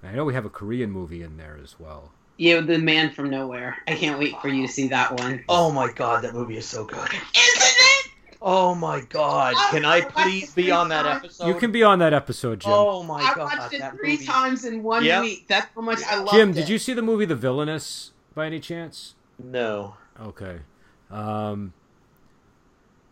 I 0.02 0.12
know 0.12 0.24
we 0.24 0.34
have 0.34 0.44
a 0.44 0.50
Korean 0.50 0.90
movie 0.90 1.22
in 1.22 1.36
there 1.36 1.58
as 1.62 1.78
well. 1.78 2.12
Yeah, 2.40 2.62
The 2.62 2.78
Man 2.78 3.10
from 3.10 3.28
Nowhere. 3.28 3.76
I 3.86 3.94
can't 3.94 4.18
wait 4.18 4.34
for 4.40 4.48
you 4.48 4.66
to 4.66 4.72
see 4.72 4.88
that 4.88 5.20
one. 5.20 5.44
Oh 5.46 5.70
my 5.70 5.92
god, 5.92 6.24
that 6.24 6.32
movie 6.32 6.56
is 6.56 6.64
so 6.64 6.86
good. 6.86 6.96
Isn't 6.96 7.26
it? 7.34 8.10
Oh 8.40 8.74
my 8.74 9.02
god! 9.10 9.54
Can 9.70 9.84
I 9.84 10.00
please 10.00 10.54
be 10.54 10.70
on 10.70 10.88
that 10.88 11.04
episode? 11.04 11.48
You 11.48 11.54
can 11.56 11.70
be 11.70 11.82
on 11.82 11.98
that 11.98 12.14
episode, 12.14 12.60
Jim. 12.60 12.72
Oh 12.74 13.02
my 13.02 13.20
I 13.20 13.34
god! 13.34 13.52
I 13.52 13.58
watched 13.58 13.74
it 13.74 13.82
three 13.90 14.12
movie. 14.12 14.24
times 14.24 14.64
in 14.64 14.82
one 14.82 15.04
yep. 15.04 15.20
week. 15.20 15.48
That's 15.48 15.66
how 15.74 15.82
much 15.82 16.02
I 16.08 16.16
love. 16.16 16.30
Jim, 16.30 16.54
did 16.54 16.70
you 16.70 16.78
see 16.78 16.94
the 16.94 17.02
movie 17.02 17.26
The 17.26 17.36
Villainess 17.36 18.12
by 18.34 18.46
any 18.46 18.58
chance? 18.58 19.16
No. 19.38 19.96
Okay. 20.18 20.60
Um, 21.10 21.74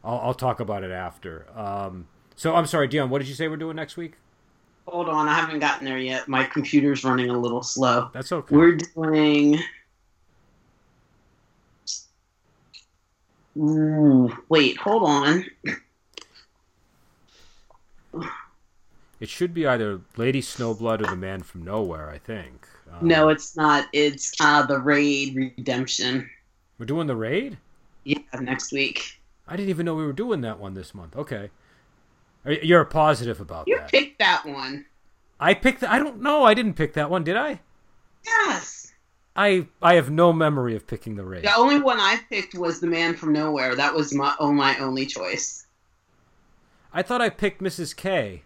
I'll, 0.03 0.21
I'll 0.21 0.35
talk 0.35 0.59
about 0.59 0.85
it 0.85 0.91
after. 0.91 1.45
Um, 1.55 2.09
so 2.35 2.55
I'm 2.55 2.65
sorry, 2.65 2.89
Dion. 2.89 3.11
What 3.11 3.19
did 3.19 3.29
you 3.29 3.35
say 3.35 3.47
we're 3.47 3.59
doing 3.59 3.77
next 3.77 3.99
week? 3.99 4.15
Hold 4.89 5.11
on, 5.11 5.29
I 5.29 5.35
haven't 5.35 5.59
gotten 5.59 5.85
there 5.85 5.99
yet. 5.99 6.29
My 6.29 6.45
computer's 6.45 7.05
running 7.05 7.29
a 7.29 7.39
little 7.39 7.63
slow. 7.63 8.09
That's 8.15 8.33
okay. 8.33 8.57
We're 8.57 8.77
doing. 8.77 9.59
Ooh, 13.59 14.35
wait, 14.49 14.79
hold 14.79 15.03
on. 15.03 15.45
It 19.21 19.29
should 19.29 19.53
be 19.53 19.67
either 19.67 20.01
Lady 20.17 20.41
Snowblood 20.41 21.03
or 21.03 21.11
the 21.11 21.17
Man 21.17 21.43
from 21.43 21.65
Nowhere, 21.65 22.09
I 22.09 22.17
think. 22.17 22.67
Um, 22.91 23.07
no, 23.07 23.29
it's 23.29 23.57
not. 23.57 23.89
It's 23.93 24.33
uh, 24.41 24.63
the 24.65 24.79
Raid 24.79 25.37
Redemption. 25.37 26.31
We're 26.79 26.87
doing 26.87 27.09
the 27.09 27.17
Raid? 27.17 27.59
Yeah, 28.05 28.21
next 28.41 28.73
week. 28.73 29.21
I 29.47 29.55
didn't 29.57 29.69
even 29.69 29.85
know 29.85 29.95
we 29.95 30.07
were 30.07 30.15
doing 30.15 30.41
that 30.43 30.59
one 30.59 30.73
this 30.73 30.95
month. 30.95 31.15
Okay. 31.15 31.51
You're 32.47 32.85
positive 32.85 33.41
about 33.41 33.69
you 33.69 33.77
that. 33.77 33.93
You 33.93 34.01
picked 34.01 34.19
that 34.19 34.47
one. 34.47 34.87
I 35.41 35.55
picked. 35.55 35.81
The, 35.81 35.93
I 35.93 35.99
don't 35.99 36.21
know. 36.21 36.45
I 36.45 36.55
didn't 36.55 36.75
pick 36.75 36.95
that 36.95 37.11
one, 37.11 37.25
did 37.25 37.37
I? 37.37 37.61
Yes. 38.25 38.93
I 39.37 39.67
I 39.81 39.95
have 39.95 40.11
no 40.11 40.33
memory 40.33 40.75
of 40.75 40.87
picking 40.87 41.17
the 41.17 41.25
raid. 41.25 41.45
The 41.45 41.55
only 41.57 41.81
one 41.81 42.01
I 42.01 42.19
picked 42.29 42.55
was 42.55 42.81
the 42.81 42.87
Man 42.87 43.15
from 43.15 43.33
Nowhere. 43.33 43.77
That 43.77 43.95
was 43.95 44.13
my 44.13 44.35
oh 44.41 44.53
my 44.53 44.77
only 44.79 45.07
choice. 45.07 45.67
I 46.93 47.03
thought 47.03 47.21
I 47.21 47.29
picked 47.31 47.63
Mrs. 47.63 47.95
K. 47.95 48.43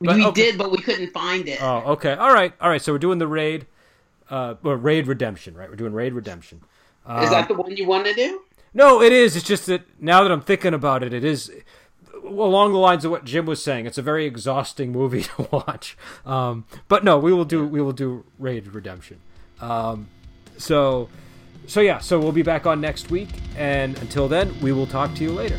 But, 0.00 0.16
we 0.16 0.24
okay. 0.26 0.42
did, 0.42 0.58
but 0.58 0.70
we 0.70 0.78
couldn't 0.78 1.12
find 1.12 1.46
it. 1.46 1.62
Oh, 1.62 1.92
okay. 1.92 2.14
All 2.14 2.32
right, 2.32 2.54
all 2.60 2.70
right. 2.70 2.80
So 2.80 2.92
we're 2.92 2.98
doing 2.98 3.18
the 3.18 3.26
raid, 3.26 3.66
uh, 4.30 4.54
or 4.64 4.78
raid 4.78 5.06
redemption, 5.06 5.54
right? 5.54 5.68
We're 5.68 5.76
doing 5.76 5.92
raid 5.92 6.14
redemption. 6.14 6.62
Um, 7.04 7.22
is 7.22 7.30
that 7.30 7.48
the 7.48 7.54
one 7.54 7.76
you 7.76 7.86
want 7.86 8.06
to 8.06 8.14
do? 8.14 8.40
No, 8.72 9.02
it 9.02 9.12
is. 9.12 9.36
It's 9.36 9.46
just 9.46 9.66
that 9.66 9.82
now 10.00 10.22
that 10.22 10.32
I'm 10.32 10.40
thinking 10.40 10.72
about 10.72 11.02
it, 11.02 11.12
it 11.12 11.24
is 11.24 11.52
along 12.30 12.72
the 12.72 12.78
lines 12.78 13.04
of 13.04 13.10
what 13.10 13.24
Jim 13.24 13.46
was 13.46 13.62
saying. 13.62 13.86
It's 13.86 13.98
a 13.98 14.02
very 14.02 14.26
exhausting 14.26 14.92
movie 15.00 15.22
to 15.22 15.48
watch. 15.50 15.96
Um, 16.24 16.64
but 16.88 17.04
no, 17.04 17.18
we 17.18 17.32
will 17.32 17.44
do 17.44 17.66
we 17.66 17.80
will 17.80 17.92
do 17.92 18.24
raid 18.38 18.66
redemption. 18.68 19.20
Um, 19.60 20.08
so, 20.56 21.08
so 21.66 21.80
yeah, 21.80 21.98
so 21.98 22.18
we'll 22.18 22.32
be 22.32 22.42
back 22.42 22.66
on 22.66 22.80
next 22.80 23.10
week, 23.10 23.28
and 23.56 23.98
until 23.98 24.28
then, 24.28 24.58
we 24.60 24.72
will 24.72 24.86
talk 24.86 25.14
to 25.14 25.22
you 25.24 25.30
later. 25.32 25.58